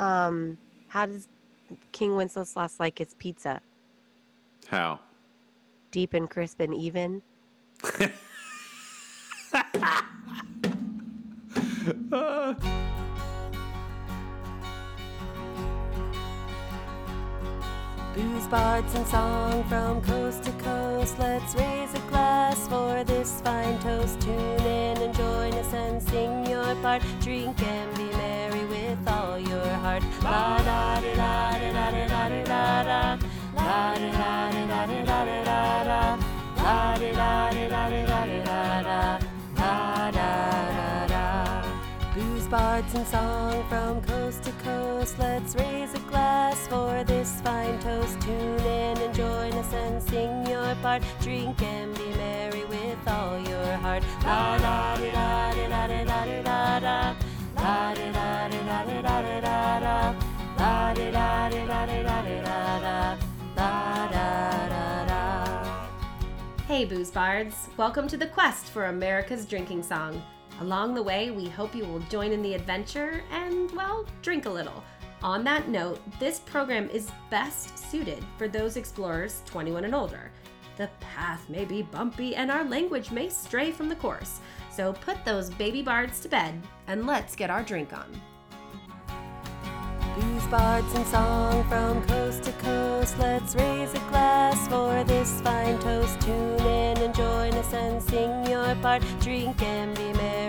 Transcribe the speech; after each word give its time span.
Um, 0.00 0.58
how 0.88 1.06
does 1.06 1.28
King 1.92 2.16
Wenceslas 2.16 2.80
like 2.80 2.98
his 2.98 3.14
pizza? 3.14 3.60
How? 4.66 4.98
Deep 5.92 6.14
and 6.14 6.28
crisp 6.28 6.58
and 6.60 6.74
even. 6.74 7.22
Booze, 18.20 18.48
bards, 18.48 18.94
and 18.94 19.06
song 19.06 19.64
from 19.64 20.02
coast 20.02 20.44
to 20.44 20.52
coast. 20.52 21.18
Let's 21.18 21.54
raise 21.54 21.94
a 21.94 22.00
glass 22.10 22.68
for 22.68 23.02
this 23.02 23.40
fine 23.40 23.78
toast. 23.78 24.20
Tune 24.20 24.60
in 24.60 24.98
and 24.98 25.14
join 25.14 25.54
us 25.54 25.72
and 25.72 26.02
sing 26.02 26.44
your 26.44 26.74
part. 26.82 27.02
Drink 27.22 27.62
and 27.62 27.96
be 27.96 28.04
merry 28.18 28.64
with 28.66 29.08
all 29.08 29.38
your 29.38 29.66
heart. 29.84 30.02
La 30.22 30.58
da 30.58 31.00
da 31.00 31.58
di 31.58 31.72
da 31.72 31.90
di 31.90 32.08
da 32.08 32.28
di 32.28 32.42
da 32.44 32.82
da. 32.82 33.18
La 33.56 33.94
da 33.94 34.50
di 34.50 34.66
da 34.68 34.86
di 34.86 35.02
da 35.06 35.24
di 35.24 35.44
da 35.48 35.84
da. 35.88 36.18
La 36.56 36.98
da 36.98 37.50
di 37.50 37.68
da 37.68 37.88
di 37.88 38.04
da 38.04 38.26
di 38.26 38.44
da 38.44 38.82
da. 38.82 39.29
Bards, 42.50 42.92
and 42.94 43.06
song 43.06 43.64
from 43.68 44.02
coast 44.02 44.42
to 44.42 44.50
coast. 44.64 45.16
Let's 45.20 45.54
raise 45.54 45.94
a 45.94 46.00
glass 46.10 46.66
for 46.66 47.04
this 47.04 47.40
fine 47.42 47.78
toast. 47.78 48.20
Tune 48.20 48.58
in 48.60 48.98
and 48.98 49.14
join 49.14 49.52
us 49.52 49.72
and 49.72 50.02
sing 50.02 50.44
your 50.46 50.74
part. 50.82 51.02
Drink 51.20 51.62
and 51.62 51.94
be 51.94 52.10
merry 52.16 52.64
with 52.64 52.98
all 53.06 53.38
your 53.38 53.72
heart. 53.76 54.02
La 54.24 54.58
da 54.58 54.96
da 54.96 55.12
da 55.12 55.52
di 55.52 55.68
da 55.68 55.86
di 55.86 56.42
da 56.42 56.80
da. 56.80 57.14
La 57.54 57.94
da 57.94 58.48
di 58.48 58.58
da 58.66 58.84
di 58.84 59.02
da 59.02 59.22
di 59.22 59.40
da 59.40 59.80
da. 59.80 60.14
La 60.58 60.92
da 60.92 61.04
di 61.04 61.10
da 61.12 61.86
di 61.86 62.02
da 62.02 62.22
di 62.22 62.42
da 62.42 62.80
da. 62.80 63.16
La 63.56 64.08
da 64.10 64.68
da 64.68 65.04
da. 65.06 65.86
Hey, 66.66 66.84
Booze 66.84 67.12
Bards! 67.12 67.68
Welcome 67.76 68.08
to 68.08 68.16
the 68.16 68.26
quest 68.26 68.66
for 68.66 68.86
America's 68.86 69.46
drinking 69.46 69.84
song. 69.84 70.20
Along 70.60 70.94
the 70.94 71.02
way, 71.02 71.30
we 71.30 71.48
hope 71.48 71.74
you 71.74 71.86
will 71.86 72.00
join 72.00 72.32
in 72.32 72.42
the 72.42 72.52
adventure 72.52 73.22
and, 73.32 73.70
well, 73.70 74.04
drink 74.20 74.44
a 74.44 74.50
little. 74.50 74.84
On 75.22 75.42
that 75.44 75.68
note, 75.68 76.00
this 76.18 76.40
program 76.40 76.90
is 76.90 77.10
best 77.30 77.78
suited 77.90 78.22
for 78.36 78.46
those 78.46 78.76
explorers 78.76 79.42
21 79.46 79.84
and 79.84 79.94
older. 79.94 80.30
The 80.76 80.90
path 81.00 81.48
may 81.48 81.64
be 81.64 81.80
bumpy 81.80 82.36
and 82.36 82.50
our 82.50 82.64
language 82.64 83.10
may 83.10 83.30
stray 83.30 83.70
from 83.70 83.88
the 83.88 83.96
course, 83.96 84.40
so 84.70 84.92
put 84.92 85.24
those 85.24 85.48
baby 85.48 85.82
bards 85.82 86.20
to 86.20 86.28
bed 86.28 86.60
and 86.88 87.06
let's 87.06 87.34
get 87.34 87.48
our 87.48 87.62
drink 87.62 87.94
on. 87.94 88.10
Booze, 90.14 90.46
bards, 90.48 90.92
and 90.94 91.06
song 91.06 91.64
from 91.68 92.06
coast 92.06 92.42
to 92.44 92.52
coast. 92.52 93.18
Let's 93.18 93.54
raise 93.54 93.94
a 93.94 93.98
glass 94.10 94.68
for 94.68 95.04
this 95.04 95.40
fine 95.40 95.78
toast. 95.78 96.20
Tune 96.20 96.60
in 96.60 96.98
and 96.98 97.14
join 97.14 97.54
us 97.54 97.72
and 97.72 98.02
sing 98.02 98.46
your 98.46 98.74
part. 98.76 99.02
Drink 99.20 99.62
and 99.62 99.96
be 99.96 100.12
merry 100.14 100.39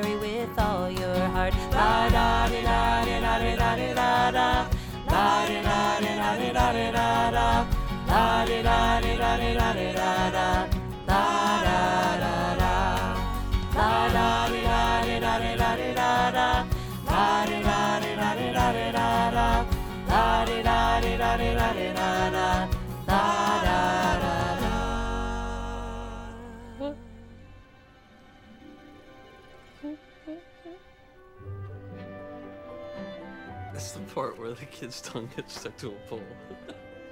It's 33.73 33.93
the 33.93 33.99
part 34.13 34.37
where 34.39 34.53
the 34.53 34.65
kid's 34.65 35.01
tongue 35.01 35.29
gets 35.35 35.59
stuck 35.59 35.75
to 35.77 35.89
a 35.89 36.07
pole. 36.07 36.21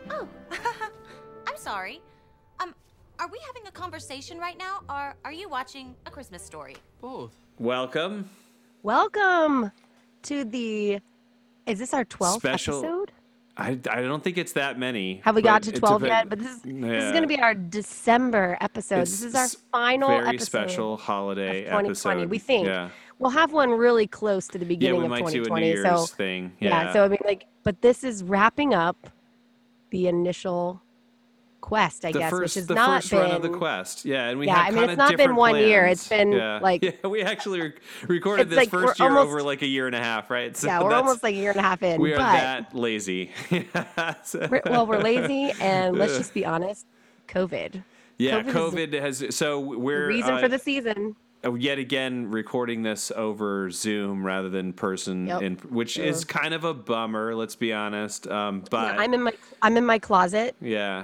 Oh, 0.09 0.27
sorry. 1.69 2.01
Um, 2.61 2.73
are 3.19 3.27
we 3.27 3.37
having 3.45 3.67
a 3.67 3.71
conversation 3.71 4.39
right 4.39 4.57
now, 4.57 4.79
or 4.89 5.13
are 5.23 5.31
you 5.31 5.47
watching 5.47 5.95
A 6.07 6.09
Christmas 6.11 6.41
Story? 6.41 6.75
Both. 6.99 7.35
Welcome. 7.59 8.27
Welcome 8.81 9.71
to 10.23 10.45
the. 10.45 10.99
Is 11.67 11.77
this 11.77 11.93
our 11.93 12.05
12th 12.05 12.37
Special- 12.37 12.79
episode? 12.79 13.11
I, 13.55 13.71
I 13.91 14.01
don't 14.01 14.23
think 14.23 14.37
it's 14.37 14.53
that 14.53 14.79
many. 14.79 15.21
Have 15.25 15.35
we 15.35 15.41
got 15.41 15.61
to 15.63 15.71
12 15.73 16.03
a 16.03 16.07
yet? 16.07 16.29
But 16.29 16.39
this 16.39 16.47
is 16.47 16.61
this 16.61 17.03
is 17.03 17.11
going 17.11 17.23
to 17.23 17.27
be 17.27 17.39
our 17.41 17.53
December 17.53 18.57
episode. 18.61 19.01
It's 19.01 19.11
this 19.11 19.21
is 19.23 19.35
our 19.35 19.47
final 19.71 20.07
very 20.07 20.27
episode 20.29 20.45
special 20.45 20.97
holiday 20.97 21.65
of 21.65 21.71
2020. 21.81 21.89
episode. 21.89 22.29
We 22.31 22.39
think 22.39 22.65
Yeah. 22.67 22.89
we'll 23.19 23.31
have 23.31 23.51
one 23.51 23.69
really 23.71 24.07
close 24.07 24.47
to 24.47 24.57
the 24.57 24.63
Yeah, 24.63 24.69
beginning 24.69 24.99
we 25.01 25.05
of 25.05 25.09
might 25.09 25.19
do 25.27 25.41
a 25.41 25.45
2020. 25.45 25.65
New 25.65 25.73
Year's 25.73 25.99
so 26.09 26.15
thing. 26.15 26.53
yeah. 26.61 26.83
Yeah. 26.85 26.93
so 26.93 27.03
I 27.03 27.09
mean, 27.09 27.19
like, 27.25 27.45
but 27.63 27.81
this 27.81 28.05
is 28.05 28.23
wrapping 28.23 28.73
up 28.73 29.09
the 29.91 30.07
initial 30.07 30.81
quest, 31.61 32.05
I 32.05 32.11
the 32.11 32.19
guess, 32.19 32.29
first, 32.29 32.41
which 32.41 32.53
has 32.55 32.67
the 32.67 32.73
not 32.75 33.01
first 33.01 33.11
been. 33.11 33.19
run 33.19 33.31
of 33.31 33.41
the 33.41 33.49
quest. 33.49 34.05
Yeah, 34.05 34.27
and 34.29 34.39
we 34.39 34.47
Yeah, 34.47 34.55
I 34.59 34.71
mean, 34.71 34.89
it's 34.89 34.97
not 34.97 35.15
been 35.17 35.35
one 35.35 35.55
year. 35.55 35.85
It's 35.85 36.07
been, 36.07 36.31
yeah. 36.31 36.59
like- 36.63 36.83
yeah, 36.83 36.91
we 37.07 37.21
actually 37.21 37.61
re- 37.61 37.73
recorded 38.07 38.49
this 38.49 38.57
like 38.57 38.69
1st 38.69 38.99
year 38.99 39.09
almost- 39.09 39.27
over 39.27 39.43
like 39.43 39.61
a 39.61 39.67
year 39.67 39.85
and 39.87 39.95
a 39.95 39.99
half, 39.99 40.29
right? 40.29 40.55
So 40.55 40.67
yeah, 40.67 40.79
we're 40.79 40.89
that's- 40.89 41.01
almost 41.01 41.23
like 41.23 41.35
a 41.35 41.37
year 41.37 41.51
and 41.51 41.59
a 41.59 41.63
half 41.63 41.83
in. 41.83 41.99
we 42.01 42.13
are 42.13 42.17
but 42.17 42.23
that 42.33 42.75
lazy. 42.75 43.31
So- 44.23 44.47
we're, 44.49 44.61
well, 44.65 44.85
we're 44.87 44.99
lazy, 45.01 45.53
and 45.61 45.97
let's 45.97 46.17
just 46.17 46.33
be 46.33 46.45
honest. 46.45 46.85
COVID. 47.27 47.83
yeah, 48.17 48.41
COVID 48.41 48.89
COVID 48.91 49.01
has. 49.01 49.35
So 49.35 49.59
we're 49.59 50.07
Reason 50.07 50.33
uh, 50.33 50.39
for 50.39 50.47
the 50.47 50.57
season. 50.59 51.15
uh, 51.45 51.53
yet 51.53 51.77
again 51.77 52.31
recording 52.31 52.81
this 52.83 53.11
over 53.15 53.69
Zoom 53.69 54.25
rather 54.25 54.49
than 54.49 54.73
person, 54.73 55.27
Yep. 55.27 55.41
in, 55.43 55.55
which 55.69 55.97
is 55.99 56.23
kind 56.25 56.53
of 56.55 56.63
a 56.63 56.73
bummer. 56.73 57.35
Let's 57.35 57.55
be 57.55 57.71
honest. 57.71 58.27
Um, 58.27 58.63
but 58.71 58.95
Yeah, 58.95 59.01
I'm 59.01 59.13
in 59.13 59.21
my 59.23 59.33
I'm 59.61 59.77
in 59.77 59.85
my 59.85 59.99
closet. 59.99 60.55
yeah. 60.59 61.03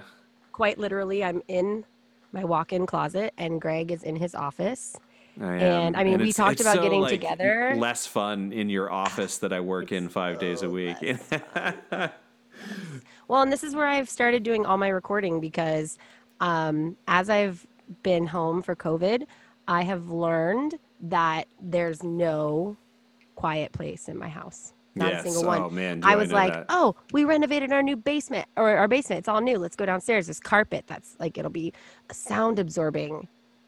Quite 0.55 0.77
literally, 0.77 1.21
I'm 1.21 1.41
in 1.49 1.83
my 2.31 2.45
walk-in 2.45 2.85
closet, 2.85 3.33
and 3.37 3.59
Greg 3.59 3.91
is 3.91 4.03
in 4.03 4.15
his 4.15 4.33
office. 4.33 4.95
I 5.41 5.55
And. 5.55 5.97
I 5.97 6.05
mean, 6.05 6.13
we 6.17 6.29
it's- 6.29 6.37
talked 6.37 6.53
it's 6.53 6.61
about 6.61 6.77
so, 6.77 6.81
getting 6.81 7.01
like, 7.01 7.09
together. 7.09 7.75
Less 7.77 8.07
fun 8.07 8.53
in 8.53 8.69
your 8.69 8.89
office 8.89 9.37
that 9.39 9.51
I 9.51 9.59
work 9.59 9.91
in 9.91 10.07
five 10.07 10.39
days 10.39 10.61
a 10.61 10.69
week. 10.69 10.95
Well, 13.27 13.41
and 13.41 13.51
this 13.51 13.63
is 13.63 13.75
where 13.75 13.87
I've 13.87 14.09
started 14.09 14.43
doing 14.43 14.65
all 14.65 14.77
my 14.77 14.87
recording 14.87 15.41
because 15.41 15.97
um, 16.39 16.95
as 17.07 17.29
I've 17.29 17.67
been 18.03 18.27
home 18.27 18.61
for 18.61 18.75
COVID, 18.75 19.25
I 19.67 19.81
have 19.83 20.09
learned 20.09 20.75
that 21.01 21.47
there's 21.61 22.03
no 22.03 22.77
quiet 23.35 23.71
place 23.73 24.07
in 24.07 24.17
my 24.17 24.29
house. 24.29 24.73
Not 24.97 25.11
Yes. 25.11 25.21
a 25.21 25.23
single 25.29 25.43
one. 25.43 25.61
Oh, 25.61 25.69
man, 25.69 26.01
I 26.03 26.13
I 26.13 26.15
was 26.15 26.29
know 26.29 26.35
like, 26.35 26.53
that. 26.53 26.65
oh, 26.69 26.95
we 27.11 27.25
renovated 27.25 27.73
our 27.73 27.83
new 27.83 27.97
basement 27.97 28.47
or 28.55 28.69
our 28.77 28.87
basement. 28.87 29.19
It's 29.19 29.27
all 29.27 29.41
new. 29.41 29.57
Let's 29.57 29.75
go 29.75 29.85
downstairs. 29.85 30.27
There's 30.27 30.39
carpet. 30.39 30.85
That's 30.87 31.15
like, 31.19 31.37
it'll 31.37 31.51
be 31.51 31.73
sound 32.11 32.59
absorbing. 32.59 33.27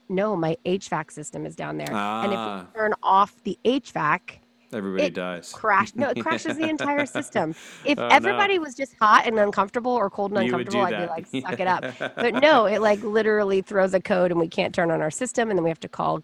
No, 0.10 0.38
my 0.38 0.56
HVAC 0.66 1.12
system 1.12 1.46
is 1.46 1.54
down 1.56 1.78
there. 1.78 1.92
And 1.92 2.32
if 2.32 2.40
Ah. 2.40 2.66
we 2.74 2.80
turn 2.80 2.94
off 3.04 3.36
the 3.44 3.60
HVAC, 3.66 4.40
Everybody 4.74 5.04
it 5.06 5.14
dies. 5.14 5.54
crash 5.54 5.96
no 5.96 6.10
it 6.10 6.20
crashes 6.22 6.58
the 6.58 6.68
entire 6.68 7.06
system 7.06 7.56
if 7.86 7.98
Oh, 7.98 8.02
no. 8.10 8.14
everybody 8.14 8.60
was 8.60 8.76
just 8.76 8.96
hot 9.00 9.26
and 9.26 9.40
uncomfortable 9.40 9.94
or 9.94 10.10
cold 10.10 10.32
and 10.34 10.42
uncomfortable 10.42 10.82
i'd 10.82 10.98
be 11.04 11.08
like 11.08 11.26
suck 11.48 11.62
it 11.62 11.68
up 11.68 11.86
but 12.18 12.34
no 12.42 12.66
it 12.66 12.82
like 12.82 13.02
literally 13.02 13.62
throws 13.62 13.94
a 13.94 14.02
code 14.02 14.30
and 14.30 14.38
we 14.42 14.50
can't 14.50 14.76
turn 14.76 14.92
on 14.92 15.02
our 15.02 15.10
system 15.10 15.50
and 15.50 15.58
then 15.58 15.64
we 15.64 15.70
have 15.70 15.80
to 15.80 15.88
call 15.88 16.22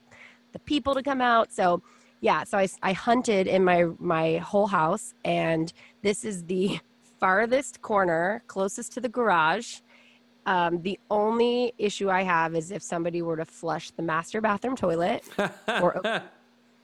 the 0.52 0.60
people 0.60 0.94
to 0.94 1.02
come 1.02 1.22
out 1.22 1.54
so 1.54 1.82
yeah 2.24 2.44
so 2.44 2.58
I, 2.58 2.68
I 2.82 2.94
hunted 2.94 3.46
in 3.48 3.64
my 3.64 3.86
my 4.00 4.38
whole 4.38 4.68
house 4.68 5.14
and 5.26 5.72
this 6.02 6.26
is 6.26 6.44
the 6.46 6.80
farthest 7.20 7.82
corner 7.82 8.44
closest 8.48 8.94
to 8.94 9.02
the 9.02 9.10
garage 9.10 9.82
um, 10.46 10.82
the 10.82 11.00
only 11.10 11.74
issue 11.78 12.10
I 12.10 12.24
have 12.24 12.56
is 12.56 12.72
if 12.72 12.82
somebody 12.84 13.22
were 13.22 13.38
to 13.38 13.46
flush 13.46 13.92
the 13.92 14.02
master 14.02 14.42
bathroom 14.42 14.76
toilet 14.76 15.24
or, 15.82 16.02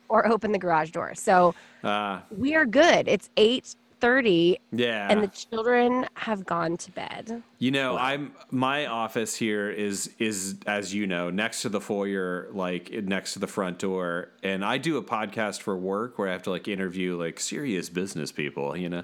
or 0.07 0.27
open 0.27 0.51
the 0.51 0.57
garage 0.57 0.91
door. 0.91 1.13
So 1.15 1.56
Ah, 1.83 2.24
we 2.30 2.56
are 2.56 2.65
good. 2.65 3.07
It's 3.07 3.30
eight 3.38 3.75
thirty, 4.00 4.60
yeah. 4.72 5.07
and 5.10 5.24
the 5.24 5.28
children 5.28 6.07
have 6.16 6.46
gone 6.46 6.78
to 6.78 6.92
bed. 6.92 7.44
You 7.57 7.72
know, 7.72 7.98
I'm 7.98 8.34
my 8.51 8.86
office 8.86 9.36
here 9.36 9.69
is 9.69 10.12
is 10.19 10.56
as 10.66 10.94
you 10.94 11.07
know 11.07 11.30
next 11.30 11.62
to 11.63 11.69
the 11.69 11.81
foyer, 11.81 12.50
like 12.51 12.92
next 12.92 13.34
to 13.34 13.40
the 13.40 13.48
front 13.48 13.80
door, 13.80 14.30
and 14.44 14.63
I 14.63 14.78
do 14.78 14.98
a 14.98 15.04
podcast 15.04 15.62
for 15.62 15.75
work 15.78 16.18
where 16.18 16.30
I 16.30 16.31
have 16.31 16.44
to 16.44 16.50
like 16.50 16.68
interview 16.68 17.18
like 17.18 17.40
serious 17.40 17.90
business 17.90 18.31
people, 18.31 18.75
you 18.75 18.90
know, 18.90 19.04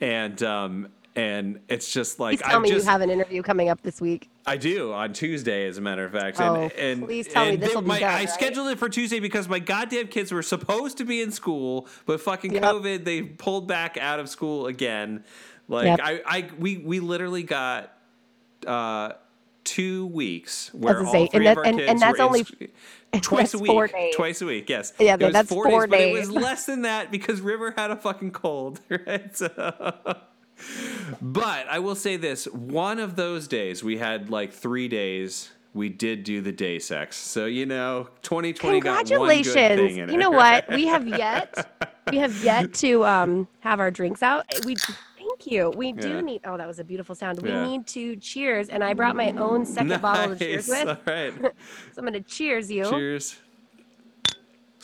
and 0.00 0.42
um 0.42 0.88
and 1.16 1.58
it's 1.68 1.90
just 1.92 2.20
like 2.20 2.38
Please 2.38 2.46
tell 2.46 2.56
I'm 2.56 2.62
me 2.62 2.68
just, 2.70 2.84
you 2.84 2.90
have 2.92 3.00
an 3.00 3.10
interview 3.10 3.42
coming 3.42 3.68
up 3.70 3.80
this 3.82 4.00
week. 4.00 4.28
I 4.46 4.56
do 4.58 4.92
on 4.92 5.12
Tuesday, 5.14 5.66
as 5.66 5.78
a 5.78 5.80
matter 5.80 6.04
of 6.04 6.12
fact. 6.12 6.40
Oh, 6.40 6.54
and, 6.54 6.72
and 6.74 7.04
please 7.04 7.26
tell 7.26 7.46
me 7.46 7.56
this'll 7.56 7.80
be 7.82 7.88
my, 7.88 7.98
done, 8.00 8.10
I 8.10 8.14
right? 8.18 8.30
scheduled 8.30 8.68
it 8.68 8.78
for 8.78 8.88
Tuesday 8.88 9.18
because 9.18 9.48
my 9.48 9.58
goddamn 9.58 10.06
kids 10.08 10.30
were 10.30 10.42
supposed 10.42 10.98
to 10.98 11.04
be 11.04 11.20
in 11.22 11.32
school, 11.32 11.88
but 12.04 12.20
fucking 12.20 12.52
Yep. 12.52 12.62
COVID, 12.62 13.04
they 13.04 13.22
pulled 13.22 13.66
back 13.66 13.96
out 13.96 14.20
of 14.20 14.28
school 14.28 14.66
again. 14.66 15.24
Like 15.68 15.86
Yep. 15.86 16.00
I, 16.02 16.20
I, 16.26 16.48
we, 16.58 16.76
we 16.76 17.00
literally 17.00 17.42
got 17.42 17.92
uh, 18.66 19.12
two 19.64 20.06
weeks 20.06 20.72
where 20.74 20.98
all 20.98 21.06
insane. 21.06 21.28
three 21.28 21.46
And 21.46 21.48
of 21.48 21.54
that- 21.56 21.58
our 21.58 21.64
and- 21.66 21.78
kids 21.78 21.90
and 21.90 22.00
that's 22.00 22.18
were 22.18 22.24
only- 22.24 22.44
sc- 22.44 23.22
twice 23.22 23.54
a 23.54 23.58
week. 23.60 23.92
days. 23.92 24.14
Twice 24.14 24.42
a 24.42 24.46
week, 24.46 24.68
yes. 24.68 24.92
Yeah, 25.00 25.16
that's 25.16 25.48
four, 25.48 25.64
four 25.64 25.86
days, 25.86 25.90
but 25.90 26.00
it 26.00 26.12
was 26.12 26.30
less 26.30 26.66
than 26.66 26.82
that 26.82 27.10
because 27.10 27.40
River 27.40 27.72
had 27.76 27.90
a 27.90 27.96
fucking 27.96 28.32
cold, 28.32 28.80
right? 28.90 29.34
So. 29.36 30.18
But 31.20 31.66
I 31.68 31.78
will 31.78 31.94
say 31.94 32.16
this: 32.16 32.46
one 32.46 32.98
of 32.98 33.16
those 33.16 33.46
days, 33.48 33.82
we 33.84 33.98
had 33.98 34.30
like 34.30 34.52
three 34.52 34.88
days. 34.88 35.50
We 35.74 35.90
did 35.90 36.24
do 36.24 36.40
the 36.40 36.52
day 36.52 36.78
sex, 36.78 37.16
so 37.18 37.44
you 37.44 37.66
know, 37.66 38.08
2020 38.22 38.80
got 38.80 38.90
one 38.90 39.04
good 39.04 39.08
Congratulations. 39.44 39.96
You 39.96 40.04
it. 40.04 40.16
know 40.16 40.30
what? 40.30 40.66
We 40.70 40.86
have 40.86 41.06
yet 41.06 41.92
we 42.10 42.16
have 42.16 42.42
yet 42.42 42.72
to 42.84 43.04
um 43.04 43.46
have 43.60 43.78
our 43.78 43.90
drinks 43.90 44.22
out. 44.22 44.46
We 44.64 44.76
thank 44.76 45.46
you. 45.46 45.70
We 45.76 45.92
do 45.92 46.08
Yeah. 46.08 46.20
need 46.22 46.40
oh 46.46 46.56
that 46.56 46.66
was 46.66 46.78
a 46.78 46.84
beautiful 46.84 47.14
sound. 47.14 47.42
We 47.42 47.50
Yeah. 47.50 47.66
need 47.66 47.86
to 47.88 48.16
cheers 48.16 48.70
and 48.70 48.82
I 48.82 48.94
brought 48.94 49.16
my 49.16 49.32
own 49.32 49.66
second 49.66 50.00
bottle 50.00 50.34
to 50.34 50.38
cheers 50.38 50.66
Nice. 50.66 50.86
with. 50.86 50.88
All 51.06 51.14
right. 51.14 51.32
So 51.92 51.98
I'm 51.98 52.04
gonna 52.06 52.20
cheers 52.20 52.70
you. 52.70 52.88
Cheers. 52.88 53.36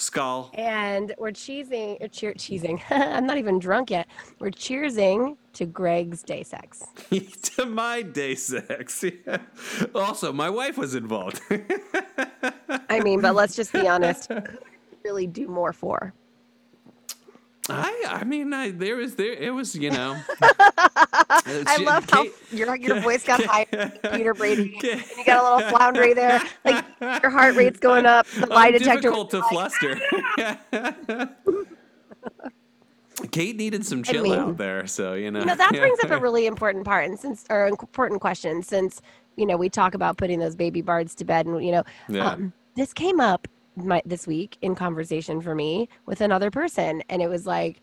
Skull. 0.03 0.51
And 0.55 1.15
we're 1.19 1.31
cheesing 1.31 2.03
or 2.03 2.09
cheer 2.09 2.35
cheesing. 2.35 2.83
I'm 2.91 3.27
not 3.27 3.39
even 3.39 3.59
drunk 3.59 3.91
yet. 3.91 4.09
We're 4.39 4.51
cheersing 4.51 5.37
to 5.55 5.67
Greg's 5.67 6.23
day 6.23 6.43
sex. 6.43 6.85
to 7.57 7.67
my 7.67 8.03
day 8.03 8.35
sex. 8.35 9.05
Yeah. 9.05 9.39
Also, 9.95 10.33
my 10.33 10.51
wife 10.51 10.77
was 10.79 10.95
involved. 10.95 11.41
I 12.89 13.01
mean, 13.01 13.21
but 13.21 13.35
let's 13.35 13.55
just 13.55 13.73
be 13.73 13.87
honest. 13.87 14.29
who 14.29 14.41
do 14.41 14.47
we 14.51 14.59
Really 15.05 15.27
do 15.27 15.49
more 15.49 15.73
for. 15.73 16.13
I, 17.69 18.05
I 18.09 18.25
mean, 18.25 18.53
I, 18.53 18.71
there 18.71 18.97
was 18.97 19.15
there. 19.15 19.33
It 19.33 19.55
was, 19.55 19.75
you 19.75 19.91
know. 19.91 20.21
I 21.67 21.77
love 21.83 22.09
how 22.11 22.27
your 22.51 22.77
your 22.77 23.01
voice 23.01 23.25
got 23.25 23.43
high, 23.45 23.65
Peter 24.15 24.35
Brady. 24.35 24.79
And 24.83 25.03
you 25.17 25.25
got 25.25 25.41
a 25.43 25.57
little 25.57 25.71
floundery 25.71 26.15
there, 26.15 26.43
like 26.65 26.85
your 27.01 27.31
heart 27.31 27.55
rate's 27.57 27.79
going 27.81 28.07
up. 28.07 28.27
The 28.29 28.47
lie 28.47 28.67
I'm 28.67 28.73
detector. 28.75 29.01
difficult 29.11 29.31
to 29.31 29.43
fluster. 29.45 30.01
Kate 33.31 33.57
needed 33.57 33.85
some 33.87 34.03
chill 34.03 34.23
mean- 34.25 34.33
out 34.35 34.57
there, 34.57 34.87
so 34.87 35.15
you 35.15 35.31
know. 35.31 35.41
You 35.41 35.47
know 35.47 35.55
that 35.55 35.71
brings 35.71 35.99
up 36.03 36.11
a 36.11 36.19
really 36.21 36.47
important 36.47 36.85
part, 36.85 37.05
and 37.07 37.19
since 37.19 37.45
or 37.51 37.67
important 37.67 38.21
question, 38.21 38.63
since 38.63 39.01
you 39.37 39.47
know 39.47 39.57
we 39.57 39.69
talk 39.69 39.95
about 39.95 40.17
putting 40.19 40.39
those 40.39 40.57
baby 40.57 40.83
bards 40.83 41.15
to 41.17 41.25
bed, 41.25 41.47
and 41.47 41.65
you 41.65 41.73
know, 41.73 41.85
Yeah. 42.09 42.33
um, 42.33 42.53
this 42.75 42.93
came 42.93 43.21
up 43.21 43.47
my, 43.77 44.03
this 44.05 44.27
week 44.27 44.57
in 44.63 44.75
conversation 44.75 45.41
for 45.41 45.55
me 45.55 45.89
with 46.07 46.21
another 46.21 46.51
person, 46.51 47.03
and 47.09 47.23
it 47.23 47.29
was 47.29 47.47
like 47.47 47.81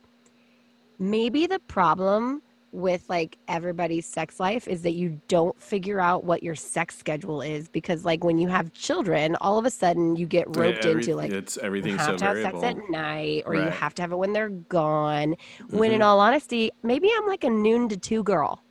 maybe 0.98 1.46
the 1.48 1.60
problem 1.60 2.42
with 2.72 3.04
like 3.10 3.38
everybody's 3.48 4.06
sex 4.06 4.40
life 4.40 4.68
is 4.68 4.82
that 4.84 4.92
you 4.94 5.20
don't 5.28 5.60
figure 5.62 6.00
out 6.00 6.24
what 6.24 6.44
your 6.44 6.54
sex 6.56 6.96
schedule 6.98 7.42
is 7.42 7.68
because 7.68 8.06
like 8.06 8.24
when 8.24 8.38
you 8.38 8.48
have 8.48 8.72
children 8.74 9.36
all 9.42 9.58
of 9.58 9.66
a 9.66 9.72
sudden 9.72 10.16
you 10.16 10.26
get 10.28 10.46
roped 10.56 10.86
Every- 10.86 11.02
into 11.02 11.16
like 11.16 11.32
it's 11.32 11.58
everything 11.58 11.92
you 11.94 11.98
have 11.98 12.06
so 12.08 12.18
to 12.18 12.26
have 12.26 12.36
variable. 12.38 12.62
sex 12.62 12.80
at 12.86 12.90
night 12.92 13.44
or 13.48 13.56
you 13.56 13.62
have 13.62 13.96
to 13.96 14.02
have 14.04 14.12
it 14.12 14.18
when 14.18 14.34
they're 14.34 14.50
gone 14.50 15.36
when 15.70 15.90
Mm-hmm. 15.90 15.96
in 15.96 16.02
all 16.04 16.20
honesty 16.20 16.72
maybe 16.84 17.10
i'm 17.18 17.26
like 17.28 17.44
a 17.44 17.50
noon 17.50 17.90
to 17.90 17.98
two 17.98 18.22
girl 18.24 18.62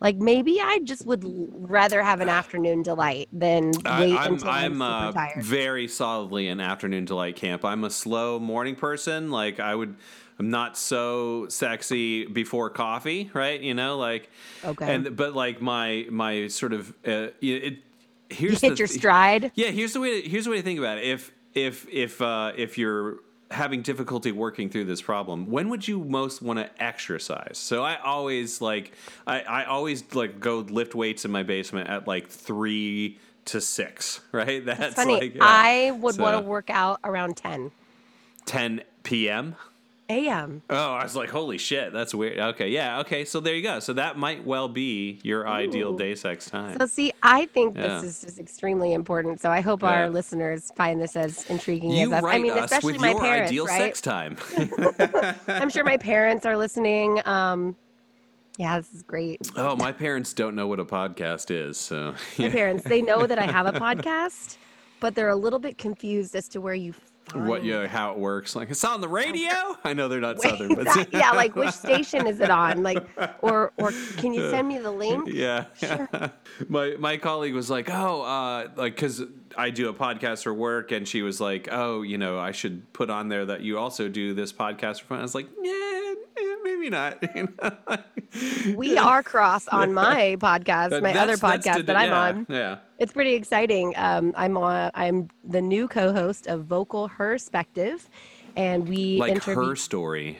like 0.00 0.16
maybe 0.16 0.60
i 0.60 0.80
just 0.82 1.06
would 1.06 1.22
rather 1.24 2.02
have 2.02 2.20
an 2.20 2.28
afternoon 2.40 2.82
delight 2.82 3.28
than 3.32 3.70
I, 3.86 4.00
wait 4.00 4.16
I'm 4.18 4.32
until 4.34 4.50
i'm, 4.50 4.82
I'm 4.82 5.16
uh, 5.16 5.28
very 5.38 5.86
solidly 5.86 6.48
an 6.48 6.60
afternoon 6.60 7.04
delight 7.04 7.36
camp. 7.36 7.64
I'm 7.64 7.84
a 7.84 7.90
slow 7.90 8.38
morning 8.40 8.74
person. 8.74 9.30
Like 9.30 9.60
I 9.60 9.74
would, 9.74 9.94
I'm 10.38 10.50
not 10.50 10.76
so 10.76 11.46
sexy 11.48 12.26
before 12.26 12.70
coffee, 12.70 13.30
right? 13.34 13.60
You 13.60 13.74
know, 13.74 13.98
like 13.98 14.30
Okay. 14.64 14.94
And 14.94 15.16
but 15.16 15.34
like 15.34 15.60
my 15.60 16.06
my 16.10 16.48
sort 16.48 16.72
of 16.72 16.90
uh, 17.06 17.28
it. 17.40 17.40
you 17.40 17.76
hit 18.30 18.60
the 18.60 18.74
your 18.74 18.86
stride 18.86 19.52
Yeah, 19.54 19.68
here's 19.68 19.92
the 19.92 20.00
way. 20.00 20.22
To, 20.22 20.28
here's 20.28 20.44
the 20.44 20.50
way 20.50 20.56
to 20.58 20.62
think 20.62 20.78
about 20.78 20.98
it. 20.98 21.04
If 21.04 21.32
if 21.54 21.86
if 21.88 22.20
uh, 22.20 22.52
if 22.56 22.78
you're 22.78 23.18
having 23.50 23.82
difficulty 23.82 24.32
working 24.32 24.68
through 24.68 24.84
this 24.84 25.00
problem, 25.00 25.50
when 25.50 25.68
would 25.68 25.86
you 25.86 26.02
most 26.04 26.42
want 26.42 26.58
to 26.58 26.82
exercise? 26.82 27.56
So 27.56 27.84
I 27.84 27.96
always 28.02 28.60
like 28.60 28.92
I, 29.26 29.40
I 29.42 29.64
always 29.64 30.02
like 30.14 30.40
go 30.40 30.58
lift 30.58 30.94
weights 30.94 31.24
in 31.24 31.30
my 31.30 31.44
basement 31.44 31.88
at 31.88 32.08
like 32.08 32.28
three 32.28 33.18
to 33.46 33.60
six. 33.60 34.20
Right. 34.32 34.64
That's 34.64 34.80
it's 34.80 34.94
funny 34.96 35.14
like 35.14 35.34
yeah. 35.36 35.44
i 35.44 35.90
would 35.92 36.18
want 36.18 36.36
to 36.36 36.40
work 36.40 36.70
out 36.70 36.98
around 37.04 37.36
10 37.36 37.70
10 38.46 38.82
p.m. 39.04 39.54
a.m 40.08 40.62
Oh, 40.70 40.92
I 40.94 41.02
was 41.02 41.16
like, 41.16 41.30
holy 41.30 41.56
shit, 41.58 41.92
that's 41.92 42.14
weird. 42.14 42.38
Okay, 42.38 42.68
yeah, 42.68 43.00
okay, 43.00 43.24
so 43.24 43.40
there 43.40 43.54
you 43.54 43.62
go. 43.62 43.80
So 43.80 43.92
that 43.94 44.18
might 44.18 44.44
well 44.44 44.68
be 44.68 45.18
your 45.22 45.48
ideal 45.48 45.94
day 45.96 46.14
sex 46.14 46.48
time. 46.50 46.76
so 46.78 46.86
see 46.86 47.12
i 47.22 47.46
think 47.46 47.76
Yeah. 47.76 47.82
this 48.00 48.02
is 48.04 48.20
just 48.20 48.38
extremely 48.38 48.92
important 48.92 49.40
so 49.40 49.50
i 49.50 49.60
hope 49.60 49.82
Yeah. 49.82 49.88
our 49.90 50.10
listeners 50.10 50.70
find 50.76 51.00
this 51.00 51.16
as 51.16 51.44
intriguing 51.48 51.90
you 51.90 52.12
as 52.12 52.22
us 52.22 52.30
i 52.30 52.38
mean 52.38 52.52
us 52.52 52.64
especially 52.72 52.98
my 52.98 53.10
your 53.12 53.20
parents 53.20 53.50
ideal 53.50 53.66
right 53.66 53.96
sex 53.96 54.00
time. 54.00 54.36
i'm 55.48 55.70
sure 55.70 55.84
my 55.84 55.96
parents 55.96 56.44
are 56.46 56.56
listening 56.56 57.20
um 57.26 57.74
yeah 58.58 58.78
this 58.78 58.92
is 58.92 59.02
great 59.02 59.40
Oh, 59.56 59.74
my 59.76 59.90
parents 59.92 60.32
don't 60.32 60.54
know 60.54 60.66
what 60.66 60.80
a 60.80 60.84
podcast 60.84 61.50
is, 61.50 61.76
so 61.78 62.14
my 62.38 62.50
parents 62.50 62.84
they 62.84 63.00
know 63.02 63.26
that 63.26 63.38
i 63.38 63.46
have 63.46 63.66
a 63.66 63.72
podcast 63.86 64.58
but 65.00 65.14
they're 65.14 65.28
a 65.30 65.36
little 65.36 65.58
bit 65.58 65.76
confused 65.78 66.34
as 66.36 66.48
to 66.48 66.60
where 66.60 66.74
you 66.74 66.92
find 66.92 67.10
what 67.32 67.64
yeah, 67.64 67.86
how 67.86 68.12
it 68.12 68.18
works. 68.18 68.54
Like 68.54 68.70
it's 68.70 68.84
on 68.84 69.00
the 69.00 69.08
radio. 69.08 69.50
I 69.82 69.94
know 69.94 70.08
they're 70.08 70.20
not 70.20 70.40
southern, 70.42 70.74
but 70.74 70.84
That- 70.84 71.08
yeah 71.12 71.30
like 71.32 71.56
which 71.56 71.70
station 71.70 72.26
is 72.26 72.40
it 72.40 72.50
on 72.50 72.82
like 72.82 73.04
or 73.40 73.72
or 73.78 73.92
can 74.18 74.34
you 74.34 74.50
send 74.50 74.68
me 74.68 74.78
the 74.78 74.90
link 74.90 75.28
yeah. 75.32 75.64
my 76.68 76.94
my 76.98 77.16
colleague 77.16 77.54
was 77.54 77.70
like, 77.70 77.88
"Oh, 77.90 78.22
uh 78.22 78.68
like 78.76 78.96
cuz 78.96 79.22
I 79.56 79.70
do 79.70 79.88
a 79.88 79.94
podcast 79.94 80.42
for 80.42 80.52
work 80.52 80.92
and 80.92 81.06
she 81.06 81.22
was 81.22 81.40
like, 81.40 81.68
"Oh, 81.70 82.02
you 82.02 82.18
know, 82.18 82.38
I 82.38 82.52
should 82.52 82.92
put 82.92 83.08
on 83.10 83.28
there 83.28 83.46
that 83.46 83.62
you 83.62 83.78
also 83.78 84.08
do 84.08 84.34
this 84.34 84.52
podcast 84.52 85.00
for 85.00 85.06
fun." 85.06 85.18
I 85.20 85.22
was 85.22 85.34
like, 85.34 85.48
"Yeah, 85.62 85.93
maybe 86.90 86.90
not." 86.90 87.22
You 88.34 88.70
know? 88.70 88.76
we 88.76 88.98
are 88.98 89.22
cross 89.22 89.68
on 89.68 89.92
my 90.02 90.36
podcast 90.40 90.90
But 90.90 91.02
my 91.02 91.16
other 91.16 91.36
podcast 91.36 91.76
to- 91.76 91.82
that 91.84 91.96
i'm 91.96 92.08
yeah, 92.10 92.20
on 92.20 92.46
Yeah. 92.48 92.78
it's 92.98 93.12
pretty 93.12 93.34
exciting 93.34 93.94
um 93.96 94.32
i'm 94.36 94.56
on 94.56 94.90
i'm 94.94 95.28
the 95.44 95.60
new 95.62 95.86
co-host 95.86 96.46
of 96.48 96.64
vocal 96.64 97.06
herspective 97.08 98.08
and 98.56 98.88
we 98.88 99.18
Like 99.18 99.32
interview 99.32 99.68
her 99.68 99.76
story. 99.76 100.38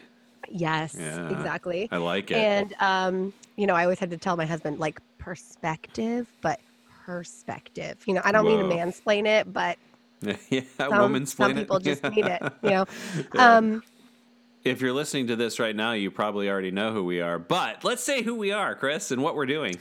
yes 0.51 0.97
Yeah, 0.99 1.31
exactly 1.31 1.89
I 1.93 1.99
like 1.99 2.31
it. 2.33 2.37
and 2.37 2.75
um 2.81 3.33
you 3.57 3.67
know 3.69 3.75
i 3.75 3.85
always 3.85 4.01
had 4.01 4.11
to 4.11 4.19
tell 4.19 4.37
my 4.37 4.47
husband 4.47 4.79
like 4.81 5.01
perspective 5.19 6.27
but 6.43 6.59
perspective 7.07 7.99
you 8.07 8.15
know 8.15 8.23
i 8.25 8.33
don't 8.33 8.47
mean 8.47 8.59
to 8.59 8.65
mansplain 8.65 9.27
it 9.27 9.53
but 9.53 9.79
yeah, 10.51 10.63
some, 10.79 10.99
woman's 10.99 11.33
some 11.35 11.55
people 11.55 11.79
just 11.79 12.03
need 12.11 12.27
it 12.27 12.43
you 12.63 12.71
know 12.71 12.85
um 13.39 13.83
If 14.65 14.81
you're 14.81 14.95
listening 14.95 15.27
to 15.27 15.37
this 15.37 15.61
right 15.61 15.77
now, 15.77 15.93
you 15.93 16.11
probably 16.11 16.49
already 16.49 16.71
know 16.71 16.91
who 16.93 17.05
we 17.05 17.21
are. 17.21 17.39
But 17.39 17.85
let's 17.85 18.03
say 18.03 18.23
who 18.23 18.35
we 18.35 18.51
are, 18.51 18.75
Chris, 18.75 19.11
and 19.11 19.23
what 19.23 19.37
we're 19.37 19.45
doing. 19.47 19.77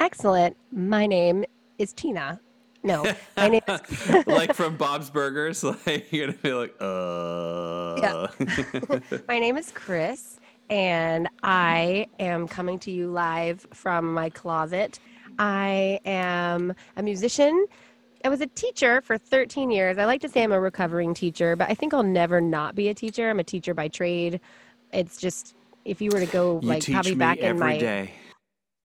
excellent 0.00 0.56
my 0.72 1.06
name 1.06 1.44
is 1.78 1.92
tina 1.92 2.40
no 2.82 3.04
my 3.36 3.48
name 3.48 3.62
is 3.68 4.26
like 4.26 4.52
from 4.54 4.76
Bob's 4.76 5.10
Burgers, 5.10 5.64
like 5.86 6.12
you're 6.12 6.26
gonna 6.26 6.38
be 6.38 6.52
like, 6.52 6.74
uh. 6.80 7.96
Yeah. 8.00 9.20
My 9.28 9.38
name 9.38 9.56
is 9.56 9.72
Chris, 9.72 10.38
and 10.68 11.28
I 11.42 12.06
am 12.18 12.46
coming 12.46 12.78
to 12.80 12.90
you 12.90 13.10
live 13.10 13.66
from 13.72 14.12
my 14.12 14.28
closet. 14.30 14.98
I 15.38 16.00
am 16.04 16.74
a 16.96 17.02
musician. 17.02 17.66
I 18.24 18.28
was 18.30 18.40
a 18.40 18.46
teacher 18.46 19.02
for 19.02 19.18
13 19.18 19.70
years. 19.70 19.98
I 19.98 20.06
like 20.06 20.22
to 20.22 20.30
say 20.30 20.42
I'm 20.42 20.52
a 20.52 20.58
recovering 20.58 21.12
teacher, 21.12 21.56
but 21.56 21.68
I 21.68 21.74
think 21.74 21.92
I'll 21.92 22.02
never 22.02 22.40
not 22.40 22.74
be 22.74 22.88
a 22.88 22.94
teacher. 22.94 23.28
I'm 23.28 23.38
a 23.38 23.44
teacher 23.44 23.74
by 23.74 23.88
trade. 23.88 24.40
It's 24.94 25.18
just 25.18 25.54
if 25.84 26.00
you 26.00 26.10
were 26.10 26.20
to 26.20 26.26
go 26.26 26.58
you 26.62 26.68
like 26.68 26.90
probably 26.90 27.16
back 27.16 27.36
in 27.38 27.58
my 27.58 27.76
day. 27.76 28.14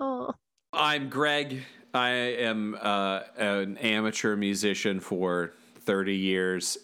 Oh. 0.01 0.33
I'm 0.73 1.09
Greg. 1.09 1.63
I 1.95 2.11
am 2.11 2.77
uh, 2.81 3.21
an 3.37 3.79
amateur 3.79 4.35
musician 4.35 4.99
for 4.99 5.53
30 5.85 6.17
years. 6.17 6.77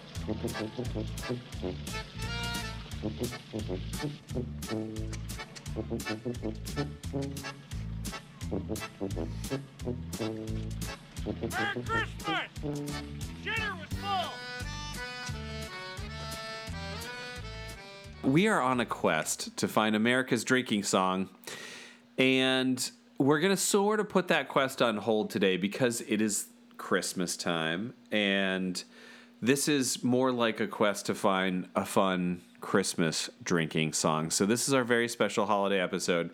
Merry 0.27 0.37
Christmas! 11.85 12.41
Was 13.53 13.87
full! 13.89 14.31
We 18.23 18.47
are 18.47 18.61
on 18.61 18.79
a 18.79 18.85
quest 18.85 19.57
to 19.57 19.67
find 19.67 19.95
America's 19.95 20.43
drinking 20.43 20.83
song, 20.83 21.29
and 22.17 22.91
we're 23.17 23.39
going 23.39 23.55
to 23.55 23.57
sort 23.57 23.99
of 23.99 24.07
put 24.09 24.27
that 24.27 24.47
quest 24.49 24.81
on 24.81 24.97
hold 24.97 25.31
today 25.31 25.57
because 25.57 26.01
it 26.01 26.21
is 26.21 26.47
Christmas 26.77 27.35
time, 27.35 27.93
and 28.11 28.83
this 29.41 29.67
is 29.67 30.03
more 30.03 30.31
like 30.31 30.59
a 30.59 30.67
quest 30.67 31.07
to 31.07 31.15
find 31.15 31.67
a 31.75 31.85
fun 31.85 32.41
Christmas 32.59 33.29
drinking 33.43 33.93
song. 33.93 34.29
So, 34.29 34.45
this 34.45 34.67
is 34.67 34.73
our 34.73 34.83
very 34.83 35.07
special 35.07 35.45
holiday 35.45 35.79
episode. 35.79 36.31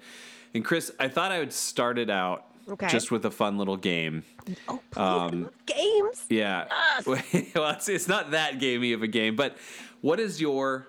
And, 0.53 0.63
Chris, 0.63 0.91
I 0.99 1.07
thought 1.07 1.31
I 1.31 1.39
would 1.39 1.53
start 1.53 1.97
it 1.97 2.09
out 2.09 2.45
Okay. 2.69 2.87
just 2.87 3.11
with 3.11 3.25
a 3.25 3.31
fun 3.31 3.57
little 3.57 3.77
game. 3.77 4.23
Oh, 4.67 4.81
please, 4.91 5.01
um, 5.01 5.49
I 5.67 5.71
games. 5.71 6.25
Yeah. 6.29 6.67
well, 7.07 7.21
it's, 7.71 7.87
it's 7.87 8.07
not 8.07 8.31
that 8.31 8.59
gamey 8.59 8.91
of 8.93 9.03
a 9.03 9.07
game, 9.07 9.35
but 9.35 9.57
what 10.01 10.19
is 10.19 10.41
your 10.41 10.87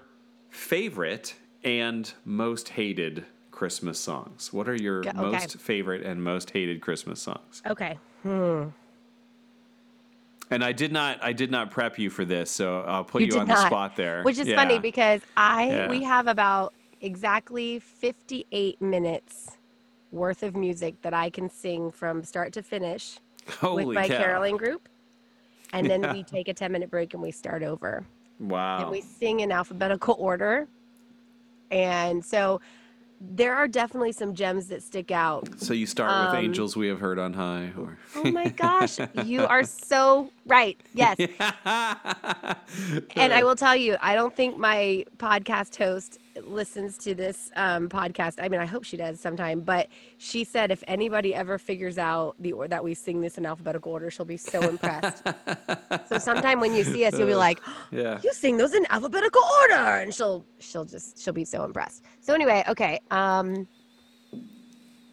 favorite 0.50 1.36
and 1.62 2.12
most 2.24 2.70
hated 2.70 3.24
Christmas 3.52 3.98
songs? 3.98 4.52
What 4.52 4.68
are 4.68 4.74
your 4.74 5.00
okay. 5.00 5.12
most 5.12 5.58
favorite 5.58 6.04
and 6.04 6.22
most 6.22 6.50
hated 6.50 6.80
Christmas 6.80 7.22
songs? 7.22 7.62
Okay. 7.66 7.98
Hmm. 8.22 8.64
And 10.50 10.64
I 10.64 10.72
did 10.72 10.92
not 10.92 11.18
I 11.22 11.32
did 11.32 11.50
not 11.50 11.70
prep 11.70 11.98
you 11.98 12.10
for 12.10 12.24
this, 12.24 12.50
so 12.50 12.82
I'll 12.82 13.04
put 13.04 13.22
You 13.22 13.34
you, 13.34 13.40
on 13.40 13.46
the 13.48 13.56
spot 13.66 13.96
there. 13.96 14.22
Which 14.22 14.38
is 14.38 14.46
Yeah. 14.48 14.56
funny 14.56 14.78
because 14.78 15.20
I 15.36 15.66
Yeah. 15.68 15.88
we 15.90 16.02
have 16.04 16.26
about 16.26 16.74
exactly 17.00 17.78
58 17.78 18.80
minutes 18.80 19.58
worth 20.10 20.42
of 20.42 20.56
music 20.56 21.00
that 21.02 21.12
I 21.12 21.30
can 21.30 21.50
sing 21.50 21.90
from 21.90 22.24
start 22.24 22.52
to 22.54 22.62
finish 22.62 23.18
Holy 23.60 23.84
with 23.84 23.94
my 23.94 24.08
cow. 24.08 24.16
caroling 24.16 24.56
group. 24.56 24.88
And 25.72 25.88
then 25.88 26.02
Yeah. 26.02 26.12
we 26.12 26.22
take 26.22 26.48
a 26.48 26.54
10 26.54 26.72
minute 26.72 26.90
break 26.90 27.12
and 27.12 27.22
we 27.22 27.30
start 27.30 27.62
over. 27.62 28.06
Wow. 28.40 28.82
And 28.82 28.90
we 28.90 29.02
sing 29.02 29.40
in 29.40 29.52
alphabetical 29.52 30.16
order. 30.18 30.66
And 31.70 32.24
so 32.24 32.62
there 33.20 33.56
are 33.56 33.66
definitely 33.66 34.12
some 34.12 34.34
gems 34.34 34.68
that 34.68 34.82
stick 34.82 35.10
out. 35.10 35.48
so 35.60 35.74
you 35.74 35.86
start 35.86 36.10
um, 36.10 36.26
with 36.26 36.44
Angels 36.44 36.76
We 36.76 36.88
Have 36.88 37.00
Heard 37.00 37.18
on 37.18 37.32
High 37.34 37.72
or 37.76 37.98
Oh 38.14 38.30
my 38.30 38.48
gosh, 38.48 38.98
you 39.24 39.44
are 39.44 39.64
so 39.64 40.30
right. 40.46 40.80
Yes. 40.94 41.16
And 43.16 43.32
I 43.32 43.42
will 43.42 43.56
tell 43.56 43.74
you, 43.74 43.96
I 44.00 44.14
don't 44.14 44.34
think 44.34 44.56
my 44.58 45.04
podcast 45.16 45.76
host 45.76 46.18
listens 46.46 46.98
to 46.98 47.14
this 47.14 47.50
um, 47.56 47.88
podcast. 47.88 48.34
I 48.42 48.48
mean, 48.48 48.60
I 48.60 48.66
hope 48.66 48.84
she 48.84 48.96
does 48.96 49.20
sometime. 49.20 49.60
But 49.60 49.88
she 50.18 50.44
said 50.44 50.70
if 50.70 50.84
anybody 50.86 51.34
ever 51.34 51.58
figures 51.58 51.98
out 51.98 52.36
the 52.38 52.52
or 52.52 52.68
that 52.68 52.82
we 52.82 52.94
sing 52.94 53.20
this 53.20 53.38
in 53.38 53.46
alphabetical 53.46 53.92
order, 53.92 54.10
she'll 54.10 54.26
be 54.26 54.36
so 54.36 54.60
impressed. 54.60 55.24
so 56.08 56.18
sometime 56.18 56.60
when 56.60 56.74
you 56.74 56.84
see 56.84 57.04
us, 57.04 57.18
you'll 57.18 57.26
be 57.26 57.34
like, 57.34 57.60
Yeah. 57.90 58.20
"You 58.22 58.32
sing 58.32 58.56
those 58.56 58.74
in 58.74 58.86
alphabetical 58.90 59.42
order," 59.62 59.74
and 60.02 60.14
she'll 60.14 60.44
she'll 60.58 60.84
just 60.84 61.18
she'll 61.20 61.32
be 61.32 61.44
so 61.44 61.64
impressed. 61.64 62.04
So 62.20 62.34
anyway, 62.34 62.62
okay. 62.68 63.00
Um, 63.10 63.66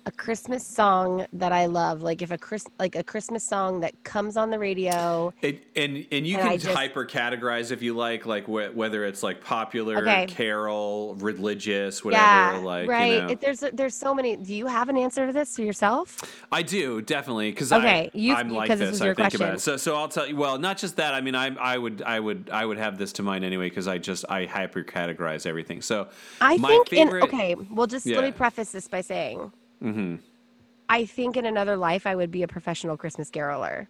a 0.07 0.11
Christmas 0.11 0.65
song 0.65 1.25
that 1.33 1.51
I 1.51 1.65
love, 1.65 2.03
like 2.03 2.21
if 2.21 2.29
a 2.29 2.37
Chris 2.37 2.65
like 2.79 2.95
a 2.95 3.03
Christmas 3.03 3.43
song 3.43 3.79
that 3.79 4.03
comes 4.03 4.37
on 4.37 4.51
the 4.51 4.59
radio. 4.59 5.33
It, 5.41 5.65
and 5.75 6.05
and 6.11 6.27
you 6.27 6.37
And 6.37 6.49
can 6.49 6.59
just- 6.59 6.75
hyper 6.75 7.05
categorize 7.05 7.71
if 7.71 7.81
you 7.81 7.95
like, 7.95 8.27
like 8.27 8.45
wh- 8.45 8.75
whether 8.75 9.03
it's 9.03 9.23
like 9.23 9.43
popular, 9.43 9.97
Okay. 9.97 10.27
carol, 10.27 11.15
religious, 11.19 12.05
whatever. 12.05 12.23
yeah, 12.23 12.61
like 12.63 12.87
right. 12.87 13.13
you 13.13 13.21
know. 13.21 13.27
It- 13.29 13.41
there's 13.41 13.63
there's 13.73 13.95
so 13.95 14.13
many. 14.13 14.35
Do 14.35 14.53
you 14.53 14.67
have 14.67 14.89
an 14.89 14.97
answer 14.97 15.25
to 15.25 15.33
this 15.33 15.55
for 15.55 15.63
yourself? 15.63 16.17
I 16.51 16.61
do 16.61 17.01
definitely 17.01 17.49
because 17.51 17.71
Okay, 17.73 18.11
I 18.13 18.17
you- 18.17 18.35
I'm 18.35 18.49
like 18.49 18.69
this 18.69 18.79
this. 18.79 19.01
I 19.01 19.13
think 19.13 19.33
about 19.33 19.55
it. 19.55 19.61
So 19.61 19.75
so 19.77 19.95
I'll 19.95 20.07
tell 20.07 20.27
you. 20.27 20.35
Well, 20.35 20.59
not 20.59 20.77
just 20.77 20.97
that. 20.97 21.15
I 21.15 21.21
mean, 21.21 21.33
I 21.35 21.47
I 21.55 21.77
would 21.79 22.03
I 22.03 22.19
would 22.19 22.49
I 22.53 22.63
would 22.63 22.77
have 22.77 22.99
this 22.99 23.11
to 23.13 23.23
mind 23.23 23.43
anyway 23.43 23.69
because 23.69 23.87
I 23.87 23.97
just 23.97 24.23
I 24.29 24.45
hyper 24.45 24.83
categorize 24.83 25.47
everything. 25.47 25.81
So 25.81 26.09
I 26.41 26.57
think 26.59 26.89
favorite, 26.89 27.23
in 27.23 27.29
okay. 27.29 27.55
Well, 27.71 27.87
just 27.87 28.05
let 28.05 28.23
me 28.23 28.31
preface 28.31 28.71
this 28.71 28.87
by 28.87 29.01
saying, 29.01 29.51
I 30.89 31.05
think 31.05 31.37
in 31.37 31.45
another 31.45 31.77
life 31.77 32.05
I 32.05 32.15
would 32.15 32.31
be 32.31 32.43
a 32.43 32.47
professional 32.47 32.97
Christmas 32.97 33.29
caroler, 33.29 33.89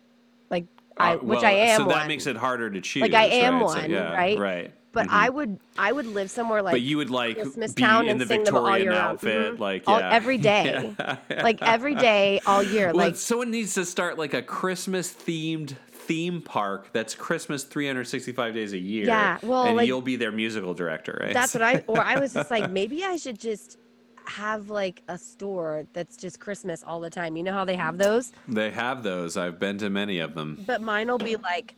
like 0.50 0.66
I, 0.98 1.14
uh, 1.16 1.18
which 1.18 1.44
I 1.44 1.52
am. 1.52 1.82
So 1.82 1.88
that 1.88 1.98
one. 2.00 2.08
makes 2.08 2.26
it 2.26 2.38
harder 2.38 2.70
to 2.70 2.82
choose. 2.82 3.02
Like, 3.02 3.14
I 3.14 3.26
am 3.26 3.56
right? 3.56 3.70
So, 3.70 3.80
one, 3.82 3.92
yeah, 3.92 4.14
right? 4.14 4.40
Right. 4.40 4.74
But 4.94 5.10
I 5.10 5.28
would 5.30 5.60
I 5.78 5.92
would 5.92 6.06
live 6.08 6.32
somewhere 6.32 6.62
like 6.62 6.72
but 6.72 6.80
you 6.82 6.96
would 6.96 7.10
like 7.10 7.36
Christmas 7.36 7.74
be 7.74 7.82
Town 7.82 8.06
in 8.06 8.12
and 8.12 8.22
the 8.22 8.26
sing 8.28 8.46
them 8.46 8.56
all 8.56 8.62
Victorian 8.64 8.86
year 8.94 8.94
outfit, 8.94 9.56
Mhm. 9.56 9.60
like 9.60 9.84
all, 9.88 10.00
yeah. 10.00 10.10
every 10.14 10.38
day, 10.52 10.96
like 11.30 11.62
every 11.62 11.96
day, 11.96 12.40
all 12.46 12.64
year. 12.64 12.88
Well, 12.94 13.08
like 13.08 13.18
someone 13.18 13.52
needs 13.52 13.74
to 13.74 13.84
start 13.84 14.18
like 14.18 14.34
a 14.34 14.42
Christmas 14.42 15.12
themed 15.14 15.76
theme 15.92 16.42
park 16.42 16.92
that's 16.94 17.14
Christmas 17.14 17.66
365 17.66 18.54
days 18.54 18.72
a 18.72 18.78
year. 18.78 19.06
Yeah, 19.08 19.38
well, 19.44 19.66
and 19.66 19.76
like- 19.76 19.88
you'll 19.88 20.02
be 20.02 20.16
their 20.16 20.32
musical 20.32 20.74
director, 20.74 21.18
right? 21.22 21.34
that's 21.34 21.54
what 21.54 21.62
I 21.64 21.84
or 21.88 22.00
I 22.00 22.18
was 22.18 22.32
just 22.34 22.50
like 22.58 22.72
maybe 22.72 23.04
I 23.04 23.18
should 23.18 23.38
just 23.38 23.78
have 24.28 24.70
like 24.70 25.02
a 25.08 25.18
store 25.18 25.86
that's 25.94 26.18
just 26.18 26.40
Christmas 26.40 26.84
all 26.86 27.00
the 27.00 27.10
time. 27.10 27.36
You 27.38 27.44
know 27.44 27.54
how 27.54 27.66
they 27.66 27.76
have 27.76 27.98
those, 27.98 28.32
They 28.48 28.72
have 28.72 29.04
those. 29.04 29.38
I've 29.38 29.60
been 29.60 29.78
to 29.80 29.90
many 29.90 30.20
of 30.20 30.36
them. 30.36 30.64
but 30.68 30.82
mine 30.82 31.08
will 31.08 31.18
be 31.18 31.36
like 31.36 31.76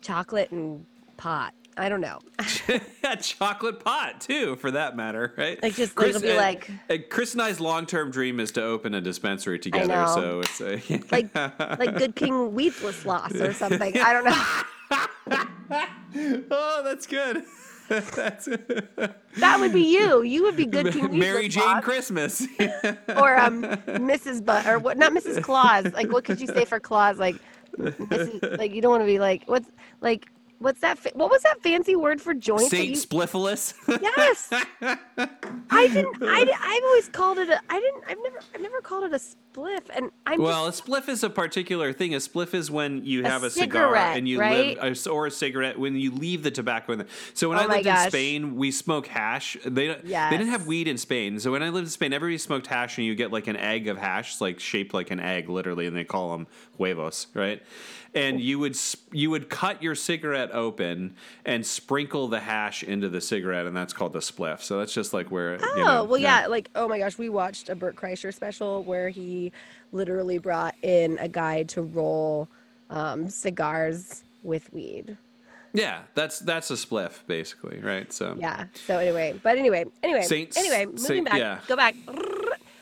chocolate 0.00 0.50
and 0.50 0.84
pot. 1.16 1.54
I 1.76 1.88
don't 1.88 2.00
know. 2.00 2.18
chocolate 3.20 3.78
pot 3.84 4.20
too, 4.20 4.56
for 4.56 4.72
that 4.72 4.96
matter, 4.96 5.32
right? 5.36 5.62
Like, 5.62 5.74
just, 5.76 5.96
like, 5.96 6.08
it'll 6.08 6.20
be 6.20 6.34
like- 6.34 6.68
uh, 6.90 6.96
Chris 7.08 7.34
and 7.34 7.42
I's 7.42 7.60
long-term 7.60 8.10
dream 8.10 8.40
is 8.40 8.50
to 8.52 8.62
open 8.64 8.94
a 8.94 9.00
dispensary 9.00 9.58
together. 9.60 10.04
So 10.08 10.40
it's 10.40 10.60
a, 10.60 10.82
like 11.12 11.32
like 11.78 11.96
Good 11.96 12.16
King 12.16 12.52
Weedless 12.54 13.04
Loss 13.06 13.34
or 13.36 13.52
something. 13.52 13.96
I 13.96 14.12
don't 14.12 14.24
know. 14.24 15.06
oh, 16.50 16.82
that's 16.84 17.06
good. 17.06 17.44
That's 17.88 18.46
That 19.36 19.60
would 19.60 19.72
be 19.72 19.82
you. 19.82 20.22
You 20.22 20.42
would 20.44 20.56
be 20.56 20.66
Good 20.66 20.94
Weedless 20.94 21.12
Mary 21.12 21.48
Jane 21.48 21.64
Loss. 21.64 21.84
Christmas. 21.84 22.42
or 23.16 23.36
um 23.38 23.62
Mrs. 23.62 24.44
But 24.44 24.66
or 24.66 24.78
what? 24.78 24.96
Not 24.98 25.12
Mrs. 25.12 25.42
Claus. 25.42 25.86
Like 25.92 26.12
what 26.12 26.24
could 26.24 26.40
you 26.40 26.46
say 26.46 26.64
for 26.64 26.78
Claus? 26.80 27.18
Like 27.18 27.36
Mrs. 27.78 28.58
Like 28.58 28.72
you 28.72 28.82
don't 28.82 28.90
want 28.90 29.02
to 29.02 29.06
be 29.06 29.18
like 29.18 29.42
what's 29.46 29.68
like 30.00 30.26
what's 30.58 30.80
that? 30.80 30.98
Fa- 30.98 31.10
what 31.14 31.30
was 31.30 31.42
that 31.42 31.62
fancy 31.62 31.94
word 31.96 32.20
for 32.20 32.34
joint? 32.34 32.70
Saint 32.70 32.88
you- 32.90 32.96
Spliffulus. 32.96 33.74
Yes. 34.00 34.50
I 35.70 35.88
didn't. 35.88 36.16
I 36.22 36.40
I've 36.60 36.84
always 36.84 37.08
called 37.08 37.38
it 37.38 37.48
a. 37.48 37.60
I 37.70 37.80
didn't. 37.80 38.04
I've 38.08 38.18
never. 38.22 38.38
I've 38.54 38.60
never 38.60 38.80
called 38.80 39.04
it 39.04 39.12
a 39.14 39.18
spliff. 39.58 39.82
And 39.94 40.10
I'm 40.26 40.40
Well, 40.40 40.66
a 40.66 40.70
spliff 40.70 41.08
is 41.08 41.22
a 41.22 41.30
particular 41.30 41.92
thing. 41.92 42.14
A 42.14 42.18
spliff 42.18 42.54
is 42.54 42.70
when 42.70 43.04
you 43.04 43.24
A 43.24 43.28
have 43.28 43.42
a 43.42 43.50
cigar 43.50 43.86
cigarette, 43.94 44.16
and 44.16 44.28
you 44.28 44.40
right? 44.40 44.80
live, 44.80 45.06
or 45.08 45.26
a 45.26 45.30
cigarette 45.30 45.78
when 45.78 45.96
you 45.96 46.10
leave 46.10 46.42
the 46.42 46.50
tobacco 46.50 46.92
in 46.92 46.98
there. 47.00 47.08
So 47.34 47.48
when 47.48 47.58
Oh 47.58 47.62
I 47.62 47.66
lived 47.66 47.86
in. 47.86 48.08
Spain, 48.10 48.56
we 48.56 48.70
smoke 48.70 49.06
hash. 49.06 49.56
They 49.64 49.86
don't- 49.88 50.02
they 50.04 50.36
didn't 50.36 50.48
have 50.48 50.66
weed 50.66 50.88
in 50.88 50.98
Spain. 50.98 51.38
So 51.40 51.52
when 51.52 51.62
I 51.62 51.68
lived 51.70 51.86
in 51.86 51.90
Spain, 51.90 52.12
everybody 52.12 52.38
smoked 52.38 52.66
hash, 52.66 52.98
and 52.98 53.06
you 53.06 53.14
get 53.14 53.32
like 53.32 53.46
an 53.46 53.56
egg 53.56 53.88
of 53.88 53.98
hash, 53.98 54.40
like 54.40 54.60
shaped 54.60 54.94
like 54.94 55.10
an 55.10 55.20
egg, 55.20 55.48
literally, 55.48 55.86
and 55.86 55.96
they 55.96 56.04
call 56.04 56.32
them 56.32 56.46
huevos, 56.76 57.26
right? 57.34 57.62
And 58.14 58.40
you 58.40 58.58
would 58.58 58.76
you 59.12 59.28
would 59.30 59.50
cut 59.50 59.82
your 59.82 59.94
cigarette 59.94 60.50
open 60.52 61.14
and 61.44 61.64
sprinkle 61.66 62.26
the 62.26 62.40
hash 62.40 62.82
into 62.82 63.08
the 63.10 63.20
cigarette, 63.20 63.66
and 63.66 63.76
that's 63.76 63.92
called 63.92 64.14
the 64.14 64.20
spliff. 64.20 64.62
So 64.62 64.78
that's 64.78 64.94
just 64.94 65.12
like 65.12 65.30
where. 65.30 65.58
oh 65.60 65.74
you 65.76 65.84
know, 65.84 66.04
well, 66.04 66.18
yeah. 66.18 66.46
Like 66.46 66.70
oh 66.74 66.88
my 66.88 66.98
gosh, 66.98 67.18
we 67.18 67.28
watched 67.28 67.68
a 67.68 67.74
Bert 67.76 67.96
Kreischer 67.96 68.32
special 68.32 68.82
where 68.82 69.10
he 69.10 69.47
literally 69.92 70.38
brought 70.38 70.74
in 70.82 71.18
a 71.18 71.28
guy 71.28 71.62
to 71.64 71.82
roll 71.82 72.48
um, 72.90 73.28
cigars 73.28 74.22
with 74.42 74.72
weed. 74.72 75.16
Yeah, 75.74 76.02
that's 76.14 76.38
that's 76.38 76.70
a 76.70 76.74
spliff 76.74 77.26
basically, 77.26 77.78
right? 77.80 78.10
So 78.12 78.36
Yeah. 78.38 78.64
So 78.86 78.98
anyway, 78.98 79.38
but 79.42 79.58
anyway, 79.58 79.84
anyway, 80.02 80.22
Saints- 80.22 80.56
anyway, 80.56 80.86
moving 80.86 80.98
Saint- 80.98 81.24
back. 81.26 81.38
yeah. 81.38 81.60
Go 81.66 81.76
back. 81.76 81.94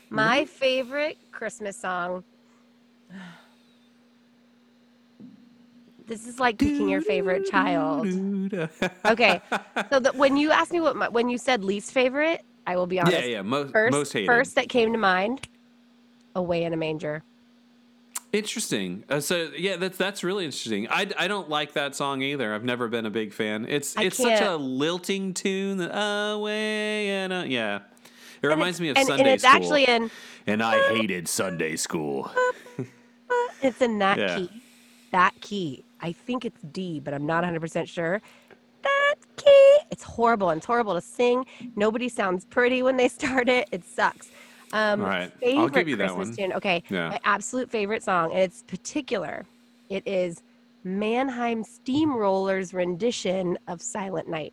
My 0.08 0.44
favorite 0.44 1.18
Christmas 1.32 1.76
song. 1.76 2.22
This 6.06 6.28
is 6.28 6.38
like 6.38 6.58
picking 6.58 6.88
your 6.88 7.00
favorite 7.00 7.46
child. 7.46 8.06
Okay, 9.04 9.40
so 9.90 9.98
the, 9.98 10.12
when 10.14 10.36
you 10.36 10.52
asked 10.52 10.70
me 10.70 10.80
what 10.80 10.94
my, 10.94 11.08
when 11.08 11.28
you 11.28 11.36
said 11.36 11.64
least 11.64 11.90
favorite, 11.90 12.42
I 12.64 12.76
will 12.76 12.86
be 12.86 13.00
honest. 13.00 13.18
Yeah, 13.18 13.24
yeah, 13.24 13.42
most 13.42 13.72
First, 13.72 13.92
most 13.92 14.12
hated. 14.12 14.26
first 14.26 14.54
that 14.54 14.68
came 14.68 14.92
to 14.92 14.98
mind, 14.98 15.48
"Away 16.36 16.62
in 16.62 16.72
a 16.72 16.76
Manger." 16.76 17.24
Interesting. 18.32 19.04
Uh, 19.08 19.20
so 19.20 19.50
yeah, 19.56 19.76
that's 19.76 19.96
that's 19.96 20.22
really 20.22 20.44
interesting. 20.44 20.88
I, 20.90 21.08
I 21.18 21.26
don't 21.28 21.48
like 21.48 21.72
that 21.72 21.94
song 21.94 22.22
either. 22.22 22.54
I've 22.54 22.64
never 22.64 22.88
been 22.88 23.06
a 23.06 23.10
big 23.10 23.32
fan. 23.32 23.66
It's 23.68 23.96
I 23.96 24.04
it's 24.04 24.16
such 24.16 24.40
a 24.40 24.56
lilting 24.56 25.32
tune. 25.32 25.78
That 25.78 25.92
away 25.96 27.08
and 27.10 27.32
a, 27.32 27.46
yeah, 27.48 27.80
it 28.42 28.46
reminds 28.46 28.80
me 28.80 28.90
of 28.90 28.96
and, 28.96 29.06
Sunday 29.06 29.22
and 29.22 29.30
it's 29.32 29.42
school. 29.44 29.56
actually 29.56 29.84
in 29.84 30.10
and 30.46 30.62
I 30.62 30.78
hated 30.94 31.28
Sunday 31.28 31.76
school. 31.76 32.30
it's 33.62 33.80
in 33.80 33.98
that 34.00 34.18
Yeah. 34.18 34.36
key. 34.36 34.50
That 35.12 35.40
key. 35.40 35.84
I 36.00 36.12
think 36.12 36.44
it's 36.44 36.60
D, 36.72 37.00
but 37.00 37.14
I'm 37.14 37.24
not 37.24 37.42
100% 37.42 37.88
sure. 37.88 38.20
That 38.82 39.14
key. 39.36 39.78
It's 39.90 40.02
horrible. 40.02 40.50
and 40.50 40.58
It's 40.58 40.66
horrible 40.66 40.94
to 40.94 41.00
sing. 41.00 41.46
Nobody 41.74 42.08
sounds 42.08 42.44
pretty 42.44 42.82
when 42.82 42.96
they 42.98 43.08
start 43.20 43.48
it. 43.48 43.68
It 43.72 43.84
sucks. 43.84 44.30
Um, 44.76 45.00
All 45.00 45.06
right. 45.06 45.32
I'll 45.32 45.38
Favorite 45.40 45.72
give 45.74 45.88
you 45.88 45.96
that 45.96 46.08
Christmas 46.14 46.28
one. 46.28 46.36
tune. 46.36 46.52
Okay. 46.54 46.82
Yeah. 46.90 47.08
My 47.10 47.20
absolute 47.24 47.70
favorite 47.70 48.02
song, 48.02 48.30
and 48.32 48.40
it's 48.40 48.62
particular 48.64 49.46
It 49.88 50.02
is 50.06 50.42
Mannheim 50.84 51.64
Steamrollers 51.64 52.74
rendition 52.74 53.58
of 53.68 53.80
Silent 53.80 54.28
Night. 54.28 54.52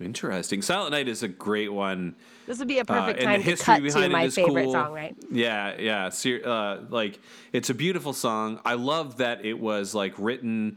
Interesting. 0.00 0.62
Silent 0.62 0.92
Night 0.92 1.06
is 1.08 1.22
a 1.22 1.28
great 1.28 1.72
one. 1.72 2.14
This 2.46 2.58
would 2.58 2.66
be 2.68 2.78
a 2.80 2.84
perfect 2.84 3.20
Uh, 3.20 3.28
and 3.28 3.44
the 3.44 3.54
time 3.56 3.82
to 3.84 3.90
cut 3.92 4.00
to 4.02 4.08
my 4.08 4.28
favorite 4.28 4.64
cool. 4.64 4.72
song, 4.72 4.92
right? 4.92 5.14
Yeah, 5.30 5.74
yeah. 5.78 6.08
Ser- 6.08 6.42
uh, 6.44 6.78
like 6.90 7.20
it's 7.52 7.70
a 7.70 7.74
beautiful 7.74 8.12
song. 8.12 8.58
I 8.64 8.74
love 8.74 9.18
that 9.18 9.44
it 9.44 9.60
was 9.60 9.94
like 9.94 10.14
written 10.18 10.76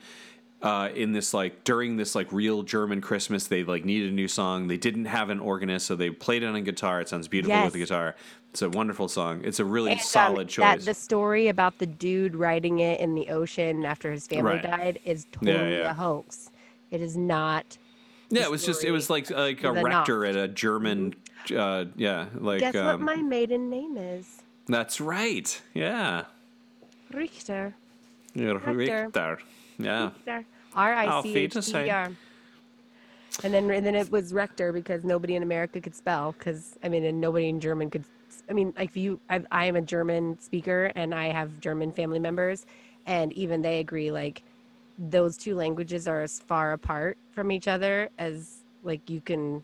uh, 0.65 0.89
in 0.95 1.11
this 1.13 1.33
like 1.33 1.63
during 1.63 1.95
this 1.97 2.15
like 2.15 2.31
real 2.31 2.63
German 2.63 2.99
Christmas. 2.99 3.47
They 3.47 3.63
like 3.63 3.85
needed 3.85 4.09
a 4.11 4.13
new 4.13 4.27
song. 4.27 4.67
They 4.67 4.77
didn't 4.77 5.05
have 5.05 5.29
an 5.29 5.39
organist, 5.39 5.85
so 5.85 5.95
they 5.95 6.09
played 6.09 6.43
it 6.43 6.47
on 6.47 6.63
guitar. 6.63 6.99
It 7.01 7.07
sounds 7.09 7.27
beautiful 7.27 7.63
with 7.63 7.73
the 7.73 7.79
guitar. 7.79 8.15
It's 8.49 8.61
a 8.61 8.69
wonderful 8.69 9.07
song. 9.07 9.41
It's 9.43 9.59
a 9.59 9.65
really 9.65 9.91
And, 9.91 9.99
um, 9.99 10.05
solid 10.05 10.47
That 10.47 10.77
choice. 10.77 10.85
the 10.85 10.93
story 10.93 11.49
about 11.49 11.77
the 11.77 11.85
dude 11.85 12.35
writing 12.35 12.79
it 12.79 12.99
in 13.01 13.13
the 13.13 13.27
ocean 13.29 13.85
after 13.85 14.11
his 14.11 14.25
family 14.27 14.53
Right. 14.53 14.63
died 14.63 14.99
is 15.05 15.27
Yeah, 15.41 15.53
totally 15.53 15.75
yeah. 15.77 15.91
a 15.91 15.93
hoax. 15.93 16.49
It 16.89 17.01
is 17.01 17.15
not. 17.17 17.77
yeah, 18.29 18.43
it 18.43 18.51
was 18.51 18.65
just 18.65 18.83
it 18.83 18.91
was 18.91 19.09
like 19.09 19.29
like 19.29 19.63
a 19.63 19.71
rector 19.71 20.21
Nacht. 20.21 20.35
at 20.35 20.43
a 20.43 20.47
German. 20.47 21.13
Uh, 21.55 21.85
yeah, 21.95 22.25
like 22.39 22.61
Guess 22.61 22.73
what 22.73 22.85
um, 22.85 23.03
my 23.03 23.17
maiden 23.17 23.69
name 23.69 23.97
is? 23.97 24.41
that's 24.67 24.99
right. 24.99 25.61
Yeah, 25.75 26.23
Richter. 27.13 27.75
yeah 28.33 28.53
Richter. 28.65 29.11
Yeah. 29.77 30.05
Richter. 30.25 30.45
R 30.75 30.93
I 30.93 31.07
Auf 31.07 31.23
C 31.23 31.29
H 31.29 31.33
T 31.33 31.39
E 31.39 31.43
Wiedersehen. 31.43 31.89
R. 31.89 32.11
And 33.43 33.53
then 33.53 33.69
and 33.69 33.85
then 33.85 33.95
it 33.95 34.11
was 34.11 34.33
rector 34.33 34.71
because 34.71 35.03
nobody 35.03 35.35
in 35.35 35.43
America 35.43 35.81
could 35.81 35.95
spell 35.95 36.33
because 36.33 36.77
I 36.83 36.89
mean 36.89 37.03
and 37.03 37.19
nobody 37.19 37.49
in 37.49 37.59
German 37.59 37.89
could. 37.89 38.03
I 38.49 38.53
mean 38.53 38.73
like 38.77 38.89
if 38.89 38.97
you 38.97 39.19
I, 39.29 39.41
I 39.51 39.65
am 39.65 39.75
a 39.75 39.81
German 39.81 40.39
speaker 40.39 40.91
and 40.95 41.13
I 41.13 41.27
have 41.31 41.59
German 41.59 41.91
family 41.91 42.19
members 42.19 42.65
and 43.05 43.33
even 43.33 43.61
they 43.61 43.79
agree 43.79 44.11
like 44.11 44.43
those 44.97 45.37
two 45.37 45.55
languages 45.55 46.07
are 46.07 46.21
as 46.21 46.39
far 46.39 46.73
apart 46.73 47.17
from 47.31 47.51
each 47.51 47.67
other 47.67 48.09
as 48.17 48.63
like 48.83 49.09
you 49.09 49.21
can 49.21 49.63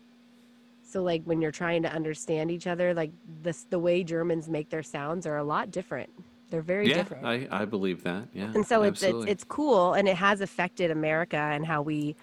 so 0.82 1.02
like 1.02 1.22
when 1.24 1.40
you're 1.40 1.50
trying 1.50 1.82
to 1.82 1.92
understand 1.92 2.50
each 2.50 2.66
other 2.66 2.92
like 2.92 3.10
this 3.42 3.66
the 3.70 3.78
way 3.78 4.04
germans 4.04 4.48
make 4.48 4.68
their 4.68 4.82
sounds 4.82 5.26
are 5.26 5.38
a 5.38 5.44
lot 5.44 5.70
different 5.70 6.10
they're 6.52 6.62
very 6.62 6.88
yeah, 6.88 6.98
different 6.98 7.26
I, 7.26 7.48
I 7.50 7.64
believe 7.64 8.04
that. 8.04 8.28
Yeah, 8.32 8.52
and 8.54 8.64
so 8.64 8.84
it's, 8.84 9.02
it's 9.02 9.24
it's 9.26 9.44
cool 9.44 9.94
and 9.94 10.06
it 10.06 10.16
has 10.16 10.40
affected 10.40 10.92
america 10.92 11.36
and 11.36 11.66
how 11.66 11.82
we 11.82 12.14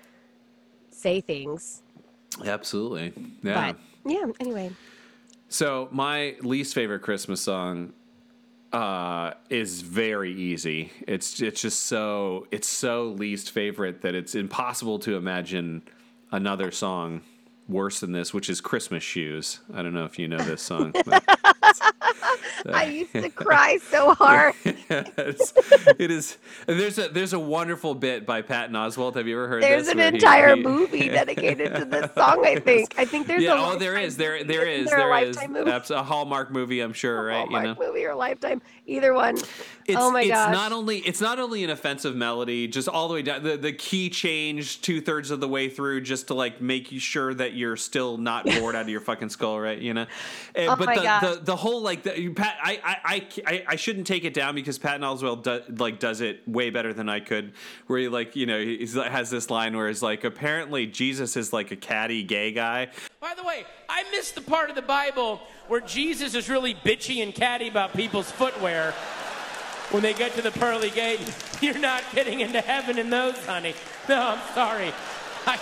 say 0.92 1.20
things 1.20 1.82
absolutely 2.46 3.12
yeah. 3.44 3.74
but 3.74 4.10
yeah 4.10 4.26
anyway 4.40 4.72
So 5.50 5.88
my 5.92 6.36
least 6.42 6.76
favorite 6.76 7.02
Christmas 7.02 7.42
song 7.42 7.92
uh, 8.72 9.32
is 9.50 9.82
very 9.82 10.32
easy. 10.32 10.92
It's 11.08 11.42
it's 11.42 11.60
just 11.62 11.86
so 11.86 12.48
it's 12.52 12.68
so 12.68 13.06
least 13.18 13.50
favorite 13.50 14.04
that 14.04 14.14
it's 14.14 14.36
impossible 14.36 15.00
to 15.00 15.18
imagine 15.18 15.82
another 16.32 16.70
song 16.72 17.22
worse 17.68 18.00
than 18.00 18.12
this, 18.12 18.32
which 18.32 18.48
is 18.48 18.62
Christmas 18.62 19.02
Shoes. 19.04 19.60
I 19.74 19.82
don't 19.82 19.94
know 19.94 20.06
if 20.06 20.20
you 20.20 20.28
know 20.28 20.38
this 20.38 20.62
song. 20.62 20.94
i 22.74 22.86
used 22.86 23.14
to 23.14 23.30
cry 23.30 23.78
so 23.78 24.14
hard 24.20 24.54
it's, 24.64 25.54
it 26.00 26.12
is. 26.12 26.38
There's 26.68 26.98
a 26.98 27.10
there's 27.10 27.34
a 27.34 27.40
wonderful 27.40 27.96
bit 27.96 28.26
by 28.26 28.42
Patton 28.42 28.76
Oswalt. 28.76 29.16
Have 29.16 29.28
you 29.28 29.36
ever 29.36 29.48
heard 29.48 29.64
there's 29.64 29.86
this? 29.86 29.96
There's 29.96 30.08
an 30.08 30.14
he- 30.14 30.18
entire 30.18 30.56
he- 30.56 30.64
movie 30.64 31.10
dedicated 31.10 31.76
to 31.76 31.86
this 31.86 32.12
song 32.14 32.46
i 32.46 32.56
think 32.60 32.94
i 32.98 33.06
think 33.06 33.28
there's 33.28 33.44
yeah, 33.44 33.54
a 33.54 33.74
oh, 33.74 33.78
there 33.78 33.98
is. 33.98 34.18
There, 34.18 34.44
there 34.44 34.68
is. 34.68 34.90
there 34.90 35.00
a 35.12 35.32
There 35.32 35.62
is. 35.62 35.66
That's 35.66 35.90
a 35.90 36.04
Hallmark 36.04 36.52
movie, 36.52 36.82
I'm 36.82 36.94
sure, 36.94 37.26
right? 37.26 37.38
Hallmark 37.38 37.64
you 37.64 37.74
know, 37.74 37.88
movie 37.88 38.06
or 38.06 38.16
lifetime 38.16 38.62
either 38.86 39.14
one. 39.14 39.38
It's, 39.90 39.98
oh 40.00 40.12
my 40.12 40.22
it's 40.22 40.30
gosh 40.30 40.54
not 40.54 40.72
only 40.72 41.00
it's 41.00 41.22
not 41.22 41.40
only 41.40 41.64
an 41.64 41.70
offensive 41.70 42.16
melody, 42.16 42.68
just 42.68 42.88
all 42.88 43.08
the 43.08 43.16
way 43.16 43.22
down. 43.22 43.44
The, 43.44 43.58
the 43.58 43.74
key 43.74 44.10
change 44.10 44.82
two 44.82 45.02
thirds 45.02 45.32
of 45.32 45.40
the 45.40 45.48
way 45.48 45.70
through, 45.70 46.02
just 46.02 46.28
to 46.28 46.34
like 46.34 46.62
make 46.62 46.92
you 46.92 47.00
sure 47.00 47.34
that 47.34 47.54
you're 47.54 47.78
still 47.78 48.18
not 48.18 48.46
bored 48.60 48.76
out 48.76 48.84
of 48.84 48.90
your 48.90 49.02
fucking 49.02 49.30
skull, 49.30 49.60
right? 49.60 49.80
You 49.80 49.94
know. 49.94 50.06
Uh, 50.56 50.68
Oh 50.70 50.76
but 50.76 50.86
my 50.86 50.96
the, 50.96 51.02
gosh. 51.02 51.22
the 51.22 51.42
the 51.44 51.56
whole 51.56 51.82
like 51.82 52.04
the, 52.04 52.30
Pat, 52.30 52.56
I, 52.62 52.80
I 52.84 52.98
I 53.04 53.28
I 53.46 53.64
I 53.70 53.76
shouldn't 53.76 54.06
take 54.06 54.24
it 54.24 54.34
down 54.34 54.56
because 54.56 54.78
Patton 54.78 55.02
Oswalt 55.02 55.44
do, 55.44 55.62
like 55.78 56.00
does 56.00 56.22
it 56.22 56.48
way 56.48 56.70
better 56.70 56.94
than 56.94 57.10
I 57.10 57.20
could. 57.20 57.54
Where 57.88 58.00
he 58.00 58.08
like 58.08 58.36
you 58.36 58.46
know 58.46 58.60
he 58.60 58.86
has 58.86 59.30
this 59.30 59.50
line 59.50 59.76
where 59.76 59.88
he's 59.88 60.04
like 60.04 60.24
apparently 60.24 60.86
Jesus 60.86 61.36
is 61.36 61.52
like 61.52 61.72
a 61.72 61.76
catty 61.76 62.24
gay 62.24 62.52
guy. 62.52 62.90
By 63.20 63.34
the 63.36 63.44
way, 63.44 63.66
I 63.90 64.04
missed 64.12 64.36
the 64.36 64.42
part 64.42 64.70
of 64.70 64.76
the 64.76 64.82
Bible 64.82 65.42
where 65.68 65.82
Jesus 65.82 66.36
is 66.36 66.50
really 66.50 66.74
bitchy 66.76 67.22
and 67.24 67.34
catty 67.34 67.68
about 67.68 67.94
people's 67.94 68.32
footwear. 68.32 68.94
When 69.92 70.04
they 70.04 70.14
get 70.14 70.34
to 70.36 70.42
the 70.42 70.52
pearly 70.52 70.92
gate, 70.92 71.20
you're 71.62 71.80
not 71.80 72.04
getting 72.14 72.42
into 72.42 72.62
heaven 72.62 72.98
in 73.00 73.10
those, 73.10 73.38
honey. 73.46 73.74
No, 74.08 74.22
I'm 74.38 74.54
sorry. 74.54 74.92
I, 75.48 75.60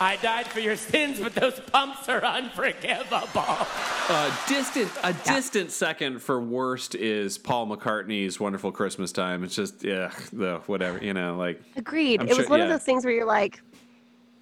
I 0.00 0.16
died 0.16 0.46
for 0.46 0.60
your 0.60 0.76
sins, 0.76 1.20
but 1.20 1.34
those 1.34 1.58
pumps 1.60 2.08
are 2.08 2.24
unforgivable. 2.24 3.26
Uh, 3.34 4.34
distant, 4.48 4.90
a 5.02 5.12
distant 5.12 5.72
second 5.72 6.20
for 6.22 6.40
worst 6.40 6.94
is 6.94 7.36
Paul 7.36 7.66
McCartney's 7.66 8.38
"Wonderful 8.40 8.72
Christmas 8.72 9.12
Time." 9.12 9.42
It's 9.44 9.54
just, 9.56 9.82
yeah, 9.84 10.12
the 10.32 10.60
whatever, 10.66 11.04
you 11.04 11.12
know, 11.14 11.36
like, 11.36 11.60
agreed. 11.76 12.20
I'm 12.20 12.28
it 12.28 12.36
was 12.36 12.46
sure- 12.46 12.48
one 12.50 12.60
of 12.60 12.68
those 12.68 12.84
things 12.84 13.04
where 13.04 13.12
you're 13.12 13.26
like, 13.26 13.60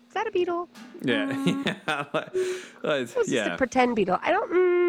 "Is 0.09 0.15
that 0.15 0.27
a 0.27 0.31
Beatle?" 0.31 0.69
yeah, 1.03 1.33
yeah, 1.89 2.05
like, 2.13 2.29
uh, 2.85 2.91
It's 3.01 3.15
just 3.15 3.33
a 3.33 3.57
pretend 3.57 3.97
Beatle. 3.97 4.21
I 4.23 4.31
don't. 4.31 4.53
Mm, 4.53 4.86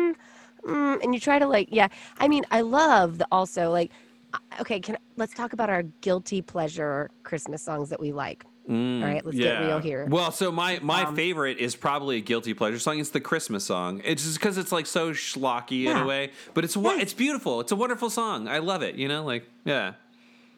mm, 0.66 1.04
and 1.04 1.14
you 1.14 1.20
try 1.20 1.40
to 1.40 1.48
like, 1.48 1.70
yeah. 1.72 1.88
I 2.20 2.28
mean, 2.28 2.44
I 2.52 2.62
love 2.62 3.18
the 3.20 3.28
also 3.32 3.72
like. 3.72 3.92
uh, 4.34 4.38
Okay, 4.62 4.80
can 4.80 4.98
let's 5.16 5.34
talk 5.34 5.54
about 5.54 5.70
our 5.70 5.84
guilty 6.02 6.42
pleasure 6.42 7.10
Christmas 7.24 7.62
songs 7.62 7.90
that 7.90 8.00
we 8.00 8.12
like. 8.12 8.44
All 8.70 8.76
right, 8.76 9.26
let's 9.26 9.38
get 9.38 9.62
real 9.62 9.80
here. 9.80 10.06
Mm, 10.06 10.10
Well, 10.10 10.32
so 10.32 10.52
my 10.52 10.80
my 10.82 11.06
Um, 11.06 11.16
favorite 11.16 11.58
is 11.60 11.74
probably 11.78 12.18
a 12.18 12.22
guilty 12.22 12.54
pleasure 12.54 12.78
song. 12.80 13.00
It's 13.00 13.12
the 13.12 13.22
Christmas 13.22 13.64
song. 13.64 14.02
It's 14.04 14.24
just 14.26 14.38
because 14.38 14.58
it's 14.58 14.74
like 14.74 14.86
so 14.86 15.12
schlocky 15.12 15.86
in 15.86 15.96
a 15.96 16.06
way, 16.06 16.32
but 16.54 16.66
it's 16.66 16.76
Yes. 16.76 17.02
it's 17.02 17.14
beautiful. 17.14 17.62
It's 17.62 17.72
a 17.72 17.78
wonderful 17.78 18.10
song. 18.10 18.50
I 18.50 18.58
love 18.60 18.82
it. 18.82 18.96
You 18.96 19.08
know, 19.08 19.24
like 19.24 19.48
yeah. 19.64 19.94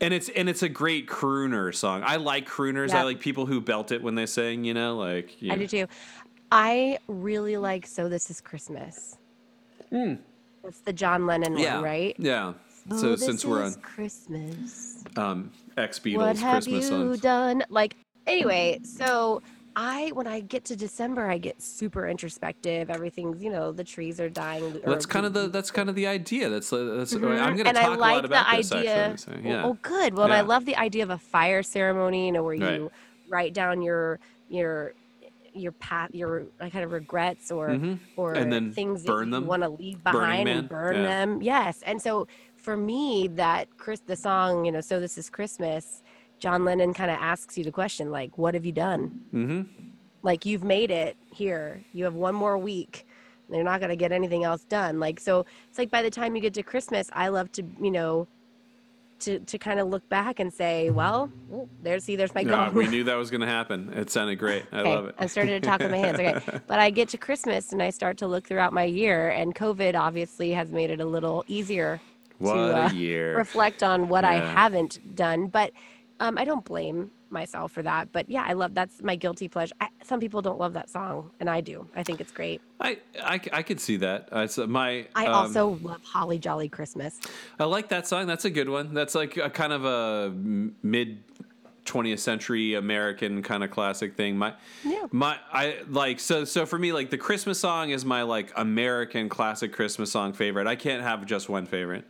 And 0.02 0.12
it's 0.12 0.28
and 0.30 0.50
it's 0.50 0.64
a 0.64 0.70
great 0.70 1.06
crooner 1.08 1.76
song. 1.76 2.02
I 2.04 2.16
like 2.16 2.48
crooners. 2.50 2.92
I 2.94 3.04
like 3.04 3.20
people 3.20 3.46
who 3.46 3.62
belt 3.62 3.92
it 3.92 4.02
when 4.02 4.16
they 4.16 4.26
sing. 4.26 4.64
You 4.64 4.74
know, 4.74 4.98
like 4.98 5.40
you 5.40 5.52
I 5.52 5.56
know. 5.56 5.68
do 5.68 5.68
too. 5.68 5.88
I 6.52 6.98
really 7.08 7.58
like 7.58 7.86
"So 7.86 8.10
This 8.10 8.32
Is 8.32 8.42
Christmas." 8.42 9.19
It's 9.92 10.80
the 10.82 10.94
John 10.94 11.26
Lennon 11.26 11.58
yeah, 11.58 11.76
one, 11.76 11.84
right? 11.84 12.16
Yeah. 12.20 12.54
Oh, 12.92 12.98
So 12.98 13.10
this 13.12 13.26
since 13.26 13.46
we're 13.46 13.64
on 13.64 13.74
Christmas. 13.76 15.04
um, 15.18 15.52
ex-Beatles 15.78 16.40
Christmas, 16.42 16.42
what 16.44 16.54
have 16.64 16.68
you 16.68 17.18
done? 17.18 17.64
Like 17.70 17.96
anyway, 18.28 18.80
so 18.84 19.42
I 19.76 20.10
when 20.14 20.28
I 20.28 20.40
get 20.42 20.66
to 20.66 20.76
December, 20.76 21.30
I 21.30 21.38
get 21.38 21.62
super 21.62 22.08
introspective. 22.08 22.90
Everything's 22.90 23.42
you 23.42 23.52
know 23.52 23.72
the 23.72 23.84
trees 23.84 24.20
are 24.20 24.30
dying. 24.30 24.64
or 24.64 24.90
That's 24.92 25.06
kind 25.06 25.26
of 25.26 25.34
the 25.34 25.48
that's 25.48 25.72
kind 25.72 25.90
of 25.90 25.96
the 25.96 26.08
idea. 26.08 26.50
That's 26.50 26.72
uh, 26.74 26.96
that's. 26.98 27.14
I'm 27.14 27.22
going 27.22 27.38
to 27.38 27.44
Mm-hmm. 27.44 27.68
and 27.68 27.78
talk 27.78 27.86
I 27.92 27.94
a 27.96 27.98
like 27.98 28.16
lot 28.16 28.26
about 28.26 28.52
the 28.52 28.58
this 28.58 28.72
idea. 28.72 28.96
actually. 29.12 29.18
So, 29.18 29.40
yeah. 29.48 29.64
Oh, 29.66 29.78
good. 29.82 30.14
Well, 30.16 30.26
and 30.26 30.34
I 30.34 30.42
love 30.42 30.66
the 30.66 30.76
idea 30.76 31.04
of 31.04 31.10
a 31.12 31.18
fire 31.20 31.64
ceremony, 31.64 32.26
you 32.28 32.32
know, 32.32 32.44
where 32.44 32.56
you 32.56 32.66
Right. 32.66 32.92
write 33.30 33.54
down 33.54 33.82
your 33.82 34.20
your 34.50 34.94
your 35.54 35.72
path, 35.74 36.10
your 36.14 36.46
kind 36.60 36.84
of 36.84 36.92
regrets 36.92 37.52
or 37.52 37.70
Mhm. 37.70 38.00
or 38.16 38.34
And 38.34 38.52
then 38.52 38.72
things 38.72 39.04
burn 39.04 39.30
that 39.32 39.42
you 39.42 39.46
want 39.46 39.64
to 39.64 39.70
leave 39.70 40.04
behind 40.04 40.48
and 40.50 40.70
burn 40.70 40.96
Yeah. 40.98 41.04
them. 41.04 41.42
Yes, 41.42 41.82
and 41.84 42.02
so 42.02 42.28
for 42.56 42.76
me, 42.76 43.28
that 43.36 43.78
Chris, 43.78 44.02
the 44.02 44.16
song, 44.16 44.66
you 44.66 44.72
know, 44.72 44.82
so 44.82 45.00
this 45.00 45.18
is 45.18 45.30
Christmas. 45.30 46.02
John 46.40 46.64
Lennon 46.66 46.94
kind 46.94 47.12
of 47.12 47.18
asks 47.20 47.58
you 47.58 47.64
the 47.64 47.72
question, 47.72 48.12
like, 48.12 48.38
what 48.38 48.54
have 48.54 48.66
you 48.66 48.72
done? 48.72 49.22
Mm-hmm. 49.34 49.62
like 50.22 50.46
you've 50.46 50.66
made 50.66 50.92
it 50.92 51.16
here 51.32 51.82
you 51.94 52.04
have 52.04 52.14
one 52.14 52.36
more 52.36 52.58
week 52.58 53.06
and 53.48 53.56
you're 53.56 53.64
not 53.64 53.80
going 53.80 53.90
to 53.90 53.96
get 53.96 54.12
anything 54.12 54.44
else 54.44 54.66
done 54.66 55.00
like 55.00 55.18
so 55.18 55.46
it's 55.70 55.78
like 55.78 55.90
by 55.90 56.02
the 56.02 56.10
time 56.10 56.36
you 56.36 56.42
get 56.42 56.54
to 56.54 56.62
christmas 56.62 57.10
i 57.14 57.30
love 57.30 57.50
to 57.54 57.64
you 57.82 57.90
know 57.90 58.28
to 59.22 59.40
to 59.40 59.58
kind 59.58 59.80
of 59.80 59.88
look 59.88 60.08
back 60.10 60.40
and 60.40 60.54
say 60.54 60.90
well 60.90 61.32
there's 61.84 62.04
see 62.04 62.16
there's 62.16 62.34
my 62.34 62.42
Yeah, 62.42 62.70
we 62.72 62.88
knew 62.94 63.04
that 63.06 63.16
was 63.16 63.30
going 63.30 63.42
to 63.42 63.48
happen. 63.48 63.92
It 63.94 64.10
sounded 64.10 64.36
great. 64.38 64.66
I 64.72 64.80
okay 64.82 64.96
love 64.96 65.06
it. 65.08 65.16
i'm 65.20 65.28
starting 65.28 65.60
to 65.60 65.68
talk 65.68 65.80
with 65.80 65.92
my 65.92 65.98
hands 65.98 66.20
okay 66.20 66.60
but 66.68 66.80
i 66.80 66.90
get 66.90 67.10
to 67.10 67.18
christmas 67.18 67.72
and 67.74 67.82
i 67.84 67.90
start 67.90 68.18
to 68.18 68.28
look 68.28 68.48
throughout 68.48 68.74
my 68.74 68.84
year 68.84 69.30
and 69.30 69.54
covid 69.56 69.96
obviously 70.00 70.52
has 70.52 70.72
made 70.72 70.90
it 70.90 71.00
a 71.00 71.06
little 71.06 71.44
easier 71.48 72.00
What 72.40 72.54
to 72.56 72.84
uh, 72.86 72.90
a 72.90 72.94
year. 72.94 73.38
reflect 73.38 73.84
on 73.84 74.08
what 74.10 74.24
I 74.24 74.36
haven't 74.36 75.16
done. 75.16 75.48
But 75.48 75.72
um, 76.20 76.38
I 76.38 76.46
don't 76.46 76.64
blame 76.64 77.12
myself 77.32 77.72
for 77.72 77.84
that. 77.84 78.12
But 78.12 78.30
yeah, 78.30 78.44
I 78.48 78.54
love 78.54 78.74
that's 78.74 79.02
my 79.02 79.16
guilty 79.16 79.48
pleasure. 79.48 79.74
I, 79.80 79.90
some 80.04 80.20
people 80.20 80.42
don't 80.42 80.60
love 80.60 80.74
that 80.74 80.90
song, 80.90 81.32
and 81.40 81.50
I 81.50 81.62
do. 81.62 81.88
I 81.96 82.04
think 82.04 82.22
it's 82.22 82.32
great. 82.32 82.62
I, 82.80 82.98
I, 83.22 83.40
I 83.52 83.64
could 83.64 83.80
see 83.80 83.98
that. 83.98 84.30
Uh, 84.32 84.48
so 84.48 84.68
my 84.68 85.08
I 85.16 85.26
um, 85.26 85.34
also 85.34 85.80
love 85.82 86.02
Holly 86.04 86.40
Jolly 86.40 86.70
Christmas. 86.70 87.20
I 87.60 87.66
like 87.66 87.90
that 87.90 88.08
song. 88.08 88.28
That's 88.28 88.46
a 88.46 88.50
good 88.50 88.70
one. 88.70 88.94
That's 88.94 89.16
like 89.16 89.38
a 89.38 89.50
kind 89.50 89.74
of 89.74 89.86
a 89.86 90.32
mid 90.32 91.24
20th 91.86 92.20
century 92.20 92.76
American 92.76 93.42
kind 93.42 93.64
of 93.64 93.72
classic 93.72 94.16
thing. 94.16 94.38
My 94.38 94.54
Yeah. 94.84 95.08
my 95.12 95.38
I 95.52 95.80
like 95.90 96.20
so 96.20 96.46
so 96.46 96.66
for 96.66 96.78
me 96.78 96.94
like 96.94 97.10
the 97.10 97.18
Christmas 97.18 97.60
song 97.60 97.90
is 97.90 98.06
my 98.06 98.22
like 98.24 98.52
American 98.56 99.28
classic 99.28 99.74
Christmas 99.74 100.12
song 100.12 100.34
favorite. 100.34 100.68
I 100.68 100.76
can't 100.76 101.02
have 101.02 101.26
just 101.26 101.50
one 101.50 101.66
favorite. 101.66 102.06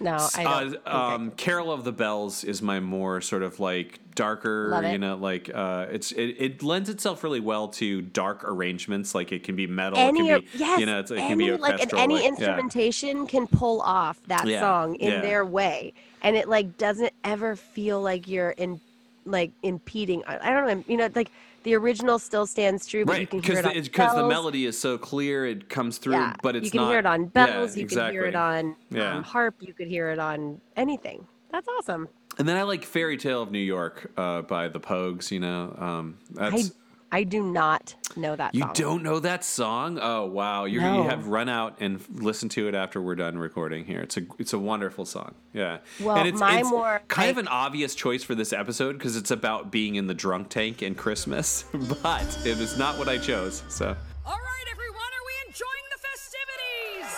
No, 0.00 0.28
I 0.36 0.42
don't. 0.64 0.76
I 0.86 1.14
um. 1.14 1.30
Carol 1.32 1.70
of 1.72 1.84
the 1.84 1.92
Bells 1.92 2.44
is 2.44 2.60
my 2.60 2.80
more 2.80 3.20
sort 3.20 3.42
of 3.42 3.60
like 3.60 4.00
darker, 4.14 4.82
you 4.90 4.98
know, 4.98 5.16
like 5.16 5.50
uh, 5.52 5.86
it's 5.90 6.12
it, 6.12 6.36
it 6.38 6.62
lends 6.62 6.88
itself 6.88 7.22
really 7.24 7.40
well 7.40 7.68
to 7.68 8.02
dark 8.02 8.42
arrangements. 8.44 9.14
Like 9.14 9.32
it 9.32 9.44
can 9.44 9.56
be 9.56 9.66
metal, 9.66 9.98
any 9.98 10.28
it 10.28 10.32
can 10.32 10.40
be 10.40 10.58
yes, 10.58 10.80
you 10.80 10.86
know, 10.86 10.98
it 11.00 11.10
any, 11.10 11.28
can 11.28 11.38
be 11.38 11.56
like 11.56 11.80
and 11.80 11.94
any 11.94 12.14
like- 12.14 12.22
yeah. 12.22 12.28
instrumentation 12.28 13.26
can 13.26 13.46
pull 13.46 13.80
off 13.82 14.20
that 14.26 14.46
Yeah, 14.46 14.60
song 14.60 14.96
in 14.96 15.12
yeah. 15.12 15.20
their 15.20 15.44
way, 15.44 15.92
and 16.22 16.36
it 16.36 16.48
like 16.48 16.76
doesn't 16.76 17.12
ever 17.22 17.56
feel 17.56 18.00
like 18.02 18.26
you're 18.28 18.50
in 18.50 18.80
like 19.24 19.52
impeding. 19.62 20.22
I, 20.26 20.50
I 20.50 20.52
don't 20.52 20.66
know, 20.66 20.84
you 20.86 20.96
know, 20.96 21.08
like 21.14 21.30
the 21.64 21.74
original 21.74 22.18
still 22.20 22.46
stands 22.46 22.86
true, 22.86 23.04
but 23.06 23.14
you 23.14 23.20
Right, 23.20 23.30
can 23.30 23.42
hear 23.42 23.56
because 23.56 23.66
it 23.66 23.74
the, 23.74 23.80
because 23.82 24.14
the 24.14 24.28
melody 24.28 24.66
is 24.66 24.78
so 24.80 24.98
clear, 24.98 25.46
it 25.46 25.68
comes 25.68 25.98
through, 25.98 26.14
Yeah, 26.14 26.34
but 26.42 26.56
it's 26.56 26.66
you 26.66 26.70
can 26.70 26.80
not. 26.82 26.90
hear 26.90 26.98
it 27.00 27.06
on 27.06 27.26
bells, 27.26 27.76
yeah, 27.76 27.82
you 27.82 27.88
can 27.88 28.12
hear 28.12 28.24
it 28.26 28.36
on 28.36 28.76
Yeah. 28.90 29.16
um, 29.16 29.24
harp. 29.24 29.56
You 29.60 29.74
could 29.74 29.88
hear 29.88 30.10
it 30.10 30.18
on 30.20 30.60
anything. 30.76 31.26
That's 31.50 31.68
awesome. 31.78 32.08
And 32.38 32.48
then 32.48 32.56
I 32.56 32.62
like 32.62 32.84
"Fairy 32.84 33.16
Tale 33.16 33.42
of 33.42 33.50
New 33.52 33.58
York" 33.60 34.12
uh, 34.16 34.42
by 34.42 34.68
the 34.68 34.80
Pogues. 34.80 35.30
You 35.30 35.40
know, 35.40 35.76
um, 35.78 36.18
that's. 36.30 36.70
I 36.70 36.83
I 37.14 37.22
do 37.22 37.44
not 37.44 37.94
know 38.16 38.34
that 38.34 38.52
song. 38.52 38.58
you 38.58 38.62
song. 38.62 38.72
don't 38.74 39.02
know 39.04 39.20
that 39.20 39.44
song? 39.44 40.00
Oh 40.02 40.26
wow! 40.26 40.64
You're, 40.64 40.82
No. 40.82 41.04
You 41.04 41.08
have 41.08 41.28
run 41.28 41.48
out 41.48 41.76
and 41.78 42.00
f- 42.00 42.08
listen 42.10 42.48
to 42.50 42.66
it 42.66 42.74
after 42.74 43.00
we're 43.00 43.14
done 43.14 43.38
recording 43.38 43.84
here. 43.84 44.00
It's 44.00 44.16
a 44.16 44.22
it's 44.40 44.52
a 44.52 44.58
wonderful 44.58 45.04
song. 45.04 45.36
Yeah. 45.52 45.78
Well, 46.00 46.16
and 46.16 46.26
it's, 46.26 46.40
my 46.40 46.58
it's 46.58 46.68
more, 46.68 47.02
kind 47.06 47.30
of 47.30 47.38
an 47.38 47.46
obvious 47.46 47.94
choice 47.94 48.24
for 48.24 48.34
this 48.34 48.52
episode 48.52 48.94
because 48.94 49.16
it's 49.16 49.30
about 49.30 49.70
being 49.70 49.94
in 49.94 50.08
the 50.08 50.14
drunk 50.14 50.48
tank 50.48 50.82
and 50.82 50.96
Christmas, 50.96 51.66
but 52.02 52.26
it 52.44 52.58
is 52.58 52.76
not 52.76 52.98
what 52.98 53.08
I 53.08 53.18
chose. 53.18 53.62
So 53.68 53.86
All 54.26 54.32
right, 54.32 54.66
everyone, 54.72 54.98
are 54.98 55.24
we 55.24 55.34
enjoying 55.46 55.86
the 55.92 56.00
festivities? 56.02 57.16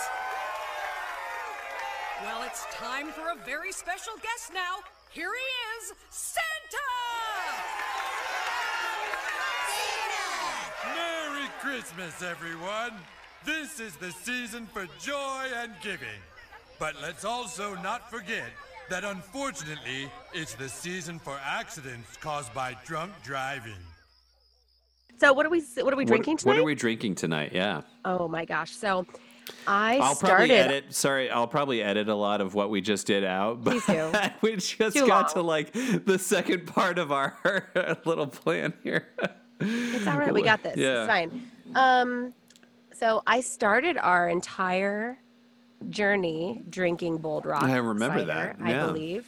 Well, 2.23 2.43
it's 2.43 2.67
time 2.71 3.07
for 3.13 3.31
a 3.31 3.45
very 3.47 3.73
special 3.73 4.13
guest 4.23 4.53
now. 4.53 4.85
Here 5.11 5.33
he 5.33 5.81
is, 5.81 5.95
Santa! 6.11 7.96
Merry 10.95 11.49
Christmas, 11.61 12.23
everyone! 12.23 12.93
This 13.45 13.81
is 13.81 13.97
the 13.97 14.13
season 14.13 14.67
for 14.73 14.87
joy 15.01 15.45
and 15.55 15.73
giving. 15.83 16.21
But 16.79 16.95
let's 17.03 17.25
also 17.25 17.75
not 17.77 18.11
forget 18.11 18.51
that 18.91 19.05
unfortunately, 19.05 20.11
it's 20.33 20.55
the 20.55 20.69
season 20.69 21.19
for 21.19 21.39
accidents 21.45 22.17
caused 22.17 22.53
by 22.55 22.77
drunk 22.85 23.13
driving. 23.23 23.73
So 25.19 25.33
what 25.33 25.47
are 25.47 25.49
we 25.49 25.63
what 25.81 25.93
are 25.93 25.97
we 25.97 26.05
drinking 26.05 26.35
what, 26.35 26.41
tonight? 26.41 26.53
what 26.55 26.61
are 26.61 26.65
we 26.65 26.75
drinking 26.75 27.15
tonight? 27.15 27.53
Yeah. 27.53 27.83
Oh 28.05 28.29
my 28.29 28.45
gosh! 28.45 28.73
So 28.73 29.07
I 29.67 29.99
I'll 29.99 30.15
started. 30.15 30.49
probably 30.49 30.55
edit. 30.55 30.95
Sorry, 30.95 31.31
I'll 31.31 31.49
probably 31.49 31.83
edit 31.83 32.09
a 32.09 32.15
lot 32.15 32.41
of 32.41 32.55
what 32.55 32.71
we 32.71 32.81
just 32.81 33.07
did 33.07 33.25
out. 33.25 33.65
But 33.65 33.83
Please 33.83 33.87
do. 33.87 34.13
we 34.43 34.57
just 34.57 34.97
Too 34.97 35.07
got 35.07 35.31
to 35.31 35.43
like 35.43 35.73
the 35.73 36.19
second 36.19 36.67
part 36.67 36.99
of 36.99 37.13
our 37.13 37.69
little 38.05 38.27
plan 38.27 38.75
here. 38.83 39.09
It's 39.61 40.07
all 40.07 40.19
right. 40.19 40.33
We 40.33 40.43
got 40.43 40.63
this. 40.63 40.77
Yeah. 40.77 41.01
It's 41.03 41.09
fine. 41.09 41.51
Um, 41.75 42.35
so 42.93 43.23
I 43.27 43.41
started 43.41 43.99
our 43.99 44.29
entire 44.29 45.19
journey 45.91 46.63
drinking 46.71 47.19
Bold 47.19 47.45
Rock. 47.47 47.63
I 47.65 47.77
remember 47.77 48.21
cider, 48.21 48.27
that, 48.27 48.57
I 48.61 48.87
believe. 48.87 49.27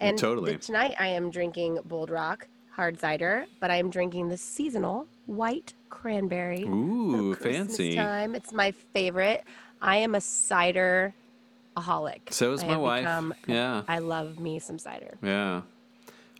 And 0.00 0.18
Totally. 0.18 0.58
tonight 0.58 0.94
I 0.98 1.08
am 1.08 1.30
drinking 1.30 1.78
Bold 1.84 2.10
Rock 2.10 2.48
hard 2.72 3.00
cider, 3.00 3.46
but 3.60 3.70
I 3.70 3.76
am 3.76 3.88
drinking 3.88 4.28
the 4.28 4.36
seasonal 4.36 5.06
white 5.24 5.72
cranberry. 5.88 6.64
Ooh, 6.64 7.34
fancy. 7.34 7.94
Time. 7.96 8.34
It's 8.34 8.52
my 8.52 8.72
favorite. 8.92 9.44
I 9.80 9.96
am 9.98 10.14
a 10.14 10.20
cider 10.20 11.14
aholic. 11.76 12.32
So 12.32 12.52
is 12.52 12.62
I 12.62 12.66
my 12.66 12.76
wife. 12.76 13.02
become- 13.04 13.34
Yeah. 13.46 13.82
I 13.88 14.00
love 14.00 14.38
me 14.38 14.58
some 14.58 14.78
cider. 14.78 15.16
Yeah. 15.22 15.62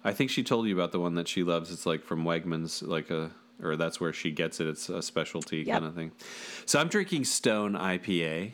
I 0.06 0.12
think 0.12 0.30
she 0.30 0.42
told 0.42 0.66
you 0.66 0.74
about 0.74 0.92
the 0.92 1.00
one 1.00 1.14
that 1.16 1.28
she 1.28 1.42
loves. 1.42 1.70
It's 1.70 1.84
like 1.86 2.04
from 2.04 2.24
Wegmans, 2.24 2.86
like 2.86 3.10
a, 3.10 3.30
or 3.62 3.76
that's 3.76 4.00
where 4.00 4.12
she 4.12 4.30
gets 4.30 4.60
it. 4.60 4.66
It's 4.68 4.88
a 4.88 5.02
specialty 5.02 5.58
Yep. 5.58 5.66
kind 5.68 5.84
of 5.84 5.94
thing. 5.94 6.12
So 6.64 6.78
I'm 6.78 6.88
drinking 6.88 7.24
Stone 7.24 7.72
IPA. 7.74 8.52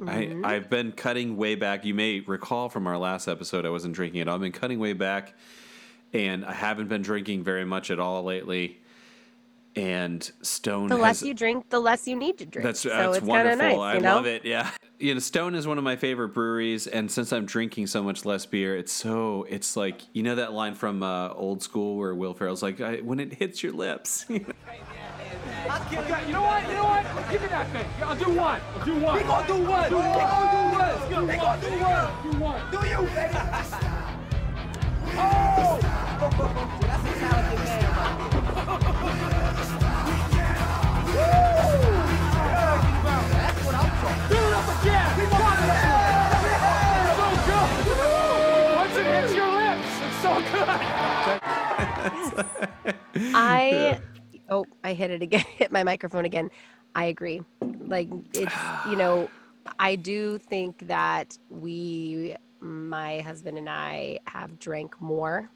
Mm-hmm. 0.00 0.44
I, 0.44 0.54
I've 0.54 0.68
been 0.70 0.92
cutting 0.92 1.36
way 1.36 1.54
back. 1.54 1.84
You 1.84 1.94
may 1.94 2.20
recall 2.20 2.68
from 2.68 2.86
our 2.86 2.98
last 2.98 3.28
episode, 3.28 3.64
I 3.66 3.70
wasn't 3.70 3.94
drinking 3.94 4.20
it. 4.20 4.28
I've 4.28 4.40
been 4.40 4.52
cutting 4.52 4.78
way 4.78 4.92
back, 4.92 5.34
and 6.12 6.44
I 6.44 6.52
haven't 6.52 6.88
been 6.88 7.02
drinking 7.02 7.44
very 7.44 7.64
much 7.64 7.90
at 7.90 7.98
all 7.98 8.22
lately. 8.22 8.78
And 9.76 10.28
Stone 10.40 10.88
The 10.88 10.94
has, 10.94 11.02
less 11.02 11.22
you 11.22 11.34
drink, 11.34 11.68
the 11.68 11.78
less 11.78 12.08
you 12.08 12.16
need 12.16 12.38
to 12.38 12.46
drink. 12.46 12.64
that's 12.64 12.80
so 12.80 12.88
that's 12.88 13.18
it's 13.18 13.26
wonderful. 13.26 13.58
nice. 13.58 13.76
I 13.76 13.94
you 13.96 14.00
know? 14.00 14.14
love 14.16 14.26
it. 14.26 14.44
Yeah. 14.46 14.70
You 14.98 15.12
know, 15.12 15.20
Stone 15.20 15.54
is 15.54 15.66
one 15.66 15.76
of 15.76 15.84
my 15.84 15.96
favorite 15.96 16.30
breweries, 16.30 16.86
and 16.86 17.10
since 17.10 17.30
I'm 17.30 17.44
drinking 17.44 17.88
so 17.88 18.02
much 18.02 18.24
less 18.24 18.46
beer, 18.46 18.74
it's 18.74 18.90
so 18.90 19.44
it's 19.50 19.76
like 19.76 20.00
you 20.14 20.22
know 20.22 20.34
that 20.36 20.54
line 20.54 20.74
from 20.74 21.02
uh, 21.02 21.28
Old 21.34 21.62
School 21.62 21.98
where 21.98 22.14
Will 22.14 22.32
Ferrell's 22.32 22.62
like, 22.62 22.80
I, 22.80 22.96
"When 23.00 23.20
it 23.20 23.34
hits 23.34 23.62
your 23.62 23.72
lips." 23.72 24.24
Okay, 25.66 26.26
you 26.26 26.32
know 26.32 26.42
what? 26.42 26.62
You 26.68 26.74
know 26.74 26.84
what? 26.84 27.04
Give 27.30 27.42
me 27.42 27.48
that 27.48 27.68
thing. 27.72 27.86
I'll 28.02 28.14
do 28.16 28.30
one. 28.30 28.60
I'll 28.78 28.84
do 28.84 28.94
one. 28.94 29.16
We 29.16 29.22
gonna 29.24 29.46
do 29.46 29.54
one. 29.64 29.90
Do 29.90 29.96
We 29.96 30.02
gonna 30.02 31.00
do 31.10 31.16
one. 31.16 31.26
We 31.26 31.36
gonna 31.36 31.60
do 31.60 31.70
one. 31.82 32.08
Do 32.22 32.38
one. 32.38 32.60
Do 32.70 32.78
you, 32.88 33.02
baby? 33.14 33.38
Oh! 35.18 35.78
That's 36.82 37.04
a 37.04 37.18
talented 37.18 37.58
man. 37.58 39.52
I 53.34 54.00
oh, 54.48 54.66
I 54.84 54.94
hit 54.94 55.10
it 55.10 55.22
again. 55.22 55.44
Hit 55.56 55.72
my 55.72 55.84
microphone 55.84 56.24
again. 56.24 56.50
I 56.94 57.06
agree. 57.06 57.42
Like 57.60 58.08
it's 58.32 58.54
you 58.88 58.96
know, 58.96 59.28
I 59.78 59.96
do 59.96 60.38
think 60.38 60.86
that 60.88 61.36
we, 61.50 62.36
my 62.60 63.20
husband 63.20 63.58
and 63.58 63.68
I, 63.68 64.18
have 64.26 64.58
drank 64.58 65.00
more 65.00 65.50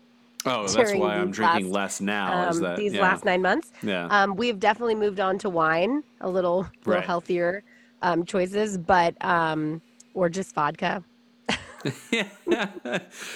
oh, 0.46 0.66
that's 0.68 0.94
why 0.94 1.16
I'm 1.16 1.30
drinking 1.30 1.70
last, 1.70 2.00
less 2.00 2.00
now. 2.00 2.50
um, 2.50 2.60
that 2.60 2.76
these 2.76 2.94
yeah. 2.94 3.02
last 3.02 3.24
nine 3.24 3.42
months. 3.42 3.72
Yeah. 3.82 4.06
Um, 4.06 4.36
we've 4.36 4.58
definitely 4.58 4.94
moved 4.94 5.20
on 5.20 5.38
to 5.38 5.50
wine, 5.50 6.02
a 6.20 6.28
little, 6.28 6.58
little 6.60 6.92
Right. 6.94 7.04
healthier 7.04 7.62
um, 8.02 8.24
choices, 8.24 8.78
but 8.78 9.14
um, 9.24 9.82
or 10.14 10.28
just 10.28 10.54
vodka. 10.54 11.04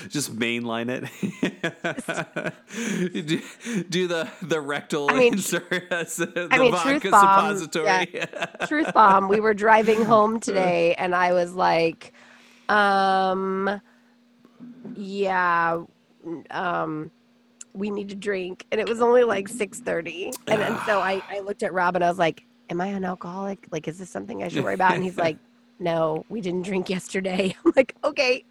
Just 0.08 0.36
mainline 0.38 0.90
it. 0.90 1.04
do, 3.26 3.84
do 3.88 4.06
the 4.06 4.28
the 4.42 4.60
rectal 4.60 5.10
I 5.10 5.14
mean, 5.14 5.32
insert 5.34 5.90
as 5.90 6.16
the 6.16 6.48
I 6.50 6.58
mean, 6.58 6.72
vodka 6.72 7.00
truth 7.00 7.10
bomb. 7.10 7.56
suppository. 7.56 8.08
yeah. 8.12 8.26
truth 8.66 8.92
bomb. 8.92 9.28
We 9.28 9.40
were 9.40 9.54
driving 9.54 10.04
home 10.04 10.40
today, 10.40 10.94
and 10.98 11.14
I 11.14 11.32
was 11.32 11.54
like, 11.54 12.12
um, 12.68 13.80
yeah, 14.94 15.82
um, 16.50 17.10
we 17.72 17.90
need 17.90 18.08
to 18.10 18.14
drink, 18.14 18.66
and 18.70 18.80
it 18.80 18.88
was 18.88 19.00
only 19.00 19.24
like 19.24 19.48
six 19.48 19.80
thirty, 19.80 20.30
and, 20.46 20.62
and 20.62 20.78
so 20.86 21.00
I 21.00 21.22
I 21.28 21.40
looked 21.40 21.62
at 21.62 21.72
Rob 21.72 21.94
and 21.94 22.04
I 22.04 22.08
was 22.08 22.18
like, 22.18 22.44
am 22.70 22.80
I 22.80 22.86
an 22.88 23.04
alcoholic? 23.04 23.66
Like, 23.70 23.86
is 23.88 23.98
this 23.98 24.10
something 24.10 24.42
I 24.42 24.48
should 24.48 24.64
worry 24.64 24.74
about? 24.74 24.94
And 24.94 25.04
he's 25.04 25.18
like, 25.18 25.38
no, 25.78 26.24
we 26.28 26.40
didn't 26.40 26.62
drink 26.62 26.90
yesterday. 26.90 27.54
I'm 27.64 27.72
like, 27.76 27.94
okay. 28.04 28.44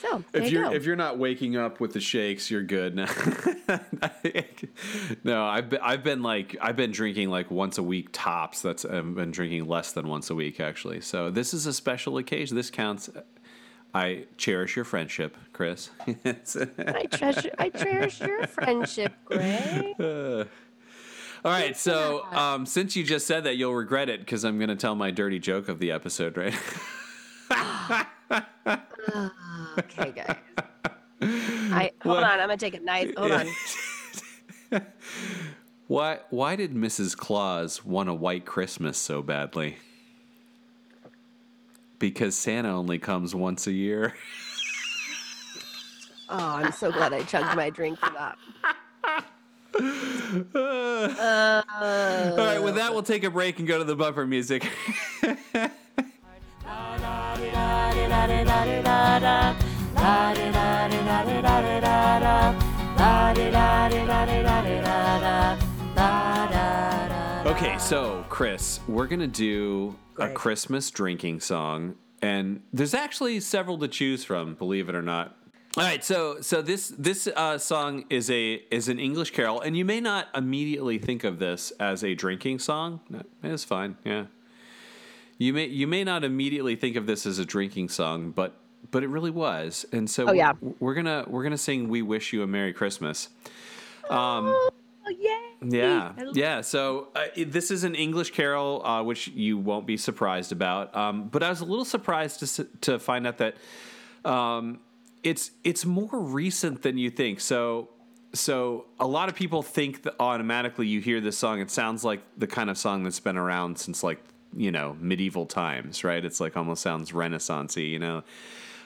So 0.00 0.24
if 0.34 0.50
you 0.50 0.58
you're 0.58 0.68
go. 0.68 0.74
if 0.74 0.84
you're 0.84 0.96
not 0.96 1.18
waking 1.18 1.56
up 1.56 1.78
with 1.78 1.92
the 1.92 2.00
shakes, 2.00 2.50
you're 2.50 2.64
good. 2.64 2.96
no, 5.24 5.44
I've 5.44 5.70
been, 5.70 5.78
I've 5.80 6.02
been 6.02 6.24
like 6.24 6.56
I've 6.60 6.74
been 6.74 6.90
drinking 6.90 7.30
like 7.30 7.52
once 7.52 7.78
a 7.78 7.84
week 7.84 8.08
tops. 8.10 8.62
That's 8.62 8.84
I've 8.84 9.14
been 9.14 9.30
drinking 9.30 9.68
less 9.68 9.92
than 9.92 10.08
once 10.08 10.28
a 10.28 10.34
week 10.34 10.58
actually. 10.58 11.02
So 11.02 11.30
this 11.30 11.54
is 11.54 11.66
a 11.66 11.72
special 11.72 12.18
occasion. 12.18 12.56
This 12.56 12.68
counts. 12.68 13.10
I 13.94 14.24
cherish 14.36 14.76
your 14.76 14.84
friendship, 14.84 15.36
Chris. 15.52 15.90
I 16.06 17.06
treasure 17.10 17.50
I 17.58 17.68
cherish 17.68 18.20
your 18.20 18.46
friendship, 18.46 19.12
Gray. 19.24 19.94
All 21.44 21.50
right, 21.50 21.76
so 21.76 22.24
um, 22.30 22.66
since 22.66 22.94
you 22.94 23.02
just 23.02 23.26
said 23.26 23.44
that, 23.44 23.56
you'll 23.56 23.74
regret 23.74 24.08
it 24.08 24.20
because 24.20 24.44
I'm 24.44 24.58
going 24.58 24.68
to 24.68 24.76
tell 24.76 24.94
my 24.94 25.10
dirty 25.10 25.40
joke 25.40 25.68
of 25.68 25.80
the 25.80 25.90
episode, 25.90 26.36
right? 26.36 26.54
Okay, 29.78 30.12
guys. 30.12 30.36
I 31.22 31.92
hold 32.02 32.18
on. 32.18 32.24
I'm 32.24 32.38
gonna 32.38 32.56
take 32.56 32.74
a 32.74 32.80
nice. 32.80 33.12
Hold 33.16 33.32
on. 33.32 33.46
why 35.86 36.20
Why 36.30 36.56
did 36.56 36.74
Mrs. 36.74 37.16
Claus 37.16 37.84
want 37.84 38.08
a 38.08 38.14
white 38.14 38.44
Christmas 38.44 38.98
so 38.98 39.22
badly? 39.22 39.76
Because 42.02 42.34
Santa 42.34 42.68
only 42.68 42.98
comes 42.98 43.32
once 43.32 43.68
a 43.68 43.72
year. 43.72 44.14
Oh, 46.34 46.38
I'm 46.38 46.72
so 46.72 46.90
glad 46.90 47.12
I 47.12 47.22
chugged 47.24 47.54
my 47.54 47.68
drink 47.68 47.98
for 47.98 48.08
that. 48.08 48.38
All 52.38 52.46
right, 52.46 52.58
with 52.58 52.76
that, 52.76 52.90
we'll 52.94 53.02
take 53.02 53.24
a 53.24 53.28
break 53.28 53.58
and 53.58 53.68
go 53.68 53.76
to 53.76 53.84
the 53.84 53.94
bumper 53.94 54.26
music. 54.26 54.66
Okay, 67.44 67.76
so 67.78 68.24
Chris, 68.28 68.80
we're 68.86 69.06
gonna 69.08 69.26
do 69.26 69.96
a 70.18 70.28
Christmas 70.28 70.90
drinking 70.90 71.40
song, 71.40 71.96
and 72.22 72.62
there's 72.72 72.94
actually 72.94 73.40
several 73.40 73.78
to 73.78 73.88
choose 73.88 74.24
from, 74.24 74.54
believe 74.54 74.88
it 74.88 74.94
or 74.94 75.02
not. 75.02 75.36
All 75.76 75.82
right, 75.84 76.04
so 76.04 76.40
so 76.40 76.62
this 76.62 76.88
this 76.96 77.26
uh, 77.34 77.58
song 77.58 78.04
is 78.10 78.30
a 78.30 78.62
is 78.70 78.88
an 78.88 78.98
English 79.00 79.32
carol, 79.32 79.60
and 79.60 79.76
you 79.76 79.84
may 79.84 80.00
not 80.00 80.28
immediately 80.36 80.98
think 80.98 81.24
of 81.24 81.38
this 81.40 81.72
as 81.80 82.04
a 82.04 82.14
drinking 82.14 82.58
song. 82.60 83.00
No, 83.10 83.22
It's 83.42 83.64
fine, 83.64 83.96
yeah. 84.04 84.26
You 85.38 85.52
may 85.52 85.66
you 85.66 85.86
may 85.88 86.04
not 86.04 86.22
immediately 86.24 86.76
think 86.76 86.94
of 86.96 87.06
this 87.06 87.26
as 87.26 87.38
a 87.38 87.44
drinking 87.44 87.88
song, 87.88 88.30
but 88.30 88.54
but 88.92 89.02
it 89.02 89.08
really 89.08 89.30
was, 89.30 89.84
and 89.92 90.08
so 90.08 90.28
Oh, 90.28 90.32
yeah. 90.32 90.52
we're 90.78 90.94
gonna 90.94 91.24
we're 91.26 91.42
gonna 91.42 91.58
sing 91.58 91.88
"We 91.88 92.02
Wish 92.02 92.32
You 92.32 92.42
a 92.42 92.46
Merry 92.46 92.72
Christmas." 92.72 93.28
Um, 94.08 94.46
Oh, 95.04 95.10
yay. 95.10 95.38
Yeah, 95.64 96.12
yeah. 96.32 96.60
So 96.60 97.08
uh, 97.14 97.26
this 97.46 97.70
is 97.70 97.84
an 97.84 97.94
English 97.94 98.32
carol, 98.32 98.84
uh, 98.84 99.02
which 99.02 99.28
you 99.28 99.58
won't 99.58 99.86
be 99.86 99.96
surprised 99.96 100.52
about. 100.52 100.94
Um, 100.96 101.28
but 101.28 101.42
I 101.42 101.48
was 101.48 101.60
a 101.60 101.64
little 101.64 101.84
surprised 101.84 102.40
to 102.40 102.64
to 102.82 102.98
find 102.98 103.26
out 103.26 103.38
that 103.38 103.56
um, 104.24 104.80
it's 105.22 105.50
it's 105.64 105.84
more 105.84 106.18
recent 106.18 106.82
than 106.82 106.98
you 106.98 107.10
think. 107.10 107.40
So 107.40 107.88
so 108.34 108.86
a 108.98 109.06
lot 109.06 109.28
of 109.28 109.34
people 109.34 109.62
think 109.62 110.02
that 110.02 110.14
automatically 110.18 110.86
you 110.86 111.00
hear 111.00 111.20
this 111.20 111.36
song, 111.36 111.60
it 111.60 111.70
sounds 111.70 112.04
like 112.04 112.20
the 112.36 112.46
kind 112.46 112.70
of 112.70 112.78
song 112.78 113.04
that's 113.04 113.20
been 113.20 113.36
around 113.36 113.78
since 113.78 114.02
like 114.02 114.20
you 114.56 114.70
know 114.70 114.96
medieval 115.00 115.46
times, 115.46 116.04
right? 116.04 116.24
It's 116.24 116.40
like 116.40 116.56
almost 116.56 116.82
sounds 116.82 117.12
Renaissancey, 117.12 117.90
you 117.90 117.98
know. 117.98 118.22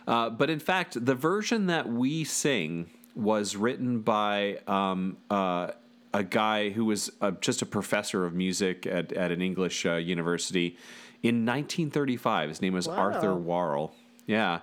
Uh, 0.07 0.31
but 0.31 0.51
in 0.51 0.61
fact, 0.61 1.05
the 1.05 1.15
version 1.15 1.67
that 1.67 1.89
we 1.89 2.25
sing 2.25 2.91
was 3.15 3.57
written 3.57 4.01
by 4.01 4.59
um, 4.67 5.17
uh, 5.31 5.71
a 6.17 6.25
guy 6.25 6.71
who 6.71 6.87
was 6.87 7.11
uh, 7.21 7.33
just 7.43 7.61
a 7.61 7.67
professor 7.67 8.25
of 8.25 8.33
music 8.33 8.87
at, 8.87 9.13
at 9.13 9.31
an 9.31 9.43
English 9.43 9.85
uh, 9.85 9.97
university 9.97 10.79
in 11.23 11.45
1935. 11.45 12.49
His 12.49 12.63
name 12.63 12.73
was 12.73 12.89
Arthur 12.89 13.35
Warrell. 13.35 13.91
Yeah. 14.27 14.61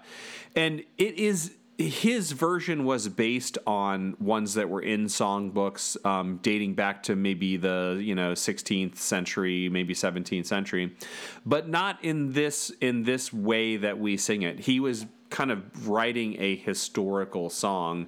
And 0.56 0.84
it 0.98 1.16
is. 1.16 1.54
His 1.78 2.32
version 2.34 2.86
was 2.86 3.10
based 3.10 3.58
on 3.66 4.16
ones 4.20 4.54
that 4.54 4.70
were 4.70 4.82
in 4.82 5.06
songbooks 5.06 6.04
um, 6.06 6.40
dating 6.44 6.76
back 6.76 7.02
to 7.04 7.16
maybe 7.16 7.58
the 7.58 8.00
you 8.02 8.14
know 8.14 8.34
16th 8.34 8.98
century, 8.98 9.70
maybe 9.70 9.96
17th 9.96 10.46
century, 10.46 10.96
but 11.46 11.68
not 11.68 12.04
in 12.04 12.34
this 12.34 12.72
in 12.80 13.04
this 13.04 13.34
way 13.34 13.78
that 13.78 14.00
we 14.00 14.18
sing 14.18 14.44
it. 14.44 14.60
He 14.60 14.80
was 14.80 15.08
kind 15.32 15.52
of 15.52 15.88
writing 15.88 16.36
a 16.40 16.56
historical 16.56 17.50
song 17.50 18.08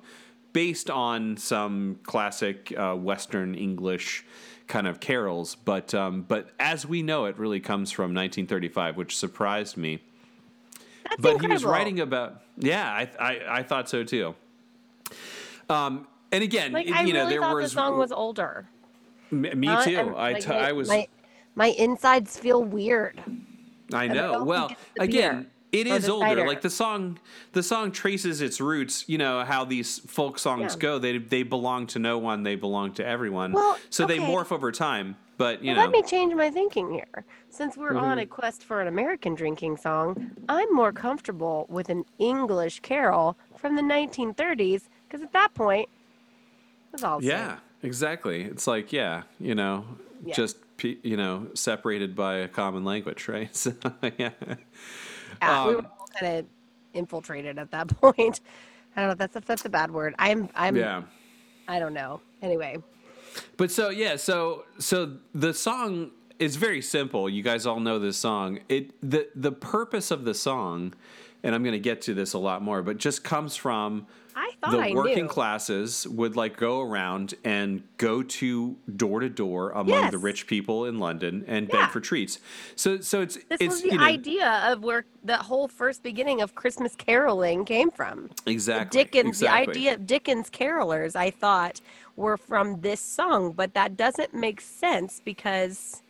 based 0.56 0.90
on 0.90 1.36
some 1.36 2.00
classic 2.04 2.74
uh, 2.78 2.96
Western 2.96 3.56
English 3.56 4.24
kind 4.68 4.88
of 4.88 5.02
carols, 5.02 5.56
but 5.66 5.94
um, 5.94 6.22
but 6.22 6.50
as 6.62 6.86
we 6.86 7.04
know, 7.04 7.26
it 7.26 7.38
really 7.38 7.60
comes 7.60 7.92
from 7.92 8.06
1935, 8.16 8.96
which 8.96 9.18
surprised 9.18 9.76
me. 9.76 10.00
That's 11.04 11.18
but 11.22 11.34
incredible. 11.34 11.48
he 11.48 11.54
was 11.54 11.66
writing 11.66 12.00
about 12.00 12.42
yeah, 12.58 12.90
I 12.90 13.10
I, 13.20 13.42
I 13.60 13.64
thought 13.64 13.90
so 13.90 14.06
too. 14.06 14.34
Um, 15.70 16.08
and 16.32 16.42
again, 16.42 16.72
Like 16.72 16.88
it- 16.88 16.96
I 16.96 17.02
you 17.04 17.12
know, 17.14 17.20
really 17.24 17.32
there 17.34 17.42
thought 17.42 17.56
was 17.56 17.72
the 17.72 17.76
song 17.76 17.98
was 18.00 18.12
older. 18.14 18.66
M- 19.34 19.60
me 19.60 19.68
Uh, 19.68 19.84
too. 19.84 19.98
I 20.16 20.32
like, 20.34 20.44
t- 20.46 20.52
I 20.54 20.72
was 20.72 20.88
My, 20.88 21.08
my 21.56 21.68
insides 21.68 22.40
feel 22.40 22.64
weird. 22.64 23.22
I 23.94 24.06
I 24.06 24.08
know. 24.08 24.32
don't 24.32 24.46
Well, 24.46 24.68
think 24.70 24.80
it's 24.80 24.90
the 24.96 25.04
again, 25.04 25.48
it 25.82 25.88
is 25.88 26.10
older. 26.10 26.26
cider. 26.28 26.48
Like 26.48 26.62
the 26.62 26.70
song, 26.70 27.20
the 27.54 27.64
song 27.64 27.92
traces 27.92 28.42
its 28.42 28.60
roots. 28.62 29.08
You 29.08 29.18
know 29.18 29.44
how 29.44 29.66
these 29.66 30.00
folk 30.00 30.40
songs 30.40 30.74
Yeah. 30.74 30.80
go. 30.80 31.00
They 31.00 31.18
they 31.18 31.44
belong 31.44 31.88
to 31.88 32.00
no 32.00 32.18
one. 32.18 32.44
They 32.44 32.56
belong 32.56 32.94
to 32.94 33.06
everyone. 33.06 33.52
Well, 33.54 33.78
so 33.90 34.06
they 34.06 34.18
morph 34.20 34.52
over 34.52 34.72
time. 34.72 35.18
But 35.38 35.62
you 35.62 35.68
Well, 35.74 35.76
know, 35.76 35.82
let 35.82 35.92
me 35.92 36.10
change 36.10 36.34
my 36.34 36.50
thinking 36.50 36.94
here. 36.94 37.26
Since 37.50 37.76
we're 37.76 37.96
on 37.96 38.18
Mm-hmm. 38.18 38.20
a 38.20 38.26
quest 38.26 38.64
for 38.64 38.80
an 38.82 38.88
American 38.88 39.36
drinking 39.36 39.76
song, 39.78 40.32
I'm 40.48 40.74
more 40.74 40.94
comfortable 40.94 41.66
with 41.70 41.90
an 41.90 42.06
English 42.20 42.80
carol 42.80 43.36
from 43.58 43.76
the 43.76 43.82
1930s 43.82 44.84
because 45.08 45.22
at 45.22 45.34
that 45.34 45.54
point, 45.54 45.90
it 45.90 46.94
was 46.94 47.04
all 47.04 47.20
the 47.20 47.28
same. 47.28 47.38
yeah, 47.38 47.58
exactly. 47.84 48.44
It's 48.44 48.66
like 48.66 48.94
yeah, 48.94 49.24
you 49.40 49.56
know, 49.56 49.84
Yeah. 50.24 50.36
just 50.36 50.56
you 50.82 51.16
know, 51.18 51.48
separated 51.54 52.16
by 52.16 52.36
a 52.38 52.48
common 52.48 52.84
language, 52.86 53.28
right? 53.28 53.50
So 53.56 53.74
yeah. 54.18 54.30
Yeah, 55.42 55.68
we 55.68 55.76
Um, 55.76 55.76
were 55.76 55.86
all 56.00 56.08
kind 56.20 56.40
of 56.40 56.46
infiltrated 56.94 57.60
at 57.60 57.72
that 57.72 57.88
point. 58.02 58.42
I 58.96 59.02
don't 59.02 59.10
know. 59.10 59.16
That's 59.16 59.36
a, 59.36 59.42
that's 59.42 59.66
a 59.66 59.70
bad 59.70 59.92
word. 59.92 60.16
I'm 60.20 60.50
I'm 60.56 60.76
Yeah. 60.76 61.04
I 61.68 61.80
don't 61.80 61.94
know. 61.94 62.22
Anyway, 62.42 62.78
But 63.58 63.72
so 63.72 63.90
yeah, 63.90 64.16
so 64.18 64.66
so 64.80 65.18
the 65.34 65.54
song 65.54 66.12
is 66.40 66.56
very 66.58 66.82
simple. 66.82 67.30
You 67.30 67.44
guys 67.44 67.66
all 67.66 67.80
know 67.80 68.00
this 68.00 68.18
song. 68.18 68.60
It 68.70 68.92
the 69.08 69.30
the 69.36 69.52
purpose 69.52 70.12
of 70.12 70.26
the 70.26 70.34
song, 70.34 70.94
and 71.44 71.56
I'm 71.56 71.64
going 71.64 71.74
to 71.74 71.80
get 71.80 72.02
to 72.04 72.14
this 72.14 72.34
a 72.34 72.40
lot 72.40 72.62
more, 72.62 72.84
but 72.84 72.98
just 72.98 73.24
comes 73.24 73.56
from 73.56 74.08
I 74.38 74.52
thought 74.62 74.72
the 74.72 74.80
I 74.80 74.94
working 74.94 75.24
knew. 75.24 75.28
classes 75.30 76.06
would 76.08 76.36
like 76.36 76.58
go 76.58 76.82
around 76.82 77.36
and 77.44 77.84
go 77.98 78.22
to 78.22 78.76
door 78.96 79.22
to 79.22 79.30
door 79.30 79.72
among 79.72 79.88
Yes. 79.88 80.12
the 80.12 80.18
rich 80.18 80.46
people 80.48 80.86
in 80.86 81.00
London 81.00 81.46
and 81.48 81.70
Yeah. 81.72 81.84
beg 81.86 81.92
for 81.92 82.00
treats. 82.02 82.40
So 82.76 83.00
so 83.00 83.22
it's 83.22 83.36
This 83.50 83.58
it's 83.62 83.74
was 83.76 83.82
the 83.84 83.92
you 83.92 83.98
know, 83.98 84.04
idea 84.04 84.50
of 84.72 84.84
where 84.84 85.06
the 85.24 85.38
whole 85.38 85.68
first 85.70 86.04
beginning 86.04 86.42
of 86.42 86.54
Christmas 86.54 86.96
caroling 86.96 87.64
came 87.66 87.92
from. 87.92 88.30
exactly 88.46 89.04
Dickens, 89.04 89.42
exactly. 89.42 89.66
the 89.66 89.72
idea 89.72 89.94
of 89.94 90.06
Dickens 90.06 90.50
carolers, 90.50 91.16
I 91.16 91.32
thought, 91.32 91.80
were 92.18 92.38
from 92.38 92.82
this 92.82 93.00
song, 93.02 93.54
but 93.54 93.74
that 93.74 93.96
doesn't 93.96 94.34
make 94.34 94.60
sense 94.62 95.22
because 95.24 96.02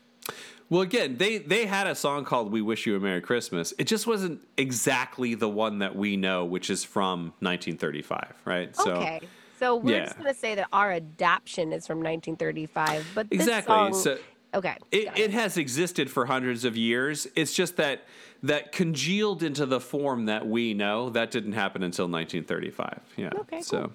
Well, 0.69 0.81
again, 0.81 1.17
they 1.17 1.37
they 1.37 1.67
had 1.67 1.85
a 1.85 1.95
song 1.95 2.25
called 2.25 2.51
"We 2.51 2.61
Wish 2.61 2.85
You 2.85 2.95
a 2.95 2.99
Merry 2.99 3.21
Christmas." 3.21 3.73
It 3.77 3.85
just 3.85 4.07
wasn't 4.07 4.41
exactly 4.57 5.35
the 5.35 5.49
one 5.49 5.79
that 5.79 5.95
we 5.95 6.17
know, 6.17 6.43
which 6.43 6.69
is 6.69 6.83
from 6.83 7.33
1935, 7.39 8.33
right? 8.45 8.75
So 8.75 8.95
okay. 8.95 9.21
So 9.59 9.75
we're 9.75 9.97
yeah. 9.97 10.05
just 10.05 10.17
gonna 10.17 10.33
say 10.33 10.55
that 10.55 10.67
our 10.73 10.91
adaptation 10.91 11.71
is 11.71 11.85
from 11.85 11.99
1935, 11.99 13.05
but 13.13 13.29
this 13.29 13.41
exactly. 13.41 13.73
song, 13.73 13.93
So 13.93 14.17
okay, 14.55 14.75
it, 14.91 15.05
got 15.05 15.19
it 15.19 15.31
has 15.31 15.57
existed 15.57 16.09
for 16.09 16.25
hundreds 16.25 16.65
of 16.65 16.75
years. 16.75 17.27
It's 17.35 17.53
just 17.53 17.77
that 17.77 18.03
that 18.41 18.71
congealed 18.71 19.43
into 19.43 19.65
the 19.65 19.79
form 19.79 20.25
that 20.25 20.47
we 20.47 20.73
know 20.73 21.09
that 21.11 21.31
didn't 21.31 21.53
happen 21.53 21.83
until 21.83 22.05
1935. 22.05 23.01
Yeah. 23.17 23.29
Okay, 23.41 23.61
So, 23.61 23.93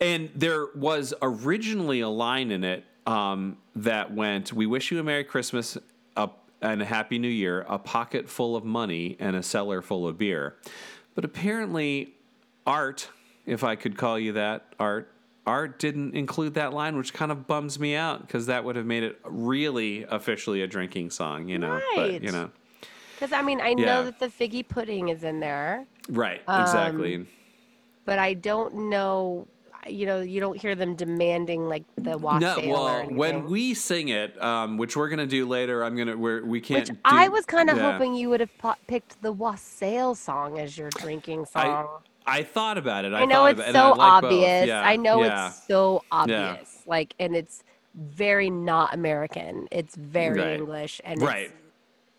and 0.00 0.28
there 0.34 0.66
was 0.74 1.14
originally 1.22 2.00
a 2.00 2.08
line 2.08 2.50
in 2.50 2.64
it 2.64 2.84
um, 3.06 3.56
that 3.76 4.12
went, 4.12 4.52
"We 4.52 4.66
wish 4.66 4.90
you 4.90 4.98
a 4.98 5.02
Merry 5.02 5.24
Christmas." 5.24 5.76
A, 6.16 6.28
and 6.60 6.80
a 6.80 6.84
happy 6.84 7.18
new 7.18 7.26
year, 7.28 7.64
a 7.68 7.78
pocket 7.78 8.28
full 8.28 8.54
of 8.54 8.64
money 8.64 9.16
and 9.18 9.34
a 9.34 9.42
cellar 9.42 9.82
full 9.82 10.06
of 10.06 10.16
beer. 10.18 10.54
But 11.16 11.24
apparently, 11.24 12.14
Art, 12.66 13.08
if 13.46 13.64
I 13.64 13.74
could 13.74 13.96
call 13.96 14.16
you 14.18 14.32
that, 14.34 14.72
Art, 14.78 15.10
Art 15.44 15.80
didn't 15.80 16.14
include 16.14 16.54
that 16.54 16.72
line, 16.72 16.96
which 16.96 17.12
kind 17.12 17.32
of 17.32 17.48
bums 17.48 17.80
me 17.80 17.96
out 17.96 18.20
because 18.24 18.46
that 18.46 18.62
would 18.64 18.76
have 18.76 18.86
made 18.86 19.02
it 19.02 19.18
really 19.24 20.04
officially 20.04 20.62
a 20.62 20.68
drinking 20.68 21.10
song, 21.10 21.48
you 21.48 21.58
know. 21.58 21.80
But 21.96 22.22
you 22.22 22.30
know, 22.30 22.50
Because 23.16 23.32
I 23.32 23.42
mean, 23.42 23.60
I 23.60 23.70
Yeah. 23.70 23.86
know 23.86 24.04
that 24.04 24.20
the 24.20 24.28
figgy 24.28 24.66
pudding 24.66 25.08
is 25.08 25.24
in 25.24 25.40
there, 25.40 25.84
right? 26.10 26.42
Um, 26.46 26.60
Exactly. 26.60 27.26
but 28.04 28.20
I 28.20 28.34
don't 28.34 28.88
know. 28.88 29.48
You 29.88 30.06
know, 30.06 30.20
you 30.20 30.38
don't 30.38 30.60
hear 30.60 30.74
them 30.74 30.94
demanding 30.94 31.68
like 31.68 31.82
the 31.96 32.16
wassail 32.16 32.62
no, 32.62 32.72
well, 32.72 33.04
when 33.06 33.46
we 33.46 33.74
sing 33.74 34.08
it, 34.08 34.40
um, 34.40 34.76
which 34.76 34.96
we're 34.96 35.08
gonna 35.08 35.26
do 35.26 35.46
later, 35.46 35.82
I'm 35.82 35.96
gonna 35.96 36.16
we're, 36.16 36.44
we 36.44 36.60
can't. 36.60 36.88
Which 36.88 36.88
do, 36.90 36.98
I 37.04 37.28
was 37.28 37.44
kind 37.46 37.68
of 37.68 37.76
yeah. 37.76 37.92
hoping 37.92 38.14
you 38.14 38.28
would 38.30 38.40
have 38.40 38.56
po- 38.58 38.74
picked 38.86 39.20
the 39.22 39.32
wassail 39.32 40.14
song 40.14 40.58
as 40.58 40.78
your 40.78 40.90
drinking 40.90 41.46
song. 41.46 41.88
I 42.26 42.42
thought 42.42 42.78
about 42.78 43.04
it. 43.04 43.12
I, 43.12 43.22
I, 43.22 43.24
know 43.24 43.46
it's 43.46 43.58
about 43.58 43.68
and 43.68 43.76
I 43.76 43.80
so 43.80 43.90
like 43.98 44.24
obvious. 44.24 44.66
Yeah, 44.68 44.82
I 44.82 44.96
know 44.96 45.24
yeah. 45.24 45.48
it's 45.48 45.66
so 45.66 46.04
obvious. 46.12 46.82
Like, 46.86 47.14
and 47.18 47.34
it's 47.34 47.64
very 47.94 48.50
not 48.50 48.94
American. 48.94 49.66
It's 49.70 49.96
very 49.96 50.38
Right. 50.38 50.58
English, 50.58 51.00
and 51.04 51.20
right. 51.20 51.50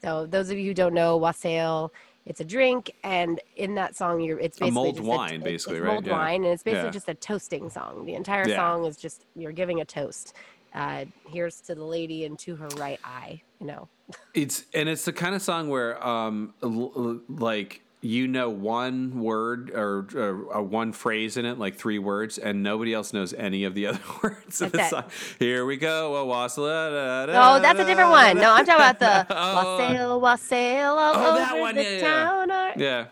So 0.04 0.26
those 0.26 0.50
of 0.50 0.58
you 0.58 0.66
who 0.66 0.74
don't 0.74 0.94
know, 0.94 1.16
wassail, 1.16 1.94
it's 2.26 2.40
a 2.40 2.46
drink, 2.46 2.94
and 3.04 3.40
in 3.56 3.76
that 3.76 3.96
song, 3.96 4.22
you're 4.22 4.40
it's 4.40 4.58
A 4.58 4.62
basically 4.62 4.72
mulled 4.72 4.96
just 4.98 5.08
wine, 5.08 5.30
it's- 5.36 5.44
basically, 5.44 5.80
right? 5.82 5.94
Mulled 5.94 6.06
Yeah. 6.08 6.14
wine, 6.14 6.44
and 6.44 6.54
it's 6.54 6.64
basically 6.64 6.86
Yeah. 6.88 6.92
just 6.92 7.10
a 7.10 7.14
toasting 7.16 7.70
song. 7.70 8.06
The 8.06 8.14
entire 8.16 8.48
Yeah. 8.48 8.56
song 8.58 8.86
is 8.86 8.98
just 8.98 9.26
you're 9.36 9.52
giving 9.52 9.82
a 9.82 9.86
toast. 9.86 10.34
Uh, 10.74 11.06
here's 11.30 11.62
to 11.62 11.76
the 11.76 11.84
lady 11.84 12.26
and 12.26 12.40
to 12.40 12.56
her 12.56 12.68
right 12.78 13.00
eye. 13.04 13.42
You 13.60 13.68
know. 13.68 13.88
It's 14.34 14.66
and 14.74 14.90
it's 14.90 15.06
the 15.06 15.14
kind 15.14 15.36
of 15.36 15.42
song 15.42 15.70
where 15.70 16.02
um 16.06 16.54
like 17.30 17.82
you 18.04 18.28
know 18.28 18.50
one 18.50 19.20
word 19.22 19.72
or, 19.72 20.06
or 20.16 20.58
uh, 20.58 20.62
one 20.62 20.92
phrase 20.92 21.38
in 21.38 21.46
it, 21.46 21.58
like 21.58 21.76
three 21.78 22.00
words, 22.00 22.38
and 22.38 22.62
nobody 22.62 22.94
else 22.94 23.14
knows 23.14 23.34
any 23.34 23.64
of 23.64 23.74
the 23.74 23.88
other 23.88 24.00
words 24.22 24.62
of 24.62 24.72
the 24.74 24.88
song. 24.90 25.06
Here 25.40 25.66
we 25.66 25.78
go. 25.78 26.16
a 26.18 26.26
wassail, 26.26 26.66
da, 26.92 27.26
da, 27.28 27.34
No, 27.34 27.62
that's 27.62 27.80
a 27.80 27.86
different 27.86 28.10
one. 28.12 28.38
No, 28.38 28.52
I'm 28.52 28.66
talking 28.66 28.76
about 28.86 29.00
the 29.00 29.26
Oh. 29.36 29.78
wassail, 29.78 30.20
wassail 30.22 30.92
all 30.92 31.14
Oh, 31.16 31.30
over 31.30 31.38
that 31.40 31.58
one, 31.60 31.76
the 31.76 32.00
town. 32.02 32.52
or- 32.52 32.74
Yeah. 32.78 33.06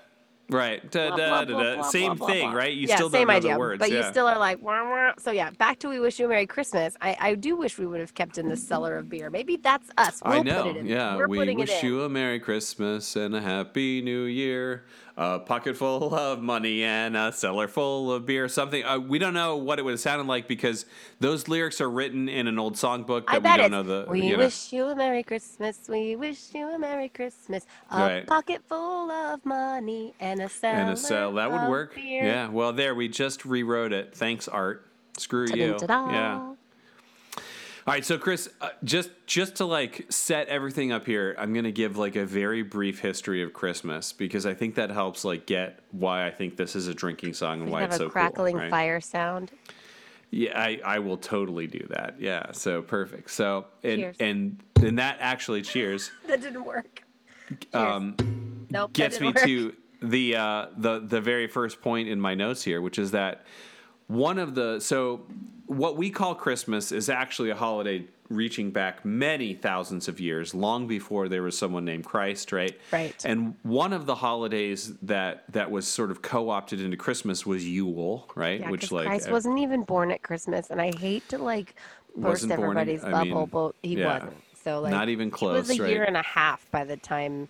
Right. 0.51 0.91
Da, 0.91 1.15
da, 1.15 1.45
da, 1.45 1.81
Same 1.83 2.17
thing, 2.17 2.51
right? 2.51 2.73
You 2.73 2.87
yeah, 2.87 2.95
still 2.95 3.09
same 3.09 3.27
don't 3.27 3.27
know 3.27 3.37
idea, 3.37 3.53
the 3.53 3.59
words. 3.59 3.79
but 3.79 3.89
yeah. 3.89 3.97
you 3.97 4.03
still 4.11 4.27
are 4.27 4.37
like, 4.37 4.61
wah, 4.61 4.83
wah. 4.83 5.13
so 5.17 5.31
yeah. 5.31 5.49
Back 5.51 5.79
to 5.79 5.89
"We 5.89 5.99
Wish 5.99 6.19
You 6.19 6.25
a 6.25 6.29
Merry 6.29 6.45
Christmas." 6.45 6.95
I, 7.01 7.17
I 7.19 7.35
do 7.35 7.55
wish 7.55 7.77
we 7.77 7.85
would 7.87 8.01
have 8.01 8.13
kept 8.13 8.37
in 8.37 8.49
the 8.49 8.57
cellar 8.57 8.97
of 8.97 9.09
beer. 9.09 9.29
Maybe 9.29 9.55
that's 9.55 9.89
us. 9.97 10.21
We'll 10.25 10.33
I 10.33 10.41
know. 10.41 10.63
Put 10.63 10.75
it 10.75 10.79
in. 10.79 10.85
Yeah. 10.87 11.25
We 11.25 11.55
wish 11.55 11.83
you 11.83 12.03
a 12.03 12.09
Merry 12.09 12.39
Christmas 12.39 13.15
and 13.15 13.35
a 13.35 13.41
Happy 13.41 14.01
New 14.01 14.23
Year. 14.23 14.83
A 15.17 15.39
pocket 15.39 15.75
full 15.77 16.15
of 16.15 16.41
money 16.41 16.83
and 16.83 17.17
a 17.17 17.31
cellar 17.33 17.67
full 17.67 18.11
of 18.13 18.25
beer. 18.25 18.47
Something 18.47 18.83
uh, 18.85 18.97
we 18.99 19.19
don't 19.19 19.33
know 19.33 19.57
what 19.57 19.77
it 19.77 19.83
would 19.83 19.91
have 19.91 19.99
sounded 19.99 20.25
like 20.27 20.47
because 20.47 20.85
those 21.19 21.47
lyrics 21.47 21.81
are 21.81 21.89
written 21.89 22.29
in 22.29 22.47
an 22.47 22.57
old 22.57 22.75
songbook 22.75 23.27
that 23.27 23.45
I 23.45 23.55
we 23.55 23.57
don't 23.61 23.71
know 23.71 23.83
the. 23.83 24.05
We 24.09 24.21
you 24.23 24.37
know. 24.37 24.43
wish 24.45 24.71
you 24.71 24.85
a 24.85 24.95
Merry 24.95 25.23
Christmas. 25.23 25.79
We 25.89 26.15
wish 26.15 26.53
you 26.53 26.65
a 26.73 26.79
Merry 26.79 27.09
Christmas. 27.09 27.65
A 27.91 27.97
Right. 27.99 28.27
pocket 28.27 28.61
full 28.67 29.11
of 29.11 29.45
money 29.45 30.13
and 30.19 30.41
a 30.41 30.47
cellar. 30.49 30.75
and 30.79 30.89
a 30.91 30.97
cell 30.97 31.33
that 31.33 31.51
would 31.51 31.69
work. 31.69 31.93
beer. 31.95 32.23
Yeah. 32.23 32.47
Well, 32.49 32.71
there 32.73 32.95
we 32.95 33.07
just 33.09 33.43
rewrote 33.45 33.91
it. 33.93 34.15
Thanks, 34.15 34.47
Art. 34.47 34.87
Screw 35.17 35.47
you. 35.53 35.73
Ta-dum, 35.73 35.87
ta-da. 35.87 36.11
Yeah. 36.11 36.53
All 37.91 37.95
right, 37.95 38.05
so 38.05 38.17
Chris, 38.17 38.47
uh, 38.61 38.69
just 38.85 39.09
just 39.25 39.57
to 39.57 39.65
like 39.65 40.05
set 40.07 40.47
everything 40.47 40.93
up 40.93 41.05
here, 41.05 41.35
I'm 41.37 41.53
gonna 41.53 41.73
give 41.73 41.97
like 41.97 42.15
a 42.15 42.25
very 42.25 42.61
brief 42.61 42.99
history 43.01 43.43
of 43.43 43.51
Christmas 43.51 44.13
because 44.13 44.45
I 44.45 44.53
think 44.53 44.75
that 44.75 44.91
helps 44.91 45.25
like 45.25 45.45
get 45.45 45.81
why 45.91 46.25
I 46.25 46.31
think 46.31 46.55
this 46.55 46.73
is 46.77 46.87
a 46.87 46.93
drinking 46.93 47.33
song 47.33 47.63
and 47.63 47.69
why 47.69 47.83
it's 47.83 47.95
a 47.95 47.97
so 47.97 48.09
crackling 48.09 48.53
cool. 48.53 48.61
right? 48.61 48.71
fire 48.71 49.01
sound. 49.01 49.51
Yeah, 50.29 50.57
I, 50.57 50.79
I 50.85 50.99
will 50.99 51.17
totally 51.17 51.67
do 51.67 51.85
that. 51.89 52.15
Yeah, 52.17 52.53
so 52.53 52.81
perfect. 52.81 53.29
So 53.29 53.65
and 53.83 53.99
Cheers. 53.99 54.15
and 54.21 54.63
and 54.77 54.97
that 54.97 55.17
actually 55.19 55.61
cheers. 55.61 56.11
That 56.27 56.39
didn't 56.39 56.63
work. 56.63 57.03
Um, 57.73 58.15
Nope. 58.69 58.93
gets 58.93 59.19
me 59.19 59.33
work. 59.33 59.43
to 59.43 59.75
the 60.01 60.37
uh, 60.37 60.67
the 60.77 61.01
the 61.01 61.19
very 61.19 61.47
first 61.47 61.81
point 61.81 62.07
in 62.07 62.21
my 62.21 62.35
notes 62.35 62.63
here, 62.63 62.79
which 62.79 62.97
is 62.97 63.11
that 63.11 63.43
one 64.11 64.37
of 64.37 64.55
the 64.55 64.79
so 64.79 65.21
what 65.67 65.95
we 65.95 66.09
call 66.09 66.35
Christmas 66.35 66.91
is 66.91 67.09
actually 67.09 67.49
a 67.49 67.55
holiday 67.55 68.05
reaching 68.27 68.71
back 68.71 69.05
many 69.05 69.53
thousands 69.53 70.07
of 70.07 70.19
years, 70.19 70.53
long 70.53 70.87
before 70.87 71.29
there 71.29 71.43
was 71.43 71.57
someone 71.57 71.85
named 71.85 72.05
Christ, 72.05 72.51
right? 72.51 72.77
Right. 72.91 73.15
And 73.25 73.55
one 73.63 73.93
of 73.93 74.05
the 74.05 74.15
holidays 74.15 74.93
that 75.03 75.45
that 75.49 75.71
was 75.71 75.87
sort 75.87 76.11
of 76.11 76.21
co-opted 76.21 76.81
into 76.81 76.97
Christmas 76.97 77.45
was 77.45 77.65
Yule, 77.65 78.29
right? 78.35 78.59
Yeah, 78.59 78.69
which 78.69 78.91
like 78.91 79.07
Christ 79.07 79.29
uh, 79.29 79.31
wasn't 79.31 79.59
even 79.59 79.83
born 79.83 80.11
at 80.11 80.23
Christmas, 80.23 80.69
and 80.69 80.81
I 80.81 80.91
hate 80.97 81.27
to 81.29 81.37
like 81.37 81.75
burst 82.15 82.43
in- 82.43 82.51
everybody's 82.51 83.03
I 83.03 83.11
bubble, 83.11 83.41
mean, 83.41 83.45
but 83.47 83.75
he 83.81 83.95
yeah. 83.95 84.13
wasn't. 84.13 84.43
So 84.63 84.81
like 84.81 84.91
Not 84.91 85.09
even 85.09 85.31
close. 85.31 85.69
It 85.69 85.79
was 85.79 85.79
a 85.79 85.89
year 85.89 86.03
and 86.03 86.17
a 86.17 86.21
half 86.21 86.69
by 86.69 86.83
the 86.83 86.97
time 86.97 87.49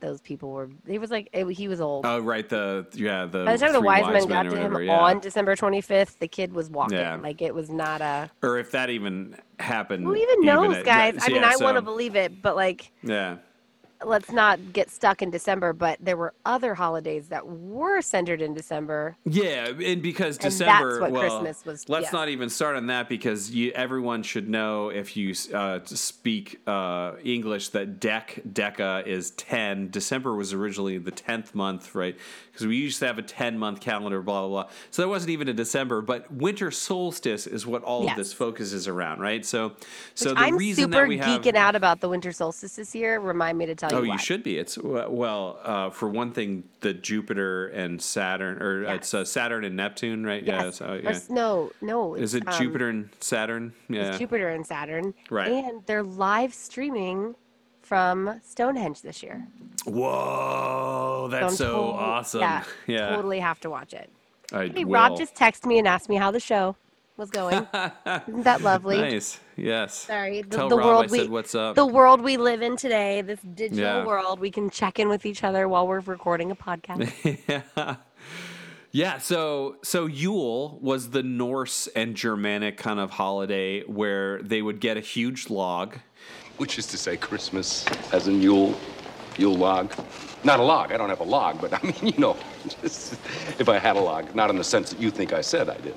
those 0.00 0.20
people 0.20 0.50
were. 0.50 0.68
He 0.86 0.98
was 0.98 1.10
like 1.10 1.28
it, 1.32 1.46
he 1.52 1.68
was 1.68 1.80
old. 1.80 2.06
Oh 2.06 2.20
right, 2.20 2.48
the 2.48 2.86
yeah 2.94 3.24
the 3.26 3.44
by 3.44 3.56
the 3.56 3.58
time 3.58 3.72
the 3.72 3.80
wise 3.80 4.06
men 4.12 4.26
got 4.26 4.44
to 4.44 4.56
him 4.56 4.82
yeah. 4.82 4.98
on 4.98 5.20
December 5.20 5.56
25th, 5.56 6.18
the 6.18 6.28
kid 6.28 6.52
was 6.52 6.70
walking. 6.70 6.98
Yeah. 6.98 7.16
Like 7.16 7.42
it 7.42 7.54
was 7.54 7.70
not 7.70 8.00
a. 8.00 8.30
or 8.42 8.58
if 8.58 8.70
that 8.72 8.90
even 8.90 9.36
happened. 9.58 10.04
Who 10.04 10.14
even 10.14 10.42
knows, 10.42 10.76
at- 10.76 10.84
guys? 10.84 11.16
I 11.20 11.28
mean, 11.28 11.42
yeah, 11.42 11.52
I 11.58 11.62
want 11.62 11.76
to 11.76 11.82
believe 11.82 12.16
it, 12.16 12.42
but 12.42 12.56
like, 12.56 12.90
Yeah. 13.02 13.36
Let's 14.04 14.30
not 14.30 14.72
get 14.72 14.90
stuck 14.90 15.22
in 15.22 15.30
December. 15.30 15.72
But 15.72 15.98
there 16.00 16.16
were 16.16 16.34
other 16.44 16.74
holidays 16.74 17.28
that 17.28 17.46
were 17.46 18.00
centered 18.00 18.40
in 18.42 18.54
December. 18.54 19.16
Yeah, 19.24 19.66
and 19.68 20.02
because 20.02 20.36
And 20.36 20.44
that's 20.44 20.58
December, 20.58 21.00
what 21.00 21.12
well, 21.12 21.20
Christmas 21.22 21.64
was- 21.64 21.88
Let's 21.88 22.04
yes. 22.04 22.12
not 22.12 22.28
even 22.28 22.48
start 22.48 22.76
on 22.76 22.86
that 22.88 23.08
because 23.08 23.50
you, 23.50 23.70
everyone 23.72 24.22
should 24.22 24.48
know 24.48 24.88
if 24.88 25.16
you 25.16 25.34
uh, 25.52 25.80
speak 25.84 26.60
uh, 26.66 27.12
English 27.22 27.68
that 27.70 28.00
Dec 28.00 28.52
Deca 28.52 29.06
is 29.06 29.30
ten. 29.32 29.90
December 29.90 30.34
was 30.34 30.52
originally 30.52 30.98
the 30.98 31.10
tenth 31.10 31.54
month, 31.54 31.94
right? 31.94 32.16
Because 32.52 32.66
we 32.66 32.76
used 32.76 32.98
to 33.00 33.06
have 33.06 33.18
a 33.18 33.22
ten 33.22 33.58
month 33.58 33.80
calendar, 33.80 34.22
blah 34.22 34.46
blah 34.46 34.62
blah. 34.64 34.70
So 34.90 35.02
that 35.02 35.08
wasn't 35.08 35.30
even 35.30 35.48
a 35.48 35.52
December, 35.52 36.00
but 36.02 36.30
winter 36.32 36.70
solstice 36.70 37.46
is 37.46 37.66
what 37.66 37.82
all 37.82 38.04
Yes. 38.04 38.12
of 38.12 38.16
this 38.18 38.32
focuses 38.32 38.86
around, 38.88 39.20
right? 39.20 39.44
So, 39.44 39.72
so 40.14 40.30
Which 40.30 40.38
the 40.38 40.44
I'm 40.44 40.56
reason 40.56 40.84
super 40.84 41.00
that 41.02 41.08
we 41.08 41.18
have 41.18 41.40
geeking 41.42 41.54
out 41.56 41.74
about 41.74 42.00
the 42.00 42.08
winter 42.08 42.32
solstice 42.32 42.76
this 42.76 42.94
year. 42.94 43.18
Remind 43.20 43.58
me 43.58 43.66
to 43.66 43.74
tell 43.90 44.00
you. 44.00 44.06
Oh, 44.06 44.08
why. 44.08 44.14
you 44.14 44.18
should 44.18 44.42
be. 44.42 44.58
It's 44.58 44.78
well, 44.78 45.58
uh, 45.62 45.90
for 45.90 46.08
one 46.08 46.32
thing, 46.32 46.64
the 46.80 46.94
Jupiter 46.94 47.68
and 47.68 48.00
Saturn, 48.00 48.62
or 48.62 48.84
it's 48.84 49.14
uh, 49.14 49.24
Saturn 49.24 49.64
and 49.64 49.76
Neptune, 49.76 50.24
right? 50.24 50.42
Yeah. 50.42 50.64
Yes. 50.64 50.76
So, 50.76 51.00
yeah. 51.02 51.18
no, 51.28 51.72
no. 51.80 52.14
Is 52.14 52.34
it 52.34 52.46
um, 52.46 52.54
Jupiter 52.58 52.88
and 52.88 53.08
Saturn? 53.20 53.72
Yeah. 53.88 54.08
It's 54.10 54.18
Jupiter 54.18 54.48
and 54.48 54.66
Saturn. 54.66 55.14
Right. 55.30 55.50
And 55.50 55.84
they're 55.86 56.02
live 56.02 56.54
streaming 56.54 57.34
from 57.82 58.40
Stonehenge 58.42 59.02
this 59.02 59.22
year. 59.22 59.46
Whoa, 59.84 61.24
So 61.24 61.28
that's 61.28 61.44
I'm 61.44 61.56
so 61.56 61.72
tot- 61.72 61.94
awesome. 62.00 62.40
Yeah, 62.40 62.64
Yeah. 62.86 63.16
Totally 63.16 63.40
have 63.40 63.60
to 63.60 63.70
watch 63.70 63.92
it. 63.92 64.10
I 64.52 64.68
Hey, 64.68 64.84
will. 64.84 64.92
Rob 64.94 65.18
just 65.18 65.34
texted 65.34 65.66
me 65.66 65.78
and 65.78 65.86
asked 65.88 66.08
me 66.08 66.16
how 66.16 66.30
the 66.30 66.40
show 66.40 66.76
was 67.16 67.30
going. 67.30 67.66
Isn't 68.28 68.42
that 68.44 68.62
lovely? 68.62 68.98
Nice. 68.98 69.38
Yes. 69.56 69.94
Sorry, 69.94 70.42
the, 70.42 70.56
Tell 70.56 70.68
the 70.68 70.76
Rob 70.76 70.86
world 70.86 71.04
I 71.04 71.12
we 71.12 71.18
said 71.18 71.28
what's 71.30 71.54
up. 71.54 71.76
the 71.76 71.86
world 71.86 72.20
we 72.20 72.36
live 72.36 72.62
in 72.62 72.76
today, 72.76 73.22
this 73.22 73.40
digital 73.40 73.78
Yeah. 73.84 74.04
world, 74.04 74.40
we 74.40 74.50
can 74.50 74.70
check 74.70 74.98
in 74.98 75.08
with 75.08 75.24
each 75.26 75.44
other 75.44 75.68
while 75.68 75.86
we're 75.86 76.00
recording 76.00 76.50
a 76.50 76.56
podcast. 76.56 77.12
yeah. 77.76 77.96
Yeah, 78.90 79.18
so 79.18 79.76
so 79.82 80.06
Yule 80.06 80.78
was 80.80 81.10
the 81.10 81.22
Norse 81.24 81.88
and 81.96 82.14
Germanic 82.14 82.76
kind 82.76 83.00
of 83.00 83.10
holiday 83.10 83.82
where 83.82 84.40
they 84.42 84.62
would 84.62 84.80
get 84.80 84.96
a 84.96 85.00
huge 85.00 85.50
log. 85.50 85.96
Which 86.58 86.78
is 86.78 86.86
to 86.86 86.96
say, 86.98 87.16
Christmas 87.16 87.84
as 88.12 88.28
in 88.28 88.40
Yule, 88.40 88.78
Yule 89.36 89.56
log. 89.56 89.92
Not 90.44 90.60
a 90.60 90.62
log. 90.62 90.92
I 90.92 90.96
don't 90.96 91.08
have 91.08 91.18
a 91.18 91.24
log, 91.24 91.60
but 91.60 91.72
I 91.82 91.82
mean, 91.84 91.96
you 92.14 92.18
know, 92.18 92.36
just 92.80 93.14
if 93.58 93.68
I 93.68 93.78
had 93.80 93.96
a 93.96 94.00
log, 94.00 94.32
not 94.36 94.50
in 94.50 94.56
the 94.56 94.62
sense 94.62 94.90
that 94.90 95.00
you 95.00 95.10
think 95.10 95.32
I 95.32 95.40
said 95.40 95.68
I 95.68 95.78
did. 95.78 95.96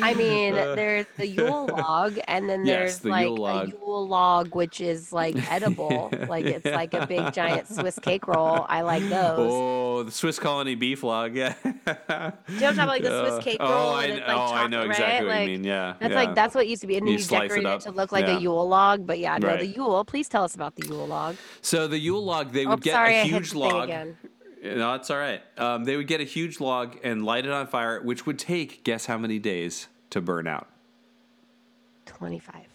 I 0.00 0.14
mean, 0.14 0.54
there's 0.54 1.06
the 1.16 1.26
Yule 1.36 1.66
log, 1.66 2.18
and 2.28 2.48
then 2.48 2.60
Uh. 2.62 2.64
Yes, 2.64 2.78
there's 2.78 2.98
the 3.00 3.08
like 3.10 3.24
Yule 3.26 3.36
log. 3.36 3.68
a 3.68 3.70
Yule 3.70 4.08
log, 4.08 4.54
which 4.54 4.80
is 4.80 5.12
like 5.12 5.36
edible. 5.52 6.10
like 6.28 6.44
it's 6.46 6.64
like 6.64 6.94
a 6.94 7.06
big 7.06 7.32
giant 7.34 7.68
Swiss 7.68 7.98
cake 7.98 8.26
roll. 8.26 8.64
I 8.68 8.80
like 8.82 9.02
those. 9.08 9.38
Oh, 9.52 10.02
the 10.04 10.10
Swiss 10.12 10.38
colony 10.38 10.74
beef 10.74 11.02
log. 11.02 11.34
Yeah. 11.36 11.54
Do 11.62 11.70
you 11.70 11.74
know 11.84 11.92
what 11.92 11.92
I'm 12.08 12.32
talking 12.58 12.78
about? 12.78 12.88
Like 12.88 13.02
the 13.02 13.12
Uh, 13.14 13.30
Swiss 13.30 13.44
cake 13.44 13.56
oh, 13.60 13.70
roll, 13.70 13.94
I 13.94 14.04
it's 14.06 14.18
kn- 14.18 14.28
like 14.28 14.36
oh, 14.50 14.54
I 14.54 14.66
know 14.68 14.82
exactly 14.82 15.04
right? 15.04 15.22
what 15.26 15.34
you 15.34 15.40
Like, 15.40 15.46
mean, 15.48 15.64
yeah, 15.64 15.94
That's 16.00 16.10
yeah. 16.12 16.16
like 16.18 16.34
that's 16.34 16.54
what 16.54 16.64
it 16.64 16.68
used 16.70 16.80
to 16.82 16.86
be, 16.86 16.96
and 16.96 17.06
then 17.06 17.12
You 17.12 17.18
you, 17.18 17.24
slice 17.24 17.50
it 17.52 17.56
decorate 17.56 17.74
it, 17.80 17.80
to 17.82 17.90
look 17.90 18.12
like 18.12 18.26
yeah. 18.26 18.36
a 18.38 18.40
Yule 18.40 18.68
log. 18.68 19.06
But 19.06 19.18
yeah, 19.18 19.38
no, 19.38 19.48
Right. 19.48 19.60
the 19.60 19.66
Yule. 19.66 20.04
Please 20.04 20.28
tell 20.28 20.44
us 20.44 20.54
about 20.54 20.76
the 20.76 20.86
Yule 20.86 21.06
log. 21.06 21.36
So 21.60 21.86
the 21.88 21.98
Yule 21.98 22.24
log, 22.24 22.52
they 22.52 22.64
Oh, 22.66 22.70
would 22.70 22.82
get 22.82 22.92
sorry, 22.94 23.16
I 23.16 23.22
a 23.22 23.24
huge 23.24 23.52
log. 23.54 23.90
No, 24.62 24.94
it's 24.94 25.10
all 25.10 25.18
right. 25.18 25.42
Um, 25.58 25.84
they 25.84 25.96
would 25.96 26.06
get 26.06 26.20
a 26.20 26.24
huge 26.24 26.60
log 26.60 26.96
and 27.02 27.24
light 27.24 27.44
it 27.44 27.50
on 27.50 27.66
fire, 27.66 28.00
which 28.02 28.26
would 28.26 28.38
take 28.38 28.84
guess 28.84 29.06
how 29.06 29.18
many 29.18 29.38
days 29.40 29.88
to 30.10 30.20
burn 30.20 30.46
out? 30.46 30.68
Twenty-five. 32.06 32.66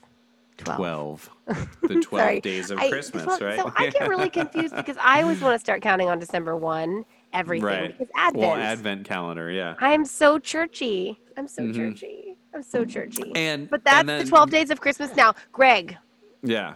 Twelve. 0.57 1.29
Twelve. 1.45 1.67
The 1.87 2.01
twelve 2.01 2.41
days 2.41 2.71
of 2.71 2.79
I- 2.79 2.89
Christmas, 2.89 3.25
right? 3.39 3.57
So 3.59 3.71
I 3.75 3.89
get 3.89 4.09
really 4.09 4.29
confused 4.29 4.75
because 4.75 4.97
I 5.01 5.21
always 5.21 5.39
want 5.39 5.55
to 5.55 5.59
start 5.59 5.81
counting 5.81 6.09
on 6.09 6.19
December 6.19 6.55
one 6.57 7.05
everything 7.33 7.65
right. 7.65 7.97
because 7.97 8.11
Advent. 8.15 8.41
Well, 8.41 8.55
Advent 8.55 9.05
calendar, 9.05 9.49
yeah. 9.51 9.75
I 9.79 9.93
am 9.93 10.03
so 10.05 10.39
churchy. 10.39 11.19
I'm 11.37 11.47
so 11.47 11.61
Mhm. 11.63 11.75
churchy. 11.75 12.35
I'm 12.53 12.63
so 12.63 12.83
churchy. 12.83 13.31
And 13.35 13.69
but 13.69 13.83
that's 13.85 13.99
and 14.01 14.09
then- 14.09 14.23
the 14.25 14.29
12 14.29 14.49
days 14.49 14.69
of 14.71 14.81
Christmas 14.81 15.15
now. 15.15 15.35
Greg, 15.53 15.97
Yeah. 16.43 16.73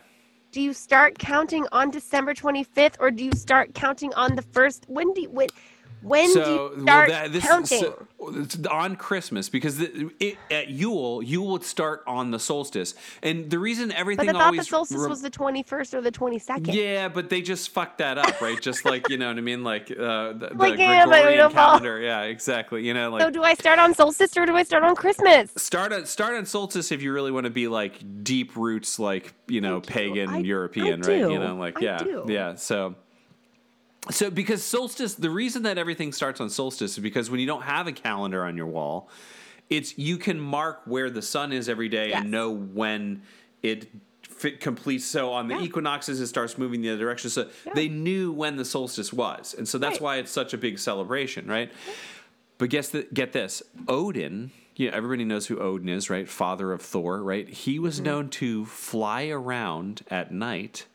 Do 0.52 0.62
you 0.62 0.74
start 0.74 1.18
counting 1.18 1.66
on 1.72 1.90
December 1.92 2.34
25th 2.34 2.96
or 3.00 3.10
do 3.10 3.24
you 3.24 3.32
start 3.34 3.74
counting 3.74 4.14
on 4.16 4.36
the 4.36 4.42
first? 4.42 4.86
When 4.88 5.14
do 5.14 5.22
you, 5.22 5.30
when, 5.30 5.48
when 6.02 6.32
so 6.32 6.44
do 6.44 6.76
you 6.76 6.84
start 6.84 7.10
that- 7.10 7.32
this- 7.32 7.46
counting? 7.46 7.82
so- 7.82 8.08
it's 8.24 8.66
on 8.68 8.96
Christmas 8.96 9.50
because 9.50 9.78
the, 9.78 10.12
it, 10.20 10.38
at 10.52 10.70
Yule, 10.70 11.24
Yule 11.24 11.48
would 11.54 11.64
start 11.64 12.04
on 12.06 12.32
the 12.32 12.40
solstice, 12.40 12.94
and 13.24 13.50
the 13.50 13.58
reason 13.58 13.90
but 13.90 13.98
everything 13.98 14.30
I 14.30 14.34
thought 14.34 14.56
the 14.56 14.64
solstice 14.64 14.98
re- 14.98 15.10
was 15.10 15.22
the 15.22 15.32
21st 15.32 15.94
or 15.96 16.02
the 16.02 16.12
22nd. 16.12 16.74
Yeah, 16.74 17.08
but 17.08 17.30
they 17.30 17.42
just 17.42 17.70
fucked 17.70 17.98
that 17.98 18.18
up, 18.18 18.40
right? 18.42 18.60
just 18.62 18.86
like 18.86 19.10
you 19.10 19.18
know 19.18 19.28
what 19.28 19.38
I 19.38 19.42
mean, 19.42 19.64
like 19.64 19.90
uh, 19.92 20.34
the, 20.34 20.52
the 20.54 20.76
yeah, 20.78 21.06
Gregorian 21.06 21.52
calendar. 21.52 22.00
Yeah, 22.00 22.22
exactly. 22.24 22.86
You 22.86 22.94
know, 22.94 23.10
like 23.10 23.22
so 23.22 23.30
do 23.30 23.44
I 23.44 23.54
start 23.56 23.80
on 23.80 23.94
solstice 23.94 24.36
or 24.38 24.46
do 24.46 24.56
I 24.56 24.64
start 24.64 24.84
on 24.84 24.96
Christmas? 24.96 25.52
start 25.58 25.92
on 25.92 26.06
start 26.06 26.36
on 26.36 26.46
solstice 26.46 26.92
if 26.92 27.02
you 27.02 27.14
really 27.14 27.32
want 27.32 27.46
to 27.46 27.52
be 27.52 27.68
like 27.68 28.24
deep 28.24 28.56
roots, 28.56 29.00
like 29.00 29.34
you 29.48 29.62
know, 29.62 29.82
pagan 29.82 30.46
European, 30.46 31.02
right? 31.02 31.18
You 31.18 31.40
know, 31.40 31.56
like 31.56 31.78
I 31.78 31.86
yeah, 31.86 31.98
do. 31.98 32.26
yeah. 32.28 32.56
So. 32.56 32.96
So, 34.10 34.32
because 34.32 34.64
solstice, 34.64 35.14
the 35.14 35.30
reason 35.30 35.64
that 35.64 35.78
everything 35.78 36.12
starts 36.12 36.42
on 36.42 36.50
solstice 36.50 36.94
is 36.94 37.00
because 37.00 37.30
when 37.30 37.40
you 37.40 37.46
don't 37.46 37.62
have 37.62 37.86
a 37.88 37.92
calendar 37.92 38.44
on 38.44 38.58
your 38.58 38.66
wall, 38.66 39.10
it's 39.70 39.98
you 39.98 40.18
can 40.18 40.40
mark 40.40 40.82
where 40.86 41.10
the 41.10 41.22
sun 41.22 41.54
is 41.54 41.70
every 41.70 41.88
day 41.88 42.10
Yes. 42.10 42.22
and 42.22 42.32
know 42.32 42.50
when 42.52 43.22
it 43.62 43.88
fit 44.24 44.60
completes. 44.60 45.06
So 45.06 45.32
on 45.32 45.48
the 45.48 45.58
equinoxes, 45.60 46.20
it 46.20 46.28
starts 46.28 46.58
moving 46.58 46.82
the 46.82 46.90
other 46.90 47.00
direction. 47.00 47.30
So 47.30 47.48
they 47.76 47.88
knew 47.90 48.32
when 48.32 48.56
the 48.56 48.66
solstice 48.66 49.14
was, 49.14 49.54
and 49.56 49.68
so 49.68 49.78
that's 49.78 49.96
Right. 49.98 50.02
why 50.02 50.16
it's 50.18 50.32
such 50.32 50.54
a 50.54 50.58
big 50.58 50.80
celebration, 50.80 51.46
right? 51.48 51.72
But 52.58 52.70
guess 52.72 52.90
the, 52.90 53.04
get 53.14 53.34
this, 53.34 53.62
Odin. 53.88 54.52
You 54.78 54.90
know, 54.90 54.98
everybody 54.98 55.26
knows 55.26 55.46
who 55.48 55.60
Odin 55.60 55.90
is, 55.90 56.10
right? 56.10 56.28
Father 56.28 56.72
of 56.74 56.82
Thor, 56.82 57.22
right? 57.22 57.48
He 57.48 57.78
was 57.78 57.96
Mm-hmm. 57.98 58.04
known 58.06 58.30
to 58.30 58.66
fly 58.66 59.28
around 59.28 60.02
at 60.10 60.32
night 60.34 60.86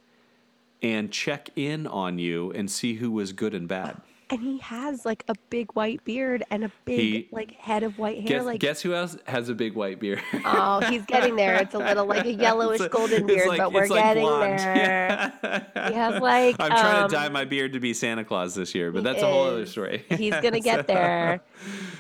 and 0.83 1.11
check 1.11 1.51
in 1.57 1.87
on 1.87 2.19
you 2.19 2.53
and 2.53 2.71
see 2.71 2.95
who 2.95 3.11
was 3.11 3.33
good 3.33 3.55
and 3.55 3.67
bad. 3.69 4.01
And 4.29 4.41
he 4.43 4.59
has 4.59 5.07
like 5.07 5.23
a 5.29 5.35
big 5.51 5.71
white 5.75 6.03
beard 6.05 6.43
and 6.51 6.65
a 6.65 6.73
big 6.85 6.99
He- 6.99 7.29
like 7.31 7.53
head 7.53 7.85
of 7.85 7.97
white 7.97 8.17
hair. 8.19 8.39
Guess, 8.39 8.45
like 8.45 8.61
guess 8.61 8.81
who 8.83 8.93
else 8.93 9.17
has 9.29 9.49
a 9.49 9.55
big 9.55 9.75
white 9.77 10.01
beard? 10.01 10.21
oh, 10.45 10.81
he's 10.81 11.07
getting 11.07 11.37
there. 11.37 11.55
It's 11.55 11.75
a 11.75 11.79
little 11.79 12.07
like 12.07 12.27
a 12.27 12.33
yellowish 12.35 12.81
It's- 12.81 12.91
golden 12.93 13.25
beard, 13.25 13.47
like- 13.47 13.59
but 13.59 13.73
we're 13.73 13.87
like 13.87 14.03
getting 14.03 14.25
blonde. 14.25 14.59
there. 14.59 15.33
He 15.89 15.95
has 15.95 16.21
like 16.21 16.57
I'm 16.59 16.71
trying 16.71 17.03
um, 17.05 17.09
to 17.09 17.15
dye 17.15 17.29
my 17.29 17.45
beard 17.45 17.75
to 17.75 17.79
be 17.81 17.95
Santa 17.95 18.25
Claus 18.25 18.57
this 18.57 18.75
year, 18.75 18.91
but 18.91 19.05
that's 19.05 19.23
a 19.23 19.27
whole 19.27 19.45
other 19.45 19.65
story. 19.65 20.05
He's 20.09 20.35
gonna 20.43 20.59
get 20.59 20.89
there. 20.89 21.41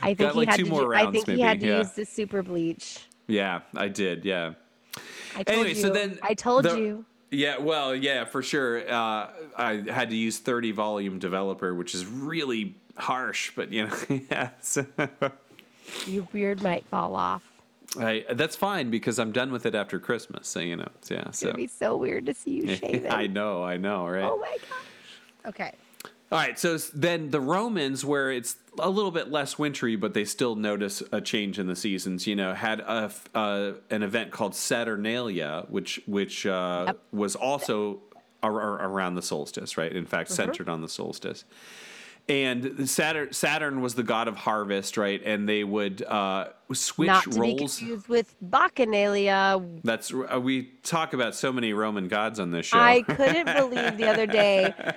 I 0.02 0.06
think 0.14 0.18
Got, 0.18 0.32
he 0.32 0.38
like, 0.40 0.48
had 0.48 0.56
two 0.58 0.64
to. 0.64 0.70
more 0.70 0.80
do, 0.80 0.92
I 0.94 1.02
rounds, 1.04 1.12
think 1.22 1.28
he 1.28 1.40
had 1.40 1.60
to 1.60 1.66
yeah. 1.66 1.78
use 1.78 1.92
the 1.92 2.04
super 2.04 2.42
bleach. 2.42 3.06
yeah, 3.28 3.60
I 3.76 3.86
did. 3.86 4.24
Yeah. 4.24 4.54
I 5.36 5.44
told 5.44 5.48
Anyway, 5.58 5.68
you. 5.68 5.74
so 5.76 5.90
then 5.90 6.18
I 6.22 6.34
told 6.34 6.64
the- 6.64 6.76
you. 6.76 7.04
Yeah, 7.30 7.58
well, 7.58 7.94
yeah, 7.94 8.24
for 8.24 8.42
sure. 8.42 8.88
Uh, 8.90 9.28
I 9.56 9.84
had 9.88 10.10
to 10.10 10.16
use 10.16 10.38
30 10.38 10.72
volume 10.72 11.18
developer, 11.18 11.74
which 11.74 11.94
is 11.94 12.06
really 12.06 12.74
harsh, 12.96 13.52
but 13.56 13.72
you 13.72 13.86
know, 13.86 13.96
yeah. 14.30 14.50
So, 14.60 14.86
Your 16.06 16.24
beard 16.24 16.62
might 16.62 16.86
fall 16.86 17.14
off. 17.14 17.42
I, 17.98 18.24
that's 18.30 18.56
fine 18.56 18.90
because 18.90 19.18
I'm 19.18 19.32
done 19.32 19.52
with 19.52 19.64
it 19.64 19.74
after 19.74 19.98
Christmas. 19.98 20.48
So 20.48 20.60
you 20.60 20.76
know, 20.76 20.88
yeah. 21.08 21.28
It's 21.28 21.38
So 21.38 21.48
it'd 21.48 21.56
be 21.56 21.66
so 21.66 21.96
weird 21.96 22.26
to 22.26 22.34
see 22.34 22.50
you 22.50 22.76
shave 22.76 23.04
it. 23.04 23.12
I 23.12 23.26
know, 23.26 23.62
I 23.64 23.76
know, 23.76 24.06
right? 24.06 24.24
Oh 24.24 24.38
my 24.38 24.56
gosh. 24.68 25.48
Okay. 25.48 25.72
All 26.32 26.38
right, 26.38 26.58
so 26.58 26.76
then 26.76 27.30
the 27.30 27.40
Romans, 27.40 28.04
where 28.04 28.32
it's 28.32 28.56
a 28.80 28.90
little 28.90 29.12
bit 29.12 29.30
less 29.30 29.58
wintry, 29.60 29.94
but 29.94 30.12
they 30.12 30.24
still 30.24 30.56
notice 30.56 31.00
a 31.12 31.20
change 31.20 31.58
in 31.60 31.68
the 31.68 31.76
seasons. 31.76 32.26
You 32.26 32.34
know, 32.34 32.52
had 32.52 32.80
a 32.80 33.12
uh, 33.34 33.72
an 33.90 34.02
event 34.02 34.32
called 34.32 34.54
Saturnalia, 34.56 35.66
which 35.68 36.00
which 36.06 36.44
uh, 36.44 36.94
was 37.12 37.36
also 37.36 38.00
ar- 38.42 38.60
ar- 38.60 38.88
around 38.90 39.14
the 39.14 39.22
solstice, 39.22 39.78
right? 39.78 39.92
In 39.92 40.04
fact, 40.04 40.30
Mhm. 40.30 40.34
centered 40.34 40.68
on 40.68 40.82
the 40.82 40.88
solstice. 40.88 41.44
And 42.28 42.90
Saturn 42.90 43.32
Saturn 43.32 43.80
was 43.80 43.94
the 43.94 44.02
god 44.02 44.26
of 44.26 44.34
harvest, 44.34 44.96
right? 44.96 45.22
And 45.24 45.48
they 45.48 45.62
would 45.62 46.02
uh, 46.02 46.48
switch 46.72 47.06
Not 47.06 47.22
to 47.22 47.30
be 47.30 47.38
roles. 47.38 47.78
confused 47.78 48.08
with 48.08 48.34
Bacchanalia. 48.44 49.80
That's 49.84 50.12
uh, 50.12 50.40
we 50.40 50.72
talk 50.82 51.12
about 51.12 51.36
so 51.36 51.52
many 51.52 51.72
Roman 51.72 52.08
gods 52.08 52.40
on 52.40 52.50
this 52.50 52.66
show. 52.66 52.78
I 52.80 53.02
couldn't 53.02 53.46
believe 53.56 53.96
the 53.96 54.08
other 54.08 54.26
day. 54.26 54.74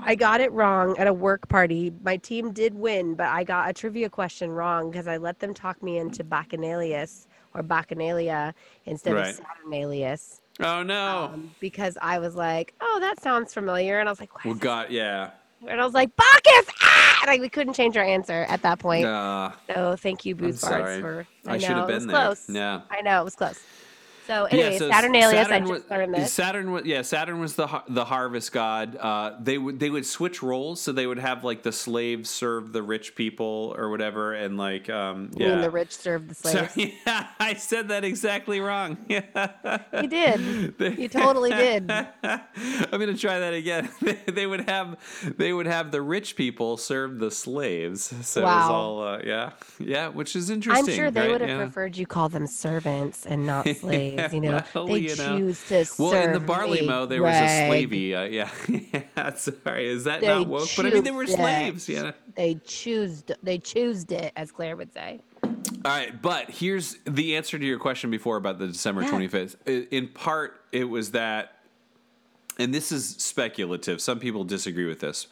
I 0.00 0.14
got 0.14 0.40
it 0.40 0.50
wrong 0.52 0.96
at 0.98 1.06
a 1.06 1.12
work 1.12 1.48
party. 1.48 1.92
My 2.02 2.16
team 2.16 2.52
did 2.52 2.74
win, 2.74 3.14
but 3.14 3.26
I 3.26 3.44
got 3.44 3.68
a 3.68 3.72
trivia 3.72 4.08
question 4.08 4.50
wrong 4.50 4.90
because 4.90 5.06
I 5.06 5.16
let 5.18 5.38
them 5.40 5.54
talk 5.54 5.82
me 5.82 5.98
into 5.98 6.24
Bacchanalius 6.24 7.26
or 7.54 7.62
Bacchanalia 7.62 8.54
instead 8.86 9.14
Right. 9.14 9.28
of 9.30 9.40
Saturnalius 9.40 10.40
oh 10.60 10.82
no! 10.82 11.34
because 11.60 11.96
I 12.02 12.18
was 12.18 12.34
like, 12.34 12.74
"Oh, 12.80 12.98
that 13.00 13.20
sounds 13.20 13.52
familiar," 13.54 14.00
and 14.00 14.08
I 14.08 14.12
was 14.12 14.20
like, 14.20 14.44
well, 14.44 14.54
God, 14.54 14.90
yeah. 14.90 15.30
and 15.66 15.80
I 15.80 15.84
was 15.84 15.94
like, 15.94 16.10
"Bacchus!" 16.16 16.66
Ah! 16.82 17.18
And 17.22 17.30
I, 17.30 17.38
we 17.40 17.48
couldn't 17.48 17.72
change 17.74 17.96
our 17.96 18.04
answer 18.04 18.44
at 18.48 18.62
that 18.62 18.78
point. 18.78 19.06
Uh, 19.06 19.52
So 19.74 19.96
thank 19.96 20.24
you, 20.24 20.34
I'm 20.34 20.40
Bards, 20.40 20.60
for. 21.00 21.26
I 21.46 21.58
should 21.58 21.70
know, 21.70 21.76
have 21.76 21.90
it 21.90 21.94
was 21.94 22.02
been 22.04 22.12
there. 22.12 22.24
Close. 22.26 22.50
Yeah. 22.50 22.80
I 22.90 23.00
know 23.02 23.20
it 23.20 23.24
was 23.24 23.34
close. 23.36 23.60
So 24.26 24.44
anyway, 24.44 24.78
so 24.78 24.88
Saturnalius. 24.90 25.34
I 25.34 25.42
Saturn 25.44 25.60
just 25.62 25.70
was, 25.72 25.90
learned 25.90 26.14
this. 26.14 26.32
Saturn 26.32 26.72
was 26.72 26.84
yeah. 26.86 27.02
Saturn 27.02 27.40
was 27.40 27.56
the 27.56 27.66
har- 27.66 27.84
the 27.88 28.04
harvest 28.06 28.52
god. 28.52 28.96
Uh, 28.96 29.36
they 29.40 29.58
would 29.58 29.78
they 29.78 29.90
would 29.90 30.06
switch 30.06 30.42
roles, 30.42 30.80
so 30.80 30.92
they 30.92 31.06
would 31.06 31.18
have 31.18 31.44
like 31.44 31.62
the 31.62 31.72
slaves 31.72 32.30
serve 32.30 32.72
the 32.72 32.82
rich 32.82 33.14
people 33.16 33.74
or 33.76 33.90
whatever, 33.90 34.32
and 34.32 34.56
like 34.56 34.88
um 34.88 35.30
yeah. 35.34 35.48
mean 35.50 35.60
the 35.60 35.70
rich 35.70 35.94
serve 35.96 36.28
the 36.28 36.34
slaves? 36.34 36.72
Sorry, 36.72 36.94
yeah, 37.06 37.28
I 37.38 37.54
said 37.54 37.88
that 37.88 38.04
exactly 38.04 38.60
wrong. 38.60 38.96
You 39.94 40.08
did. 40.08 40.74
You 40.98 41.08
totally 41.08 41.50
did. 41.50 41.90
I'm 42.24 42.90
gonna 42.90 43.16
try 43.16 43.38
that 43.38 43.54
again. 43.54 43.88
They, 44.00 44.18
they 44.32 44.46
would 44.46 44.68
have 44.68 44.98
they 45.36 45.52
would 45.52 45.66
have 45.66 45.92
the 45.92 46.02
rich 46.02 46.36
people 46.36 46.76
serve 46.76 47.18
the 47.18 47.30
slaves. 47.30 48.12
So 48.26 48.40
it 48.40 48.44
was 48.44 48.68
Wow. 48.68 48.72
all 48.72 49.02
uh, 49.02 49.18
yeah 49.24 49.50
yeah, 49.78 50.08
which 50.08 50.36
is 50.36 50.50
interesting. 50.50 50.88
I'm 50.88 50.94
sure 50.96 51.10
they 51.10 51.20
right? 51.20 51.30
would 51.30 51.40
have 51.40 51.50
Yeah. 51.50 51.56
preferred 51.58 51.96
you 51.96 52.06
call 52.06 52.28
them 52.28 52.46
servants 52.46 53.24
and 53.26 53.46
not 53.46 53.66
slaves. 53.68 54.13
You 54.32 54.40
know, 54.40 54.62
Well, 54.74 54.86
they 54.88 54.98
you 54.98 55.16
know. 55.16 55.38
choose 55.38 55.66
to 55.68 55.74
Well, 55.98 56.10
serve 56.10 56.24
in 56.26 56.32
the 56.32 56.40
barley 56.40 56.86
mow, 56.86 57.06
there 57.06 57.22
was 57.22 57.34
a 57.34 57.68
slavey. 57.68 58.14
Uh, 58.14 58.24
yeah, 58.24 58.50
yeah. 59.16 59.34
Sorry, 59.34 59.88
is 59.88 60.04
that 60.04 60.20
They 60.20 60.28
not 60.28 60.46
woke? 60.46 60.68
But 60.76 60.86
I 60.86 60.90
mean, 60.90 61.04
they 61.04 61.10
were 61.10 61.26
slaves. 61.26 61.88
Yeah. 61.88 62.12
They 62.34 62.54
choosed. 62.64 63.32
They 63.42 63.58
choosed 63.58 64.10
it, 64.12 64.32
as 64.36 64.50
Claire 64.52 64.76
would 64.76 64.92
say. 64.92 65.20
All 65.42 65.50
right, 65.84 66.20
but 66.20 66.50
here's 66.50 66.96
the 67.04 67.36
answer 67.36 67.58
to 67.58 67.64
your 67.64 67.78
question 67.78 68.10
before 68.10 68.36
about 68.36 68.58
the 68.58 68.66
December 68.66 69.02
Yeah. 69.02 69.10
25th. 69.10 69.88
In 69.90 70.08
part, 70.08 70.60
it 70.72 70.84
was 70.84 71.10
that, 71.10 71.58
and 72.58 72.72
this 72.74 72.90
is 72.90 73.06
speculative. 73.18 74.00
Some 74.00 74.18
people 74.18 74.44
disagree 74.44 74.86
with 74.86 75.00
this, 75.00 75.26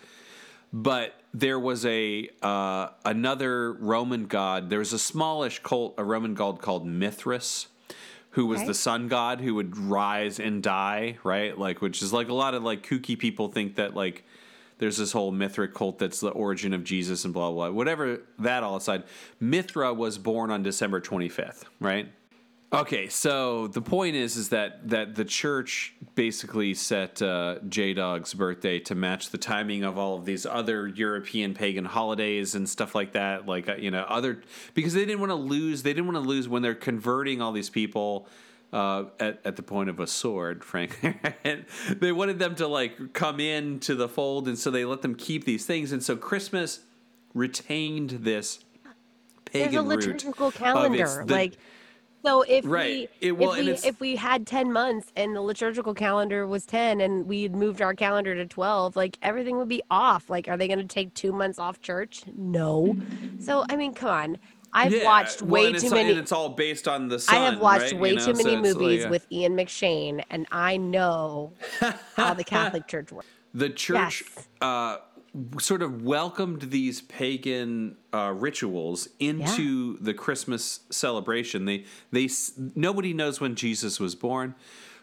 but 0.72 1.14
there 1.33 1.59
was 1.59 1.87
a 1.87 2.28
uh, 2.43 2.89
another 3.05 3.72
Roman 3.72 4.26
god. 4.26 4.68
There 4.68 4.80
was 4.80 4.93
a 4.93 4.99
smallish 4.99 5.61
cult, 5.62 5.95
a 5.97 6.05
Roman 6.05 6.35
god 6.35 6.61
called 6.61 6.87
Mithras, 6.87 7.68
who 8.33 8.47
was 8.47 8.61
Okay. 8.61 8.66
the 8.68 8.74
sun 8.74 9.09
god 9.09 9.41
who 9.41 9.55
would 9.55 9.76
rise 9.76 10.39
and 10.41 10.62
die, 10.62 11.18
right? 11.24 11.57
Like, 11.59 11.80
which 11.80 12.03
is 12.03 12.12
like 12.12 12.28
a 12.28 12.35
lot 12.35 12.55
of 12.55 12.62
like 12.62 12.87
kooky 12.87 13.18
people 13.18 13.49
think 13.49 13.76
that 13.76 13.95
like 13.95 14.24
there's 14.78 14.97
this 14.97 15.12
whole 15.12 15.30
Mithric 15.30 15.74
cult 15.74 15.99
that's 15.99 16.18
the 16.20 16.30
origin 16.30 16.72
of 16.74 16.83
Jesus 16.83 17.24
and 17.24 17.33
blah 17.33 17.51
blah. 17.51 17.68
blah. 17.68 17.76
Whatever 17.76 18.22
that 18.39 18.62
all 18.62 18.76
aside, 18.76 19.05
Mithra 19.39 19.95
was 19.95 20.18
born 20.18 20.51
on 20.51 20.62
December 20.62 21.01
25th, 21.01 21.64
right? 21.78 22.11
Okay, 22.74 23.08
so 23.08 23.66
the 23.66 23.82
point 23.82 24.16
is, 24.16 24.36
is 24.36 24.48
that 24.48 24.88
that 24.88 25.14
the 25.14 25.26
church 25.26 25.94
basically 26.14 26.72
set 26.72 27.20
uh, 27.20 27.56
J 27.68 27.92
Dog's 27.92 28.32
birthday 28.32 28.78
to 28.80 28.94
match 28.94 29.28
the 29.28 29.36
timing 29.36 29.84
of 29.84 29.98
all 29.98 30.16
of 30.16 30.24
these 30.24 30.46
other 30.46 30.88
European 30.88 31.52
pagan 31.52 31.84
holidays 31.84 32.54
and 32.54 32.66
stuff 32.66 32.94
like 32.94 33.12
that. 33.12 33.46
Like 33.46 33.68
uh, 33.68 33.74
you 33.74 33.90
know, 33.90 34.06
other 34.08 34.40
because 34.72 34.94
they 34.94 35.04
didn't 35.04 35.20
want 35.20 35.30
to 35.30 35.36
lose. 35.36 35.82
They 35.82 35.92
didn't 35.92 36.06
want 36.06 36.24
to 36.24 36.26
lose 36.28 36.48
when 36.48 36.62
they're 36.62 36.74
converting 36.74 37.42
all 37.42 37.52
these 37.52 37.68
people 37.68 38.26
uh, 38.72 39.04
at 39.20 39.40
at 39.44 39.56
the 39.56 39.62
point 39.62 39.90
of 39.90 40.00
a 40.00 40.06
sword. 40.06 40.64
Frankly, 40.64 41.14
they 41.90 42.10
wanted 42.12 42.38
them 42.38 42.54
to 42.54 42.66
like 42.66 43.12
come 43.12 43.38
in 43.38 43.80
to 43.80 43.94
the 43.94 44.08
fold, 44.08 44.48
and 44.48 44.58
so 44.58 44.70
they 44.70 44.86
let 44.86 45.02
them 45.02 45.14
keep 45.14 45.44
these 45.44 45.66
things. 45.66 45.92
And 45.92 46.02
so 46.02 46.16
Christmas 46.16 46.80
retained 47.34 48.10
this 48.10 48.60
There's 49.52 49.66
pagan 49.66 49.78
a 49.78 49.82
root 49.82 50.06
liturgical 50.06 50.46
of 50.48 50.54
it's 50.54 50.58
calendar, 50.58 51.24
the- 51.26 51.34
like. 51.34 51.58
So 52.24 52.42
if 52.42 52.64
Right. 52.64 53.10
we 53.20 53.28
It- 53.28 53.32
well, 53.32 53.52
if 53.52 53.82
we 53.82 53.88
if 53.88 54.00
we 54.00 54.16
had 54.16 54.46
ten 54.46 54.72
months 54.72 55.12
and 55.16 55.34
the 55.34 55.40
liturgical 55.40 55.94
calendar 55.94 56.46
was 56.46 56.64
ten 56.66 57.00
and 57.00 57.26
we 57.26 57.42
had 57.42 57.54
moved 57.56 57.82
our 57.82 57.94
calendar 57.94 58.34
to 58.34 58.46
twelve, 58.46 58.96
like 58.96 59.18
everything 59.22 59.56
would 59.58 59.68
be 59.68 59.82
off. 59.90 60.30
Like, 60.30 60.48
are 60.48 60.56
they 60.56 60.68
going 60.68 60.78
to 60.78 60.84
take 60.86 61.14
two 61.14 61.32
months 61.32 61.58
off 61.58 61.80
church? 61.80 62.22
No. 62.36 62.96
So 63.38 63.64
I 63.68 63.76
mean, 63.76 63.94
come 63.94 64.10
on. 64.10 64.38
I've 64.74 64.92
Yeah, 64.92 65.04
watched 65.04 65.42
way 65.42 65.70
too 65.72 65.90
many. 65.90 66.10
And 66.12 66.18
it's 66.18 66.32
all 66.32 66.48
based 66.48 66.88
on 66.88 67.08
the 67.08 67.18
sun. 67.18 67.36
I 67.36 67.44
have 67.50 67.60
watched 67.60 67.92
right? 67.92 68.00
way 68.00 68.10
You 68.10 68.16
know, 68.16 68.24
too 68.26 68.32
many 68.32 68.42
so 68.54 68.58
it's 68.60 68.74
like, 68.74 68.82
movies 68.82 69.04
uh, 69.04 69.08
with 69.10 69.26
Ian 69.30 69.54
McShane, 69.54 70.24
and 70.30 70.46
I 70.50 70.78
know 70.78 71.52
how 72.16 72.32
the 72.34 72.44
Catholic 72.44 72.86
Church 72.86 73.12
works. 73.12 73.26
the 73.52 73.68
church. 73.68 74.24
Uh, 74.62 74.96
sort 75.59 75.83
of 75.83 76.03
welcomed 76.03 76.62
these 76.62 77.01
pagan 77.03 77.97
uh, 78.12 78.33
rituals 78.37 79.09
into 79.18 79.97
the 79.99 80.12
Christmas 80.14 80.80
celebration. 80.91 81.64
They 81.64 81.85
they 82.11 82.28
nobody 82.74 83.12
knows 83.14 83.41
when 83.41 83.55
Jesus 83.55 83.99
was 83.99 84.14
born, 84.14 84.55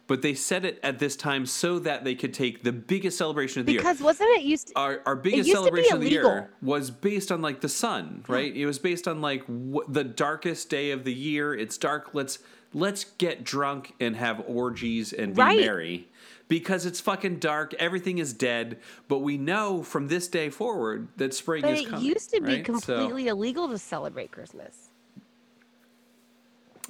but 0.06 0.22
they 0.22 0.34
set 0.36 0.66
it 0.66 0.80
at 0.84 1.00
this 1.00 1.16
time 1.16 1.46
so 1.46 1.80
that 1.80 2.04
they 2.04 2.14
could 2.16 2.34
take 2.34 2.64
the 2.64 2.72
biggest 2.72 3.18
celebration 3.18 3.60
of 3.62 3.66
the 3.66 3.74
year. 3.74 3.82
Because 3.82 4.02
wasn't 4.02 4.30
it 4.38 4.44
used? 4.44 4.68
To, 4.68 4.74
our, 4.80 5.02
our 5.06 5.16
biggest 5.16 5.48
used 5.48 5.50
to 5.50 5.72
be 5.72 5.84
celebration 5.84 5.94
of 5.96 6.02
the 6.02 6.10
year 6.10 6.52
was 6.62 6.92
based 6.92 7.32
on 7.32 7.42
like 7.42 7.62
the 7.62 7.70
sun, 7.70 8.24
right? 8.28 8.56
It 8.56 8.66
was 8.68 8.78
based 8.80 9.08
on 9.08 9.22
like 9.22 9.44
wh- 9.46 9.88
the 9.92 10.04
darkest 10.04 10.70
day 10.70 10.92
of 10.92 11.04
the 11.06 11.14
year. 11.14 11.54
It's 11.56 11.78
dark. 11.78 12.12
Let's 12.14 12.40
let's 12.74 13.04
get 13.04 13.44
drunk 13.44 13.94
and 14.00 14.16
have 14.16 14.44
orgies 14.48 15.12
and 15.12 15.34
be 15.34 15.42
Right. 15.42 15.60
merry 15.60 16.08
because 16.50 16.86
it's 16.86 17.00
fucking 17.00 17.38
dark. 17.38 17.74
Everything 17.76 18.18
is 18.18 18.34
dead. 18.34 18.80
But 19.08 19.20
we 19.20 19.38
know 19.38 19.82
from 19.84 20.10
this 20.10 20.28
day 20.28 20.50
forward 20.50 21.08
that 21.16 21.34
spring 21.34 21.62
but 21.62 21.72
is 21.72 21.82
it 21.82 22.00
used 22.00 22.32
to 22.32 22.42
be 22.42 22.56
right? 22.56 22.68
So- 22.68 22.74
completely 22.74 23.28
illegal 23.30 23.70
to 23.70 23.78
celebrate 23.78 24.32
Christmas. 24.32 24.90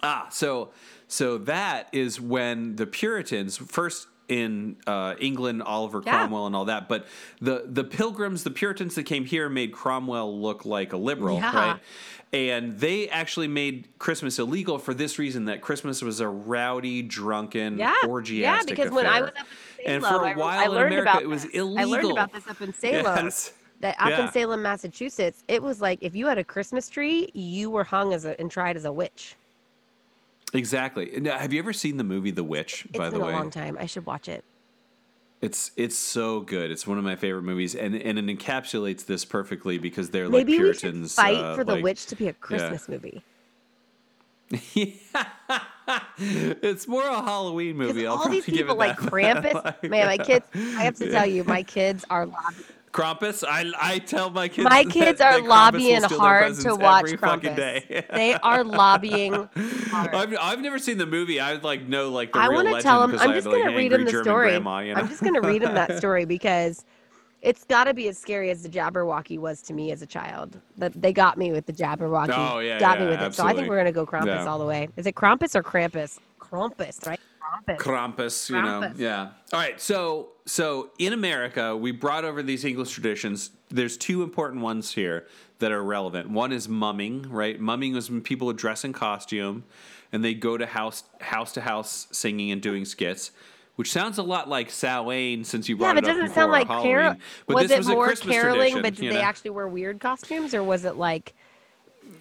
Ah, 0.01 0.27
so 0.31 0.71
so 1.07 1.37
that 1.37 1.89
is 1.91 2.19
when 2.21 2.77
the 2.77 2.87
Puritans 2.87 3.57
first 3.57 4.07
in 4.29 4.77
uh, 4.87 5.15
England, 5.19 5.61
Oliver 5.63 6.01
Yeah. 6.05 6.11
Cromwell 6.19 6.45
and 6.45 6.55
all 6.55 6.65
that, 6.65 6.87
but 6.87 7.07
the 7.41 7.63
the 7.65 7.83
Pilgrims, 7.83 8.43
the 8.43 8.51
Puritans 8.51 8.95
that 8.95 9.03
came 9.03 9.25
here, 9.25 9.49
made 9.49 9.73
Cromwell 9.73 10.39
look 10.39 10.65
like 10.65 10.93
a 10.93 10.97
liberal, 10.97 11.35
Yeah. 11.37 11.55
right? 11.55 11.79
And 12.31 12.79
they 12.79 13.09
actually 13.09 13.47
made 13.47 13.87
Christmas 13.97 14.37
illegal 14.37 14.77
for 14.77 14.93
this 14.93 15.17
reason: 15.19 15.45
that 15.45 15.61
Christmas 15.61 16.01
was 16.03 16.19
a 16.19 16.27
rowdy, 16.27 17.01
drunken, 17.01 17.77
Yeah, 17.79 17.95
orgiastic 18.05 18.77
yeah. 18.77 18.83
Because 18.85 18.91
when 18.95 19.07
I 19.07 19.21
was 19.21 19.31
up 19.31 19.47
in 19.83 19.91
and 19.93 20.03
Salem, 20.03 20.19
for 20.21 20.25
I, 20.27 20.31
a 20.33 20.37
while 20.37 20.59
I 20.59 20.65
in 20.65 20.71
learned 20.71 20.93
America, 20.93 21.09
about 21.11 21.21
it 21.23 21.27
was 21.29 21.43
this. 21.43 21.53
illegal. 21.55 21.79
I 21.79 21.83
learned 21.85 22.11
about 22.11 22.33
this 22.33 22.47
up 22.47 22.61
in 22.61 22.73
Salem. 22.73 23.25
Yes. 23.25 23.53
That 23.81 23.95
up 23.99 24.09
Yeah. 24.09 24.25
in 24.27 24.31
Salem, 24.33 24.61
Massachusetts, 24.61 25.43
it 25.47 25.63
was 25.63 25.79
like 25.81 25.99
if 26.01 26.13
you 26.15 26.27
had 26.27 26.37
a 26.37 26.43
Christmas 26.43 26.87
tree, 26.89 27.29
you 27.33 27.69
were 27.71 27.83
hung 27.85 28.13
as 28.13 28.25
a 28.25 28.39
and 28.39 28.51
tried 28.51 28.75
as 28.75 28.85
a 28.85 28.91
witch. 28.91 29.35
Exactly. 30.53 31.11
Now, 31.19 31.37
have 31.37 31.53
you 31.53 31.59
ever 31.59 31.73
seen 31.73 31.97
the 31.97 32.03
movie 32.03 32.31
The 32.31 32.43
Witch? 32.43 32.85
It's 32.89 32.97
by 32.97 33.09
been 33.09 33.19
the 33.19 33.25
a 33.25 33.27
way, 33.27 33.33
long 33.33 33.49
time. 33.51 33.77
I 33.79 33.85
should 33.85 34.05
watch 34.05 34.27
it. 34.27 34.43
It's 35.41 35.71
it's 35.77 35.95
so 35.95 36.41
good. 36.41 36.69
It's 36.71 36.85
one 36.85 36.97
of 36.97 37.03
my 37.03 37.15
favorite 37.15 37.43
movies, 37.43 37.73
and 37.75 37.95
and 37.95 38.19
it 38.19 38.25
encapsulates 38.25 39.05
this 39.05 39.23
perfectly 39.23 39.77
because 39.77 40.09
they're 40.09 40.27
Maybe 40.27 40.53
like 40.53 40.59
Puritans. 40.59 41.13
fight 41.15 41.37
uh, 41.37 41.55
for 41.55 41.63
the 41.63 41.73
like- 41.75 41.83
witch 41.83 42.07
to 42.07 42.15
be 42.15 42.27
a 42.27 42.33
Christmas 42.33 42.89
movie. 42.89 43.23
It's 46.21 46.87
more 46.87 47.03
a 47.07 47.21
Halloween 47.21 47.75
movie. 47.77 48.05
I'll 48.05 48.17
All 48.17 48.29
these 48.29 48.45
people 48.45 48.75
like 48.75 48.99
that. 48.99 49.09
Krampus. 49.11 49.83
Man, 49.89 50.05
my 50.05 50.17
kids. 50.17 50.45
I 50.53 50.83
have 50.83 50.95
to 50.97 51.05
Yeah. 51.07 51.11
tell 51.11 51.25
you, 51.25 51.43
my 51.45 51.63
kids 51.63 52.05
are 52.11 52.25
lobbying. 52.27 52.63
Krampus. 52.91 53.43
I 53.47 53.71
I 53.79 53.99
tell 53.99 54.29
my 54.29 54.47
kids. 54.47 54.69
My 54.69 54.83
kids 54.83 55.19
that 55.19 55.35
are 55.35 55.41
will 55.41 55.49
lobbying 55.49 56.01
hard 56.03 56.55
to 56.55 56.75
watch 56.75 57.05
Krampus. 57.05 57.55
day. 57.55 58.05
They 58.13 58.33
are 58.35 58.63
lobbying. 58.63 59.49
I've, 59.93 60.35
I've 60.39 60.59
never 60.59 60.79
seen 60.79 60.97
the 60.97 61.05
movie. 61.05 61.39
I 61.39 61.53
like 61.53 61.87
know 61.87 62.09
like 62.09 62.33
the 62.33 62.39
I 62.39 62.49
want 62.49 62.67
to 62.67 62.81
tell 62.81 63.05
them. 63.05 63.17
I'm 63.19 63.33
just 63.33 63.45
going 63.45 63.67
to 63.67 63.75
read 63.75 63.91
them 63.91 64.05
the 64.05 64.11
German 64.11 64.25
story. 64.25 64.49
grandma, 64.49 64.79
you 64.79 64.93
know? 64.93 65.01
I'm 65.01 65.07
just 65.07 65.21
going 65.21 65.35
to 65.35 65.41
read 65.41 65.61
them 65.61 65.75
that 65.75 65.97
story 65.97 66.25
because 66.25 66.83
it's 67.41 67.63
got 67.63 67.85
to 67.85 67.93
be 67.93 68.07
as 68.09 68.17
scary 68.17 68.49
as 68.49 68.63
the 68.63 68.69
Jabberwocky 68.69 69.39
was 69.39 69.61
to 69.63 69.73
me 69.73 69.91
as 69.91 70.01
a 70.01 70.05
child. 70.07 70.59
That 70.77 70.99
they 70.99 71.13
got 71.13 71.37
me 71.37 71.51
with 71.51 71.65
the 71.65 71.73
Jabberwocky. 71.73 72.33
Oh, 72.35 72.59
yeah, 72.59 72.79
got 72.79 72.99
me 72.99 73.05
yeah, 73.05 73.11
with 73.11 73.21
it. 73.21 73.33
So 73.35 73.45
I 73.45 73.53
think 73.53 73.69
we're 73.69 73.75
going 73.75 73.85
to 73.85 73.91
go 73.91 74.05
Krampus 74.05 74.25
Yeah. 74.25 74.45
all 74.45 74.59
the 74.59 74.65
way. 74.65 74.89
Is 74.97 75.05
it 75.05 75.15
Krampus 75.15 75.55
or 75.55 75.63
Krampus? 75.63 76.19
Krampus, 76.39 77.05
right? 77.05 77.19
Krampus. 77.67 77.77
Krampus, 77.77 78.49
you 78.49 78.61
know, 78.61 78.91
yeah. 78.97 79.29
All 79.53 79.59
right, 79.59 79.79
so 79.79 80.29
so 80.45 80.89
in 80.99 81.13
America, 81.13 81.75
we 81.75 81.91
brought 81.91 82.25
over 82.25 82.41
these 82.43 82.65
English 82.65 82.91
traditions. 82.91 83.51
There's 83.69 83.97
two 83.97 84.23
important 84.23 84.61
ones 84.61 84.93
here 84.93 85.27
that 85.59 85.71
are 85.71 85.83
relevant. 85.83 86.29
One 86.29 86.51
is 86.51 86.67
mumming, 86.69 87.29
right? 87.29 87.59
Mumming 87.59 87.93
was 87.93 88.09
when 88.09 88.21
people 88.21 88.47
would 88.47 88.57
dress 88.57 88.83
in 88.83 88.93
costume, 88.93 89.63
and 90.11 90.23
they 90.23 90.33
go 90.33 90.57
to 90.57 90.65
house 90.65 91.03
house 91.21 91.51
to 91.53 91.61
house 91.61 92.07
singing 92.11 92.51
and 92.51 92.61
doing 92.61 92.85
skits. 92.85 93.31
Which 93.75 93.91
sounds 93.93 94.17
a 94.17 94.23
lot 94.23 94.49
like 94.49 94.69
Samhain, 94.71 95.45
since 95.45 95.69
you 95.69 95.77
brought 95.77 95.95
it 95.95 95.99
up 95.99 96.03
Yeah, 96.03 96.07
but 96.07 96.07
doesn't 96.07 96.25
before 96.27 96.35
sound 96.43 96.51
like 96.51 96.67
Halloween. 96.67 96.91
carol. 96.91 97.15
But 97.47 97.55
was 97.55 97.63
this 97.69 97.71
it 97.71 97.77
was 97.77 97.87
a 97.87 97.91
more 97.93 98.05
Christmas 98.07 98.35
caroling? 98.35 98.59
tradition, 98.59 98.81
But 98.81 98.95
did 98.95 99.11
they 99.11 99.15
know? 99.15 99.21
actually 99.21 99.49
wear 99.51 99.67
weird 99.69 99.99
costumes, 100.01 100.53
or 100.53 100.63
was 100.63 100.83
it 100.83 100.97
like? 100.97 101.33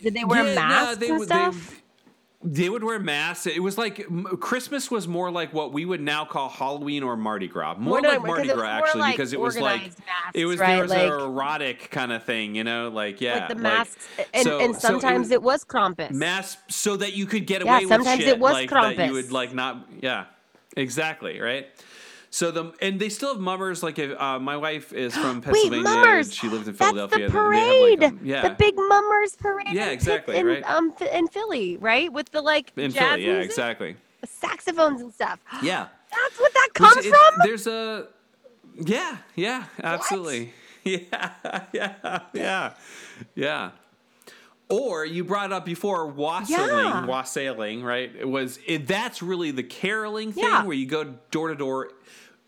Did 0.01 0.14
they 0.14 0.22
wear 0.24 0.45
Yeah, 0.47 0.55
no, 0.55 0.61
masks 0.61 0.99
they 0.99 1.09
and 1.09 1.18
would- 1.18 1.29
they- 1.29 1.35
stuff? 1.35 1.83
They 2.41 2.68
would 2.68 2.84
wear 2.84 3.01
masks. 3.01 3.49
It 3.49 3.61
was 3.61 3.76
like 3.76 4.07
Christmas 4.39 4.93
was 4.93 5.09
more 5.09 5.28
like 5.28 5.53
what 5.53 5.72
we 5.72 5.84
would 5.84 6.01
now 6.01 6.24
call 6.24 6.49
Halloween 6.49 7.03
or 7.03 7.16
Mardi 7.16 7.49
Gras. 7.49 7.74
More 7.78 8.01
like 8.01 8.22
Mardi 8.22 8.49
Gras 8.49 8.68
actually, 8.68 9.01
like 9.01 9.16
because 9.16 9.32
it 9.32 9.41
was 9.41 9.59
like 9.59 9.72
organized 9.80 9.99
it 10.34 10.45
was 10.47 10.59
masks, 10.61 10.70
there 10.72 10.82
was 10.82 10.91
right? 10.93 11.07
an 11.07 11.20
erotic 11.20 11.91
kind 11.91 12.12
of 12.12 12.22
thing, 12.22 12.55
you 12.55 12.62
know, 12.62 12.91
like 12.91 13.20
yeah, 13.20 13.39
like 13.41 13.49
the 13.49 13.55
like- 13.57 13.62
masks, 13.62 14.09
and, 14.32 14.45
so- 14.45 14.61
and 14.61 14.72
so 14.74 14.78
it 14.78 14.80
sometimes 14.80 15.18
was- 15.26 15.30
it 15.32 15.43
was 15.43 15.64
Krampus. 15.64 16.12
masks 16.12 16.62
so 16.72 16.97
that 16.97 17.14
you 17.14 17.26
could 17.26 17.45
get 17.45 17.64
Yeah, 17.64 17.72
away 17.74 17.86
with 17.86 17.89
sometimes 17.89 18.20
shit 18.20 18.28
it 18.28 18.39
was 18.39 18.53
like 18.53 18.70
that 18.70 19.07
you 19.07 19.12
would 19.14 19.32
like 19.32 19.53
not 19.53 19.89
yeah 20.01 20.26
exactly 20.76 21.41
right 21.41 21.66
so 22.39 22.51
the 22.53 22.72
and 22.80 23.01
they 23.01 23.09
still 23.09 23.32
have 23.34 23.41
mummers 23.43 23.82
like 23.82 23.99
if, 23.99 24.11
uh, 24.20 24.39
my 24.39 24.57
wife 24.57 24.93
is 24.93 25.12
from 25.16 25.41
Pennsylvania. 25.43 25.78
Wait, 25.78 25.82
mummers! 25.84 26.32
she 26.34 26.49
lived 26.49 26.68
in 26.68 26.74
That's 26.74 26.91
Philadelphia 26.91 27.26
the 27.26 27.32
They 27.32 27.39
have, 27.39 27.47
parade, 27.47 28.01
like, 28.01 28.12
um, 28.12 28.20
yeah 28.22 28.43
the 28.49 28.55
big 28.55 28.76
mummers 28.76 29.34
parade. 29.36 29.66
Yeah, 29.72 29.86
exactly, 29.89 30.36
In, 30.36 30.47
right. 30.47 30.62
um, 30.70 30.95
in 31.12 31.26
Philly, 31.28 31.76
right, 31.78 32.12
with 32.12 32.30
the 32.30 32.41
like 32.41 32.72
in 32.76 32.91
jazz 32.93 33.01
Philly 33.03 33.26
yeah 33.26 33.32
music, 33.32 33.51
exactly 33.51 33.97
the 34.20 34.26
saxophones 34.28 35.01
and 35.01 35.12
stuff. 35.12 35.41
yeah 35.62 35.89
That's 36.12 36.39
what 36.41 36.53
that 36.55 36.68
comes 36.74 37.05
it- 37.05 37.11
from. 37.11 37.34
There's 37.43 37.66
a 37.66 38.07
yeah, 38.80 39.16
yeah, 39.34 39.64
absolutely. 39.82 40.53
Yeah, 40.84 41.30
yeah, 41.72 42.20
yeah, 42.32 42.72
yeah. 43.34 43.70
Or 44.70 45.05
you 45.05 45.24
brought 45.24 45.51
up 45.53 45.64
before 45.66 46.07
wassailing, 46.07 46.84
Yeah. 46.84 47.05
wassailing, 47.07 47.82
right? 47.82 48.11
It 48.18 48.28
was 48.28 48.59
it, 48.66 48.86
that's 48.86 49.20
really 49.22 49.51
the 49.51 49.62
caroling 49.64 50.32
thing 50.32 50.45
Yeah. 50.45 50.64
where 50.64 50.76
you 50.76 50.86
go 50.86 51.05
door 51.30 51.49
to 51.49 51.55
door 51.57 51.91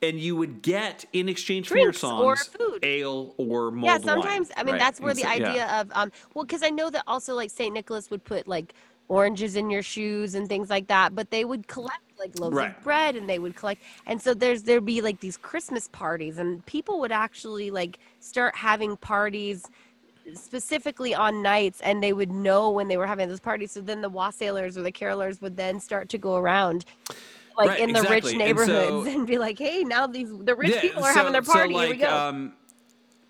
and 0.02 0.18
you 0.18 0.34
would 0.36 0.62
get 0.62 1.04
in 1.12 1.28
exchange 1.28 1.68
Drinks 1.68 2.00
for 2.00 2.06
your 2.14 2.22
or 2.22 2.36
songs 2.36 2.46
food. 2.48 2.84
ale 2.84 3.34
or 3.36 3.70
mulled 3.70 3.84
yeah, 3.84 3.92
wine, 3.98 4.02
sometimes 4.02 4.50
I 4.56 4.62
mean 4.62 4.74
right? 4.74 4.78
that's 4.78 5.00
where 5.00 5.14
the 5.14 5.22
so- 5.22 5.32
yeah. 5.32 5.48
idea 5.50 5.66
of 5.80 5.90
um 5.94 6.12
well 6.34 6.44
because 6.44 6.62
I 6.62 6.70
know 6.70 6.90
that 6.90 7.04
also 7.06 7.34
like 7.34 7.50
Saint 7.50 7.74
Nicholas 7.74 8.10
would 8.10 8.24
put 8.24 8.48
like 8.48 8.74
oranges 9.08 9.56
in 9.56 9.70
your 9.70 9.82
shoes 9.82 10.36
and 10.36 10.48
things 10.48 10.70
like 10.70 10.86
that, 10.86 11.16
but 11.16 11.30
they 11.32 11.44
would 11.44 11.66
collect 11.66 11.98
like 12.18 12.38
loaves 12.38 12.54
Right. 12.54 12.76
of 12.76 12.82
bread 12.84 13.16
and 13.16 13.28
they 13.28 13.38
would 13.38 13.56
collect 13.56 13.82
and 14.06 14.20
so 14.20 14.34
there's 14.34 14.62
there'd 14.64 14.84
be 14.84 15.00
like 15.00 15.20
these 15.20 15.36
Christmas 15.36 15.88
parties 15.88 16.38
and 16.38 16.64
people 16.66 17.00
would 17.00 17.12
actually 17.12 17.70
like 17.70 17.98
start 18.20 18.54
having 18.56 18.96
parties 18.98 19.64
specifically 20.34 21.14
on 21.14 21.42
nights 21.42 21.80
and 21.80 22.02
they 22.02 22.12
would 22.12 22.30
know 22.30 22.70
when 22.70 22.88
they 22.88 22.96
were 22.96 23.06
having 23.06 23.28
those 23.28 23.40
parties 23.40 23.72
so 23.72 23.80
then 23.80 24.00
the 24.02 24.10
wassailers 24.10 24.76
or 24.76 24.82
the 24.82 24.92
carolers 24.92 25.40
would 25.40 25.56
then 25.56 25.80
start 25.80 26.08
to 26.10 26.18
go 26.18 26.36
around 26.36 26.84
like 27.60 27.68
Right, 27.70 27.80
in 27.80 27.92
the 27.92 28.00
rich 28.02 28.24
exactly. 28.24 28.30
And 28.32 28.38
neighborhoods 28.38 29.06
so- 29.06 29.18
and, 29.18 29.26
be 29.26 29.38
like 29.38 29.58
hey 29.58 29.84
now 29.84 30.06
these 30.06 30.28
the 30.40 30.54
rich 30.54 30.70
Yeah, 30.74 30.80
people 30.80 31.04
are 31.04 31.12
so- 31.12 31.18
having 31.18 31.32
their 31.32 31.44
so, 31.44 31.52
party 31.52 31.74
here 31.74 31.82
we 31.82 31.88
like, 31.90 32.00
go 32.00 32.08
Um, 32.16 32.52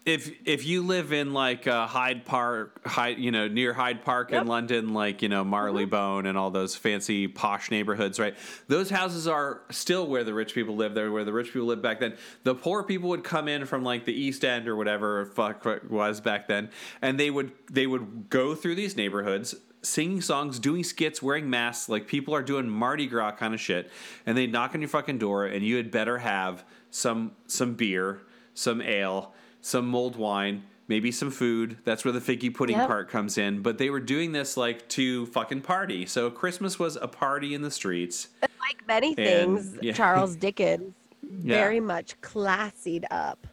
if 0.07 0.33
if 0.47 0.65
you 0.67 0.83
live 0.83 1.13
in 1.13 1.35
like 1.35 1.67
uh, 1.67 1.87
Hyde 1.87 2.25
Park, 2.25 2.81
Hyde, 2.87 3.19
you 3.19 3.31
know, 3.31 3.49
near 3.49 3.75
Hyde 3.75 4.03
Park 4.03 4.33
in 4.33 4.47
London, 4.47 4.95
like 4.95 5.21
you 5.21 5.29
know 5.29 5.45
Marylebone 5.45 6.25
and 6.25 6.39
all 6.39 6.51
those 6.51 6.75
fancy 6.75 7.29
posh 7.29 7.71
neighborhoods, 7.71 8.19
right? 8.19 8.35
Those 8.67 8.89
houses 8.89 9.29
are 9.29 9.61
still 9.71 10.07
where 10.07 10.25
the 10.25 10.33
rich 10.33 10.55
people 10.55 10.75
live. 10.75 10.95
There, 10.95 11.13
where 11.13 11.25
the 11.25 11.35
rich 11.35 11.49
people 11.53 11.67
lived 11.69 11.83
back 11.83 12.01
then. 12.01 12.17
The 12.45 12.55
poor 12.55 12.83
people 12.83 13.11
would 13.11 13.25
come 13.25 13.47
in 13.47 13.67
from 13.67 13.85
like 13.85 14.07
the 14.07 14.15
East 14.15 14.43
End 14.43 14.69
or 14.69 14.75
whatever 14.75 15.27
fuck 15.27 15.67
it 15.67 15.91
was 15.91 16.23
back 16.23 16.49
then, 16.49 16.71
and 17.03 17.21
they 17.21 17.31
would 17.31 17.53
they 17.71 17.87
would 17.87 18.31
go 18.31 18.55
through 18.55 18.77
these 18.77 18.97
neighborhoods 18.97 19.55
singing 19.83 20.21
songs, 20.21 20.59
doing 20.59 20.85
skits, 20.85 21.23
wearing 21.23 21.49
masks, 21.49 21.89
like 21.89 22.07
people 22.07 22.35
are 22.35 22.43
doing 22.43 22.69
Mardi 22.69 23.07
Gras 23.07 23.33
kind 23.33 23.55
of 23.55 23.61
shit, 23.61 23.91
and 24.27 24.37
they 24.37 24.47
knock 24.47 24.75
on 24.75 24.81
your 24.81 24.89
fucking 24.89 25.19
door, 25.19 25.47
and 25.47 25.65
you 25.65 25.77
had 25.77 25.91
better 25.91 26.19
have 26.19 26.65
some 26.91 27.33
some 27.47 27.75
beer, 27.75 28.21
some 28.55 28.81
ale, 28.83 29.33
some 29.61 29.87
mulled 29.87 30.17
wine, 30.17 30.65
maybe 30.89 31.11
some 31.13 31.31
food. 31.31 31.79
That's 31.85 32.05
where 32.05 32.13
the 32.13 32.21
figgy 32.21 32.53
pudding 32.55 32.77
Yep. 32.77 32.87
part 32.89 33.09
comes 33.09 33.39
in. 33.39 33.63
But 33.63 33.79
they 33.79 33.91
were 33.91 34.01
doing 34.01 34.33
this 34.33 34.57
like 34.57 34.89
to 34.91 35.27
fucking 35.27 35.63
party. 35.63 36.05
So 36.07 36.31
Christmas 36.31 36.79
was 36.79 36.97
a 36.97 37.09
party 37.09 37.55
in 37.55 37.63
the 37.63 37.71
streets. 37.71 38.29
like 38.43 38.87
many 38.87 39.09
And- 39.17 39.17
things, 39.59 39.79
yeah. 39.83 39.93
Charles 39.93 40.37
Dickens 40.37 40.95
Yeah. 41.43 41.57
very 41.57 41.81
much 41.81 42.21
classied 42.21 43.05
up 43.11 43.47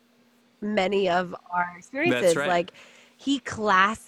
many 0.61 1.07
of 1.09 1.35
our 1.51 1.73
experiences. 1.77 2.35
right. 2.35 2.47
Like 2.49 2.71
he 3.17 3.39
class. 3.39 4.06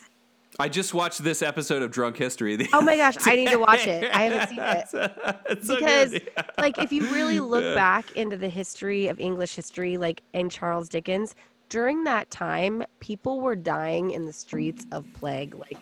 I 0.62 0.68
just 0.68 0.94
watched 0.94 1.24
this 1.24 1.42
episode 1.42 1.82
of 1.82 1.90
Drunk 1.92 2.18
History. 2.18 2.68
Oh 2.74 2.82
my 2.82 2.98
gosh, 2.98 3.16
I 3.26 3.36
need 3.38 3.50
to 3.50 3.58
watch 3.58 3.88
it. 3.88 4.04
I 4.14 4.24
haven't 4.24 4.50
seen 4.50 4.60
it. 4.60 5.36
It's 5.50 5.68
because 5.68 6.14
like 6.58 6.78
if 6.78 6.92
you 6.92 7.08
really 7.08 7.40
look 7.40 7.64
Yeah. 7.64 7.76
back 7.76 8.12
into 8.18 8.36
the 8.38 8.50
history 8.50 9.08
of 9.08 9.20
English 9.20 9.56
history 9.56 9.98
like 9.98 10.22
in 10.34 10.50
Charles 10.50 10.90
Dickens 10.90 11.34
during 11.70 12.04
that 12.04 12.30
time 12.30 12.84
people 13.00 13.40
were 13.40 13.56
dying 13.56 14.12
in 14.12 14.26
the 14.26 14.34
streets 14.34 14.86
of 14.92 15.06
plague 15.14 15.56
like 15.56 15.78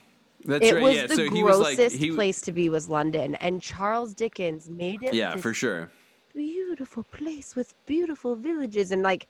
That's 0.46 0.66
it 0.66 0.76
right. 0.76 0.84
was 0.84 0.96
yeah. 0.96 1.08
the 1.08 1.16
so 1.16 1.30
he 1.30 1.44
was 1.44 1.60
like 1.60 1.78
grossest 1.78 1.96
he. 1.98 2.12
place 2.12 2.42
to 2.42 2.52
be 2.52 2.70
was 2.70 2.88
London 2.88 3.36
and 3.36 3.62
Charles 3.62 4.14
Dickens 4.14 4.70
made 4.70 5.02
it 5.04 5.14
Yeah, 5.14 5.36
for 5.38 5.54
sure. 5.54 5.90
beautiful 6.36 7.04
place 7.04 7.56
with 7.56 7.74
beautiful 7.88 8.36
villages 8.36 8.92
and 8.92 9.02
like 9.02 9.28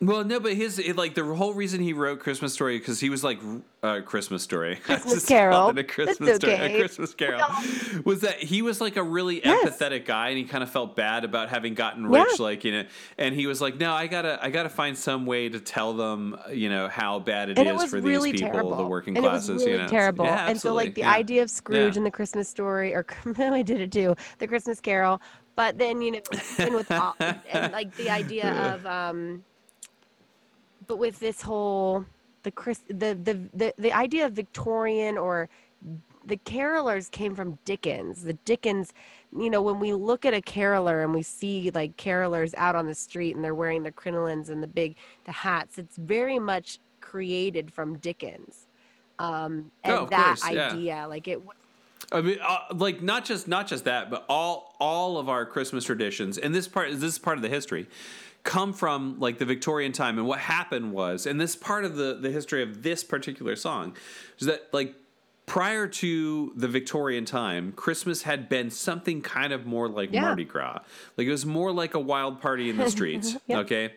Well, 0.00 0.22
no, 0.22 0.38
but 0.38 0.54
his 0.54 0.78
it, 0.78 0.96
like 0.96 1.14
the 1.14 1.24
whole 1.24 1.54
reason 1.54 1.80
he 1.80 1.92
wrote 1.92 2.20
Christmas 2.20 2.52
Story 2.52 2.78
because 2.78 3.00
he 3.00 3.10
was 3.10 3.24
like 3.24 3.40
uh, 3.82 4.00
Christmas 4.02 4.44
Story, 4.44 4.76
Christmas 4.84 5.26
Carol. 5.26 5.76
a 5.76 5.82
Christmas 5.82 6.36
Story, 6.36 6.52
okay. 6.52 6.74
a 6.76 6.78
Christmas 6.78 7.14
Carol, 7.14 7.42
was 8.04 8.20
that 8.20 8.36
he 8.40 8.62
was 8.62 8.80
like 8.80 8.94
a 8.96 9.02
really 9.02 9.44
Yes. 9.44 9.68
empathetic 9.68 10.04
guy, 10.04 10.28
and 10.28 10.38
he 10.38 10.44
kind 10.44 10.62
of 10.62 10.70
felt 10.70 10.94
bad 10.94 11.24
about 11.24 11.48
having 11.48 11.74
gotten 11.74 12.08
Yeah. 12.12 12.22
rich, 12.22 12.38
like 12.38 12.62
you 12.62 12.70
know, 12.70 12.84
and 13.18 13.34
he 13.34 13.48
was 13.48 13.60
like, 13.60 13.76
no, 13.76 13.92
I 13.92 14.06
gotta, 14.06 14.38
I 14.40 14.50
gotta 14.50 14.68
find 14.68 14.96
some 14.96 15.26
way 15.26 15.48
to 15.48 15.58
tell 15.58 15.92
them, 15.94 16.38
you 16.52 16.68
know, 16.68 16.86
how 16.86 17.18
bad 17.18 17.48
it 17.48 17.52
is 17.52 17.58
and 17.58 17.68
it 17.68 17.74
was 17.74 17.90
for 17.90 17.98
really 18.00 18.30
these 18.30 18.42
people, 18.42 18.52
terrible. 18.52 18.76
the 18.76 18.86
working 18.86 19.16
and 19.16 19.26
classes, 19.26 19.48
it 19.48 19.52
was 19.54 19.62
really 19.64 19.72
you 19.78 19.82
know, 19.82 19.88
terrible. 19.88 20.24
Yeah, 20.26 20.48
and 20.48 20.60
so, 20.60 20.74
like 20.74 20.94
the 20.94 21.00
yeah. 21.00 21.12
idea 21.12 21.42
of 21.42 21.50
Scrooge 21.50 21.94
Yeah. 21.94 21.98
and 21.98 22.06
the 22.06 22.12
Christmas 22.12 22.48
story, 22.48 22.94
or 22.94 23.04
I 23.36 23.62
did 23.62 23.80
it 23.80 23.90
too, 23.90 24.14
the 24.38 24.46
Christmas 24.46 24.80
Carol. 24.80 25.20
But 25.56 25.76
then 25.76 26.00
you 26.02 26.12
know, 26.12 26.20
and 26.58 26.72
with 26.76 26.88
all, 26.92 27.16
and 27.18 27.72
like 27.72 27.96
the 27.96 28.10
idea 28.10 28.52
of, 28.74 28.86
um, 28.86 29.42
but 30.88 30.98
with 30.98 31.20
this 31.20 31.42
whole 31.42 32.04
the 32.42 32.50
Chris 32.50 32.80
the 32.88 33.14
the 33.14 33.38
the 33.54 33.74
the 33.78 33.92
idea 33.92 34.26
of 34.26 34.32
Victorian 34.32 35.16
or 35.16 35.48
the 36.24 36.36
carolers 36.38 37.10
came 37.10 37.34
from 37.34 37.58
Dickens. 37.64 38.22
The 38.24 38.34
Dickens, 38.34 38.92
you 39.34 39.48
know, 39.48 39.62
when 39.62 39.78
we 39.80 39.94
look 39.94 40.26
at 40.26 40.34
a 40.34 40.42
caroler 40.42 41.02
and 41.02 41.14
we 41.14 41.22
see 41.22 41.70
like 41.70 41.96
carolers 41.96 42.52
out 42.56 42.76
on 42.76 42.86
the 42.86 42.94
street 42.94 43.34
and 43.34 43.44
they're 43.44 43.54
wearing 43.54 43.82
the 43.82 43.92
crinolines 43.92 44.50
and 44.50 44.62
the 44.62 44.66
big 44.66 44.96
the 45.24 45.32
hats, 45.32 45.78
it's 45.78 45.96
very 45.96 46.38
much 46.38 46.80
created 47.00 47.72
from 47.72 47.96
Dickens. 47.98 48.66
Um, 49.18 49.70
and 49.84 49.92
Oh, 49.94 50.06
that 50.06 50.38
course, 50.40 50.52
yeah. 50.52 50.70
idea, 50.70 51.06
like 51.08 51.28
it, 51.28 51.40
I 52.12 52.20
mean, 52.20 52.38
uh, 52.42 52.58
like 52.74 53.02
not 53.02 53.24
just 53.24 53.48
not 53.48 53.66
just 53.66 53.84
that, 53.84 54.10
but 54.10 54.24
all 54.28 54.74
all 54.78 55.18
of 55.18 55.28
our 55.28 55.44
Christmas 55.44 55.84
traditions, 55.84 56.38
and 56.38 56.54
this 56.54 56.68
part 56.68 56.90
is 56.90 57.00
this 57.00 57.12
is 57.12 57.18
part 57.18 57.36
of 57.36 57.42
the 57.42 57.48
history, 57.48 57.86
come 58.48 58.72
from 58.72 59.20
like 59.20 59.36
the 59.36 59.44
Victorian 59.44 59.92
time. 59.92 60.16
And 60.16 60.26
what 60.26 60.38
happened 60.38 60.92
was, 60.92 61.26
and 61.26 61.38
this 61.38 61.54
part 61.54 61.84
of 61.84 61.96
the 61.96 62.14
the 62.14 62.30
history 62.30 62.62
of 62.62 62.82
this 62.82 63.04
particular 63.04 63.56
song, 63.56 63.94
is 64.38 64.46
that 64.46 64.68
like 64.72 64.94
prior 65.44 65.86
to 65.86 66.52
the 66.56 66.66
Victorian 66.66 67.26
time, 67.26 67.72
Christmas 67.72 68.22
had 68.22 68.48
been 68.48 68.70
something 68.70 69.20
kind 69.20 69.52
of 69.52 69.66
more 69.66 69.86
like 69.86 70.12
Yeah. 70.12 70.22
Mardi 70.22 70.44
Gras. 70.44 70.78
Like 71.18 71.26
it 71.26 71.30
was 71.30 71.44
more 71.44 71.72
like 71.72 71.92
a 71.92 72.00
wild 72.00 72.40
party 72.40 72.70
in 72.70 72.78
the 72.78 72.90
streets. 72.96 73.36
Yep. 73.48 73.58
Okay. 73.66 73.92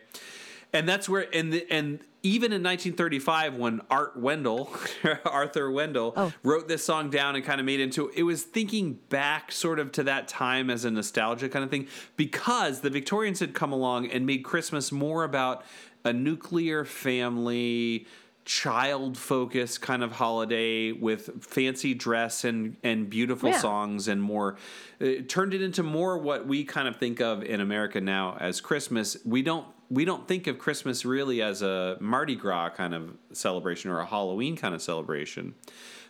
And 0.74 0.88
that's 0.88 1.08
where 1.08 1.26
and 1.34 1.52
the, 1.52 1.66
and 1.70 2.00
even 2.22 2.46
in 2.52 2.62
1935 2.62 3.56
when 3.56 3.80
Art 3.90 4.16
Wendell, 4.16 4.70
Arthur 5.24 5.70
Wendell 5.70 6.14
Oh. 6.16 6.32
wrote 6.42 6.66
this 6.68 6.84
song 6.84 7.10
down 7.10 7.36
and 7.36 7.44
kind 7.44 7.60
of 7.60 7.66
made 7.66 7.80
it 7.80 7.84
into 7.84 8.08
it 8.14 8.22
was 8.22 8.42
thinking 8.42 8.94
back 9.10 9.52
sort 9.52 9.78
of 9.78 9.92
to 9.92 10.02
that 10.04 10.28
time 10.28 10.70
as 10.70 10.84
a 10.84 10.90
nostalgia 10.90 11.48
kind 11.48 11.64
of 11.64 11.70
thing 11.70 11.88
because 12.16 12.80
the 12.80 12.90
Victorians 12.90 13.40
had 13.40 13.52
come 13.54 13.72
along 13.72 14.06
and 14.10 14.24
made 14.24 14.44
Christmas 14.44 14.90
more 14.92 15.24
about 15.24 15.64
a 16.04 16.12
nuclear 16.12 16.84
family 16.86 18.06
child 18.44 19.16
focused 19.16 19.80
kind 19.82 20.02
of 20.02 20.12
holiday 20.12 20.90
with 20.90 21.44
fancy 21.44 21.94
dress 21.94 22.44
and 22.44 22.76
and 22.82 23.08
beautiful 23.08 23.50
Yeah. 23.50 23.58
songs 23.58 24.08
and 24.08 24.20
more 24.22 24.56
it 24.98 25.28
turned 25.28 25.54
it 25.54 25.62
into 25.62 25.82
more 25.84 26.18
what 26.18 26.46
we 26.46 26.64
kind 26.64 26.88
of 26.88 26.96
think 26.96 27.20
of 27.20 27.44
in 27.44 27.60
America 27.60 28.00
now 28.00 28.36
as 28.40 28.60
Christmas 28.60 29.16
we 29.24 29.42
don't 29.42 29.66
we 29.92 30.06
don't 30.06 30.26
think 30.26 30.46
of 30.46 30.58
Christmas 30.58 31.04
really 31.04 31.42
as 31.42 31.60
a 31.60 31.98
Mardi 32.00 32.34
Gras 32.34 32.70
kind 32.70 32.94
of 32.94 33.14
celebration 33.32 33.90
or 33.90 34.00
a 34.00 34.06
Halloween 34.06 34.56
kind 34.56 34.74
of 34.74 34.80
celebration 34.80 35.54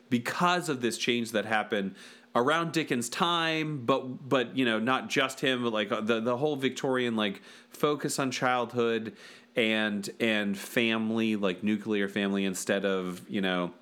because 0.09 0.69
of 0.69 0.81
this 0.81 0.97
change 0.97 1.33
that 1.33 1.47
happened 1.47 1.97
around 2.37 2.73
Dickens' 2.73 3.09
time, 3.09 3.85
but 3.85 4.29
but 4.29 4.57
you 4.57 4.65
know 4.65 4.79
not 4.79 5.09
just 5.09 5.41
him, 5.41 5.65
but 5.65 5.73
like 5.73 5.89
the 5.89 6.21
the 6.21 6.37
whole 6.37 6.55
Victorian 6.55 7.17
like 7.17 7.43
focus 7.71 8.21
on 8.21 8.31
childhood 8.31 9.17
and 9.57 10.09
and 10.21 10.57
family, 10.57 11.35
like 11.35 11.65
nuclear 11.65 12.09
family 12.09 12.45
instead 12.45 12.85
of 12.85 13.29
you 13.29 13.41
know. 13.41 13.73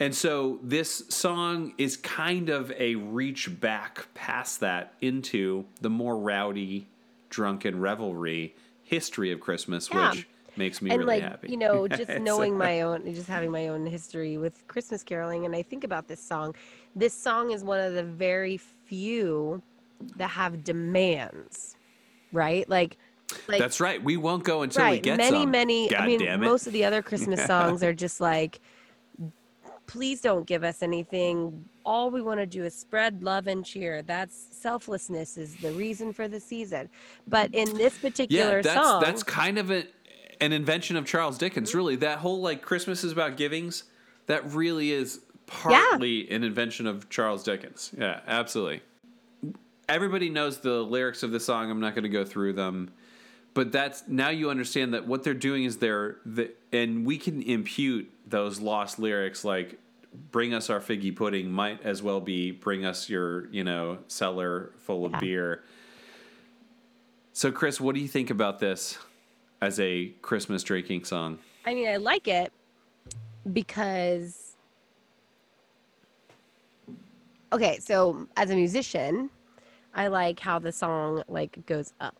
And 0.00 0.14
so 0.14 0.58
this 0.62 1.04
song 1.10 1.74
is 1.76 1.98
kind 1.98 2.48
of 2.48 2.72
a 2.78 2.94
reach 2.94 3.60
back 3.60 4.06
past 4.14 4.60
that 4.60 4.94
into 5.02 5.66
the 5.82 5.90
more 5.90 6.16
rowdy, 6.16 6.88
drunken 7.28 7.78
revelry 7.78 8.54
history 8.90 9.30
of 9.32 9.38
Christmas, 9.40 9.88
Yeah. 9.92 10.10
which 10.10 10.26
makes 10.56 10.82
me 10.82 10.90
and 10.90 10.98
really 10.98 11.20
like 11.20 11.22
happy. 11.22 11.48
you 11.48 11.56
know 11.56 11.86
just 12.00 12.08
So- 12.10 12.18
knowing 12.18 12.58
my 12.58 12.80
own 12.80 13.04
just 13.14 13.28
having 13.28 13.52
my 13.52 13.68
own 13.68 13.86
history 13.86 14.36
with 14.36 14.66
christmas 14.66 15.04
caroling 15.04 15.46
and 15.46 15.54
i 15.54 15.62
think 15.62 15.84
about 15.84 16.08
this 16.08 16.20
song 16.20 16.54
this 16.96 17.14
song 17.14 17.52
is 17.52 17.62
one 17.62 17.78
of 17.78 17.94
the 17.94 18.02
very 18.02 18.56
few 18.58 19.62
that 20.16 20.28
have 20.28 20.64
demands 20.64 21.76
right 22.32 22.68
like 22.68 22.98
like 23.46 23.60
That's 23.60 23.80
right. 23.80 24.02
We 24.02 24.16
won't 24.16 24.42
go 24.42 24.62
until 24.62 24.84
we 24.84 24.90
right 24.90 25.02
get 25.02 25.18
many 25.18 25.42
some. 25.42 25.50
many 25.52 25.88
God 25.88 26.00
i 26.00 26.06
mean 26.08 26.40
most 26.40 26.66
of 26.66 26.72
the 26.72 26.84
other 26.84 27.00
christmas 27.10 27.44
songs 27.46 27.84
are 27.84 27.94
just 27.94 28.20
like 28.20 28.60
please 29.86 30.20
don't 30.20 30.46
give 30.46 30.64
us 30.64 30.82
anything 30.82 31.64
all 31.90 32.10
we 32.10 32.22
want 32.22 32.38
to 32.38 32.46
do 32.46 32.62
is 32.64 32.74
spread 32.74 33.22
love 33.22 33.46
and 33.48 33.64
cheer 33.64 34.00
that's 34.02 34.46
selflessness 34.52 35.36
is 35.36 35.56
the 35.56 35.72
reason 35.72 36.12
for 36.12 36.28
the 36.28 36.38
season 36.38 36.88
but 37.26 37.52
in 37.52 37.72
this 37.74 37.98
particular 37.98 38.56
yeah, 38.56 38.62
that's 38.62 38.86
song 38.86 39.02
that's 39.02 39.22
kind 39.22 39.58
of 39.58 39.70
a, 39.70 39.84
an 40.40 40.52
invention 40.52 40.96
of 40.96 41.06
Charles 41.06 41.38
Dickens. 41.38 41.70
Mm-hmm. 41.70 41.78
Really, 41.78 41.96
that 41.96 42.18
whole 42.18 42.40
like 42.40 42.62
Christmas 42.62 43.04
is 43.04 43.12
about 43.12 43.36
givings. 43.36 43.84
That 44.26 44.52
really 44.52 44.92
is 44.92 45.20
partly 45.46 46.30
an 46.30 46.44
invention 46.44 46.86
of 46.86 47.08
Charles 47.08 47.42
Dickens. 47.42 47.90
Yeah, 47.96 48.20
absolutely. 48.26 48.80
Everybody 49.88 50.30
knows 50.30 50.58
the 50.58 50.82
lyrics 50.82 51.22
of 51.22 51.32
the 51.32 51.40
song. 51.40 51.70
I'm 51.70 51.80
not 51.80 51.94
going 51.94 52.04
to 52.04 52.08
go 52.08 52.24
through 52.24 52.52
them, 52.52 52.90
but 53.54 53.72
that's 53.72 54.04
now 54.06 54.28
you 54.30 54.50
understand 54.50 54.94
that 54.94 55.06
what 55.06 55.24
they're 55.24 55.34
doing 55.34 55.64
is 55.64 55.78
they're 55.78 56.16
the, 56.24 56.52
and 56.72 57.04
we 57.04 57.18
can 57.18 57.42
impute 57.42 58.10
those 58.26 58.60
lost 58.60 59.00
lyrics 59.00 59.44
like 59.44 59.79
bring 60.30 60.54
us 60.54 60.70
our 60.70 60.80
figgy 60.80 61.14
pudding 61.14 61.50
might 61.50 61.80
as 61.82 62.02
well 62.02 62.20
be 62.20 62.50
bring 62.50 62.84
us 62.84 63.08
your 63.08 63.46
you 63.48 63.62
know 63.62 63.98
cellar 64.08 64.72
full 64.76 65.04
of 65.04 65.12
Yeah. 65.12 65.20
beer 65.20 65.64
so 67.32 67.52
chris 67.52 67.80
what 67.80 67.94
do 67.94 68.00
you 68.00 68.08
think 68.08 68.30
about 68.30 68.58
this 68.58 68.98
as 69.60 69.78
a 69.78 70.08
christmas 70.22 70.62
drinking 70.62 71.04
song 71.04 71.38
I 71.66 71.74
mean, 71.74 71.88
I 71.88 71.96
like 71.98 72.26
it 72.26 72.52
because. 73.52 74.56
Okay, 77.52 77.78
so 77.80 78.26
as 78.36 78.50
a 78.50 78.54
musician, 78.54 79.28
I 79.94 80.06
like 80.06 80.40
how 80.40 80.58
the 80.58 80.72
song 80.72 81.22
like 81.28 81.64
goes 81.66 81.92
up. 82.00 82.19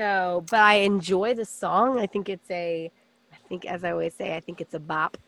So, 0.00 0.46
but 0.50 0.60
I 0.60 0.76
enjoy 0.76 1.34
the 1.34 1.44
song. 1.44 1.98
I 1.98 2.06
think 2.06 2.30
it's 2.30 2.50
a, 2.50 2.90
I 3.30 3.36
think 3.50 3.66
as 3.66 3.84
I 3.84 3.90
always 3.90 4.14
say, 4.14 4.34
I 4.34 4.40
think 4.40 4.62
it's 4.62 4.72
a 4.72 4.80
bop, 4.80 5.18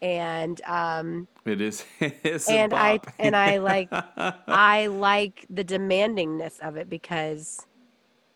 and 0.00 0.60
um, 0.64 1.26
it 1.44 1.60
is 1.60 1.84
it's 2.00 2.48
a 2.48 2.52
and 2.52 2.72
I 2.72 3.00
and 3.18 3.34
I 3.34 3.58
like 3.58 3.88
I 4.46 4.86
like 4.86 5.44
the 5.50 5.64
demandingness 5.64 6.60
of 6.60 6.76
it 6.76 6.88
because 6.88 7.66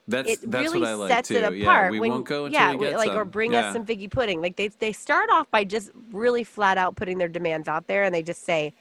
that's 0.09 0.28
it 0.28 0.51
that's 0.51 0.64
really 0.64 0.80
what 0.80 0.89
i 0.89 0.95
like 0.95 1.11
sets 1.11 1.28
too 1.28 1.34
it 1.34 1.43
apart. 1.43 1.57
yeah 1.57 1.91
we 1.91 1.99
when, 1.99 2.11
won't 2.11 2.26
go 2.26 2.47
until 2.47 2.61
yeah, 2.61 2.74
we 2.74 2.87
get 2.87 2.97
like 2.97 3.09
some. 3.09 3.18
or 3.18 3.24
bring 3.24 3.53
yeah. 3.53 3.68
us 3.68 3.72
some 3.72 3.87
figgy 3.87 4.11
pudding. 4.11 4.41
Like 4.41 4.57
they 4.57 4.68
they 4.68 4.93
start 4.93 5.30
off 5.30 5.49
by 5.53 5.62
just 5.62 5.93
really 6.11 6.43
flat 6.43 6.78
out 6.78 6.97
putting 6.97 7.18
their 7.18 7.28
demands 7.28 7.68
out 7.68 7.87
there, 7.87 8.03
and 8.03 8.12
they 8.12 8.24
just 8.24 8.45
say, 8.45 8.74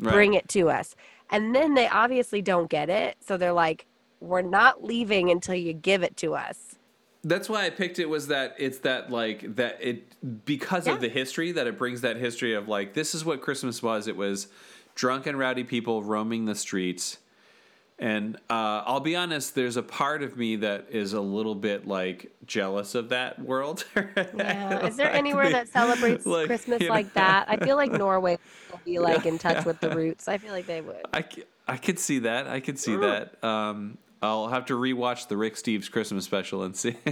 Right. 0.00 0.12
"Bring 0.12 0.34
it 0.34 0.48
to 0.48 0.70
us," 0.70 0.96
and 1.30 1.54
then 1.54 1.74
they 1.74 1.86
obviously 1.86 2.42
don't 2.42 2.68
get 2.68 2.90
it, 2.90 3.16
so 3.20 3.36
they're 3.36 3.52
like, 3.52 3.86
"We're 4.20 4.42
not 4.42 4.84
leaving 4.84 5.30
until 5.30 5.54
you 5.54 5.72
give 5.72 6.02
it 6.02 6.16
to 6.18 6.34
us." 6.34 6.76
That's 7.24 7.48
why 7.48 7.66
I 7.66 7.70
picked 7.70 7.98
it 7.98 8.08
was 8.08 8.28
that 8.28 8.54
it's 8.58 8.78
that 8.80 9.10
like 9.10 9.56
that 9.56 9.78
it 9.80 10.44
because 10.44 10.86
Yeah. 10.86 10.94
of 10.94 11.00
the 11.00 11.08
history 11.08 11.52
that 11.52 11.66
it 11.66 11.76
brings 11.76 12.00
that 12.02 12.16
history 12.16 12.54
of 12.54 12.68
like 12.68 12.94
this 12.94 13.14
is 13.14 13.24
what 13.24 13.40
Christmas 13.42 13.82
was. 13.82 14.06
It 14.06 14.16
was 14.16 14.48
drunk 14.94 15.26
and 15.26 15.38
rowdy 15.38 15.64
people 15.64 16.02
roaming 16.02 16.44
the 16.44 16.54
streets. 16.54 17.18
And 18.00 18.36
uh, 18.48 18.82
I'll 18.86 19.00
be 19.00 19.16
honest, 19.16 19.56
there's 19.56 19.76
a 19.76 19.82
part 19.82 20.22
of 20.22 20.36
me 20.36 20.54
that 20.56 20.86
is 20.90 21.14
a 21.14 21.20
little 21.20 21.56
bit 21.56 21.84
like 21.88 22.30
jealous 22.46 22.94
of 22.94 23.08
that 23.08 23.40
world. 23.40 23.84
Yeah. 24.34 24.86
Is 24.86 24.96
there 24.96 25.10
anywhere 25.12 25.50
that 25.50 25.68
celebrates 25.68 26.24
like, 26.24 26.46
Christmas 26.46 26.80
you 26.82 26.90
like 26.90 27.12
that? 27.14 27.48
I 27.48 27.56
feel 27.56 27.74
like 27.74 27.90
Norway 27.90 28.38
will 28.70 28.80
be 28.84 29.00
like 29.00 29.26
in 29.26 29.36
touch 29.46 29.64
with 29.64 29.80
the 29.80 29.90
roots. 29.96 30.28
I 30.28 30.38
feel 30.38 30.52
like 30.52 30.66
they 30.66 30.80
would. 30.80 31.02
I, 31.12 31.24
I 31.66 31.76
could 31.76 31.98
see 31.98 32.20
that. 32.20 32.46
I 32.46 32.60
could 32.60 32.78
see 32.78 32.92
Mm. 32.92 33.00
that. 33.40 33.44
Um, 33.48 33.98
I'll 34.20 34.48
have 34.48 34.64
to 34.66 34.74
rewatch 34.74 35.28
the 35.28 35.36
Rick 35.36 35.54
Steves 35.54 35.90
Christmas 35.90 36.24
special 36.24 36.62
and 36.64 36.76
see. 36.76 36.96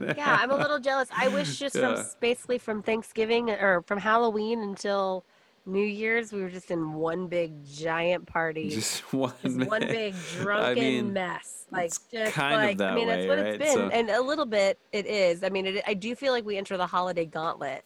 Yeah, 0.00 0.38
I'm 0.40 0.50
a 0.50 0.56
little 0.56 0.78
jealous. 0.80 1.08
I 1.16 1.28
wish 1.28 1.58
just 1.58 1.74
Yeah. 1.76 1.94
from 1.96 2.04
basically 2.20 2.58
from 2.58 2.82
Thanksgiving 2.82 3.50
or 3.50 3.82
from 3.82 3.98
Halloween 3.98 4.60
until 4.60 5.24
New 5.68 5.84
Year's, 5.84 6.32
we 6.32 6.40
were 6.42 6.48
just 6.48 6.70
in 6.70 6.92
one 6.94 7.26
big 7.26 7.64
giant 7.64 8.26
party. 8.26 8.68
Just 8.70 9.00
one, 9.12 9.32
Just 9.42 9.68
one 9.68 9.80
big 9.80 10.14
drunken 10.40 10.74
mean, 10.82 11.12
mess. 11.12 11.64
Like 11.72 11.86
it's 11.86 11.98
just 12.12 12.32
kind 12.34 12.54
of 12.54 12.60
like 12.60 12.70
I 12.80 12.84
that 12.86 12.94
mean, 12.94 13.08
that's 13.08 13.18
way, 13.22 13.28
what 13.28 13.38
right? 13.38 13.46
it's 13.46 13.58
been, 13.58 13.74
So- 13.74 13.88
and 13.88 14.10
a 14.10 14.20
little 14.20 14.46
bit 14.46 14.78
it 14.92 15.06
is. 15.06 15.42
I 15.42 15.48
mean, 15.48 15.66
it, 15.66 15.82
I 15.86 15.94
do 15.94 16.14
feel 16.14 16.32
like 16.32 16.44
we 16.44 16.56
enter 16.56 16.76
the 16.76 16.86
holiday 16.86 17.24
gauntlet. 17.26 17.84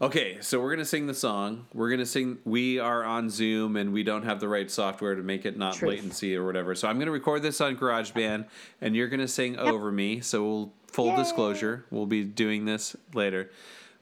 Okay, 0.00 0.38
so 0.40 0.60
we're 0.60 0.70
gonna 0.70 0.84
sing 0.84 1.06
the 1.06 1.14
song. 1.14 1.66
We're 1.72 1.90
gonna 1.90 2.06
sing. 2.06 2.38
We 2.44 2.78
are 2.78 3.04
on 3.04 3.30
Zoom 3.30 3.76
and 3.76 3.92
we 3.92 4.02
don't 4.02 4.24
have 4.24 4.40
the 4.40 4.48
right 4.48 4.70
software 4.70 5.14
to 5.14 5.22
make 5.22 5.46
it 5.46 5.56
not 5.56 5.74
Truth. 5.74 5.90
latency 5.90 6.36
or 6.36 6.44
whatever. 6.44 6.74
So 6.74 6.88
I'm 6.88 6.98
gonna 6.98 7.10
record 7.10 7.42
this 7.42 7.60
on 7.60 7.76
GarageBand, 7.76 8.46
and 8.80 8.96
you're 8.96 9.08
gonna 9.08 9.28
sing 9.28 9.56
over 9.56 9.90
me. 9.92 10.20
So 10.20 10.44
we'll 10.44 10.72
full 10.86 11.16
disclosure. 11.16 11.84
We'll 11.90 12.06
be 12.06 12.24
doing 12.24 12.64
this 12.64 12.96
later. 13.14 13.50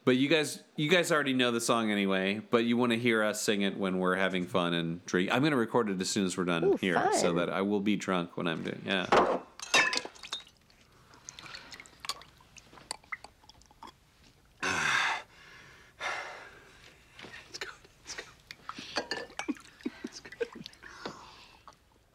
But 0.04 0.16
you 0.16 0.28
guys, 0.28 0.62
you 0.74 0.90
guys 0.90 1.12
already 1.12 1.32
know 1.32 1.52
the 1.52 1.60
song 1.60 1.92
anyway. 1.92 2.40
But 2.50 2.64
you 2.64 2.76
want 2.76 2.90
to 2.92 2.98
hear 2.98 3.22
us 3.22 3.40
sing 3.40 3.62
it 3.62 3.76
when 3.76 3.98
we're 3.98 4.16
having 4.16 4.46
fun 4.46 4.74
and 4.74 5.04
drink. 5.06 5.30
I'm 5.32 5.42
gonna 5.42 5.56
record 5.56 5.88
it 5.90 6.00
as 6.00 6.10
soon 6.10 6.26
as 6.26 6.36
we're 6.36 6.44
done 6.44 6.64
Ooh, 6.64 6.76
here, 6.80 7.10
so 7.12 7.32
that 7.34 7.48
I 7.48 7.62
will 7.62 7.80
be 7.80 7.96
drunk 7.96 8.36
when 8.36 8.48
I'm 8.48 8.62
doing. 8.62 8.82
Yeah. 8.84 9.38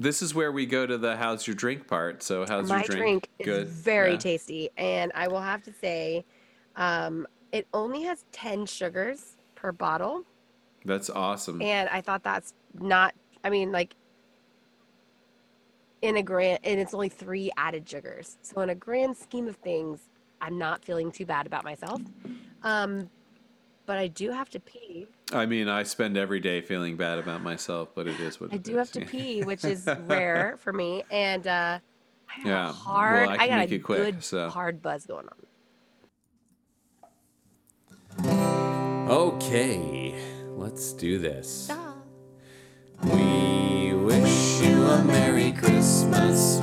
This 0.07 0.21
is 0.21 0.33
where 0.33 0.53
we 0.53 0.65
go 0.65 0.87
to 0.87 0.97
the 0.97 1.17
how's 1.17 1.45
your 1.45 1.55
drink 1.57 1.85
part. 1.85 2.23
So 2.23 2.45
how's 2.45 2.69
My 2.69 2.77
your 2.77 2.85
drink? 2.85 3.01
drink 3.01 3.29
Good. 3.43 3.67
very 3.67 4.13
Yeah. 4.13 4.17
tasty, 4.19 4.69
and 4.77 5.11
I 5.13 5.27
will 5.27 5.41
have 5.41 5.63
to 5.63 5.73
say, 5.73 6.23
um, 6.77 7.27
it 7.51 7.67
only 7.73 8.03
has 8.03 8.23
ten 8.31 8.65
sugars 8.65 9.35
per 9.55 9.73
bottle. 9.73 10.23
That's 10.85 11.09
awesome. 11.09 11.61
And 11.61 11.89
I 11.89 11.99
thought 11.99 12.23
that's 12.23 12.53
not, 12.79 13.15
I 13.43 13.49
mean, 13.49 13.73
like, 13.73 13.95
in 16.01 16.15
a 16.15 16.23
grand 16.23 16.59
and 16.63 16.79
it's 16.79 16.93
only 16.93 17.09
three 17.09 17.51
added 17.57 17.89
sugars. 17.89 18.37
So 18.43 18.61
in 18.61 18.69
a 18.69 18.75
grand 18.75 19.17
scheme 19.17 19.49
of 19.49 19.57
things, 19.57 19.99
I'm 20.39 20.57
not 20.57 20.85
feeling 20.85 21.11
too 21.11 21.25
bad 21.25 21.45
about 21.45 21.65
myself. 21.65 21.99
Um, 22.63 23.09
but 23.87 23.97
I 23.97 24.05
do 24.07 24.29
have 24.31 24.49
to 24.51 24.59
pee. 24.59 25.07
I 25.33 25.47
mean, 25.47 25.67
I 25.67 25.81
spend 25.83 26.15
every 26.17 26.39
day 26.39 26.61
feeling 26.61 26.97
bad 26.97 27.17
about 27.17 27.41
myself, 27.41 27.89
but 27.95 28.07
it 28.07 28.19
is 28.19 28.39
what 28.39 28.51
I 28.53 28.57
it 28.57 28.63
do 28.63 28.73
is. 28.73 28.77
have 28.77 28.91
to 28.91 29.01
pee, 29.01 29.41
which 29.41 29.65
is 29.65 29.89
rare 30.05 30.57
for 30.59 30.71
me. 30.71 31.01
And 31.09 31.47
uh, 31.47 31.79
I 32.29 32.37
got 32.43 32.47
Yeah, 32.47 32.69
a 32.69 32.73
hard. 32.73 33.21
well, 33.21 33.29
I 33.31 33.37
can 33.37 33.49
got 33.49 33.57
make 33.61 33.71
a 33.71 33.75
it 33.75 33.83
quick, 33.83 33.97
good 34.03 34.23
so. 34.23 34.49
hard 34.49 34.83
buzz 34.83 35.07
going 35.07 35.25
on. 35.27 35.33
Okay, 39.09 40.13
let's 40.57 40.91
do 40.93 41.17
this. 41.17 41.71
We 43.03 43.93
wish 43.93 44.61
you 44.61 44.83
a 44.83 45.03
Merry 45.03 45.53
Christmas. 45.53 46.59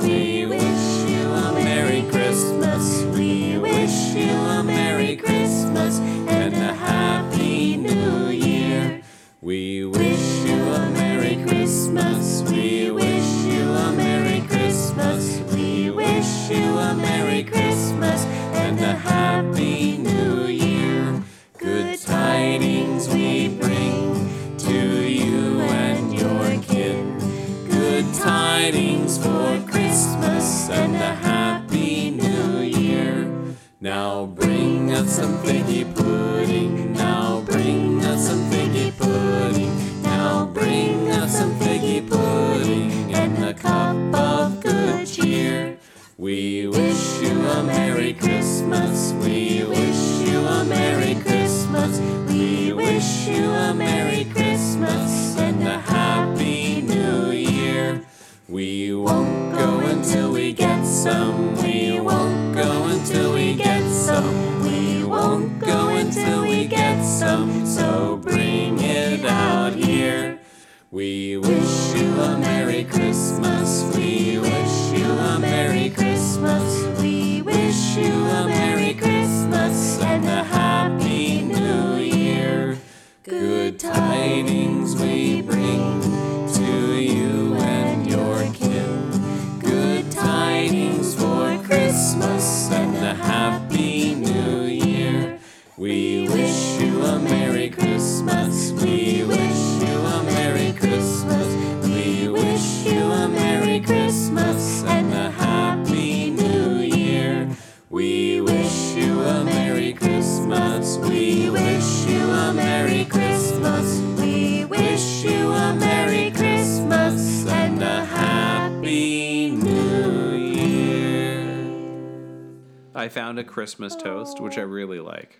I 123.05 123.07
found 123.07 123.37
a 123.37 123.43
Christmas 123.43 123.95
toast, 123.95 124.39
which 124.39 124.57
I 124.57 124.61
really 124.61 124.99
like. 124.99 125.39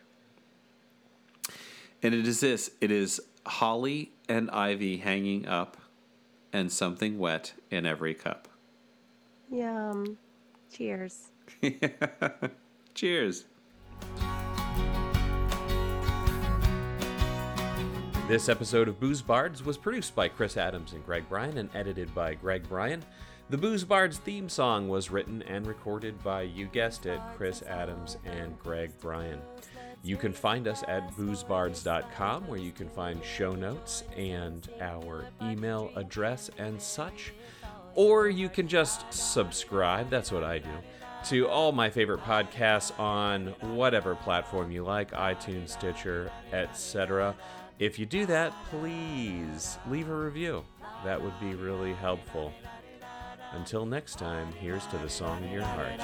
And 2.03 2.13
it 2.13 2.27
is 2.27 2.39
this 2.39 2.69
it 2.79 2.91
is 2.91 3.19
holly 3.43 4.11
and 4.29 4.51
ivy 4.51 4.97
hanging 4.97 5.47
up, 5.47 5.75
and 6.53 6.71
something 6.71 7.17
wet 7.17 7.53
in 7.71 7.87
every 7.87 8.13
cup. 8.13 8.47
Yum. 9.49 10.15
Cheers. 10.71 11.29
Cheers. 12.93 13.45
This 18.27 18.47
episode 18.47 18.87
of 18.87 18.99
Booze 18.99 19.23
Bards 19.23 19.63
was 19.65 19.75
produced 19.75 20.13
by 20.13 20.27
Chris 20.27 20.55
Adams 20.55 20.93
and 20.93 21.03
Greg 21.03 21.27
Bryan 21.27 21.57
and 21.57 21.69
edited 21.73 22.13
by 22.13 22.35
Greg 22.35 22.69
Bryan. 22.69 23.03
The 23.47 23.57
Booze 23.59 23.83
Bards 23.83 24.17
theme 24.17 24.49
song 24.49 24.89
was 24.89 25.11
written 25.11 25.43
and 25.43 25.67
recorded 25.67 26.23
by, 26.23 26.41
you 26.41 26.65
guessed 26.65 27.05
it, 27.05 27.21
Chris 27.37 27.61
Adams 27.61 28.17
and 28.25 28.57
Greg 28.57 28.91
Bryan. 28.99 29.39
You 30.01 30.17
can 30.17 30.33
find 30.33 30.67
us 30.67 30.83
at 30.87 31.15
boozebards.com 31.15 32.47
where 32.47 32.57
you 32.57 32.71
can 32.71 32.89
find 32.89 33.23
show 33.23 33.53
notes 33.53 34.03
and 34.17 34.67
our 34.81 35.25
email 35.43 35.91
address 35.95 36.49
and 36.57 36.81
such. 36.81 37.33
Or 37.93 38.27
you 38.27 38.49
can 38.49 38.67
just 38.67 39.13
subscribe, 39.13 40.09
that's 40.09 40.31
what 40.31 40.43
I 40.43 40.57
do, 40.57 40.77
to 41.25 41.47
all 41.47 41.71
my 41.71 41.91
favorite 41.91 42.23
podcasts 42.23 42.99
on 42.99 43.53
whatever 43.75 44.15
platform 44.15 44.71
you 44.71 44.83
like 44.83 45.11
iTunes, 45.11 45.69
Stitcher, 45.69 46.31
etc. 46.51 47.35
If 47.77 47.99
you 47.99 48.07
do 48.07 48.25
that, 48.25 48.53
please 48.71 49.77
leave 49.87 50.09
a 50.09 50.15
review. 50.15 50.63
That 51.03 51.21
would 51.21 51.39
be 51.39 51.53
really 51.53 51.93
helpful. 51.93 52.51
Until 53.55 53.85
next 53.85 54.19
time, 54.19 54.51
here's 54.59 54.85
to 54.87 54.97
the 54.97 55.09
song 55.09 55.43
in 55.43 55.51
your 55.51 55.63
heart. 55.63 55.99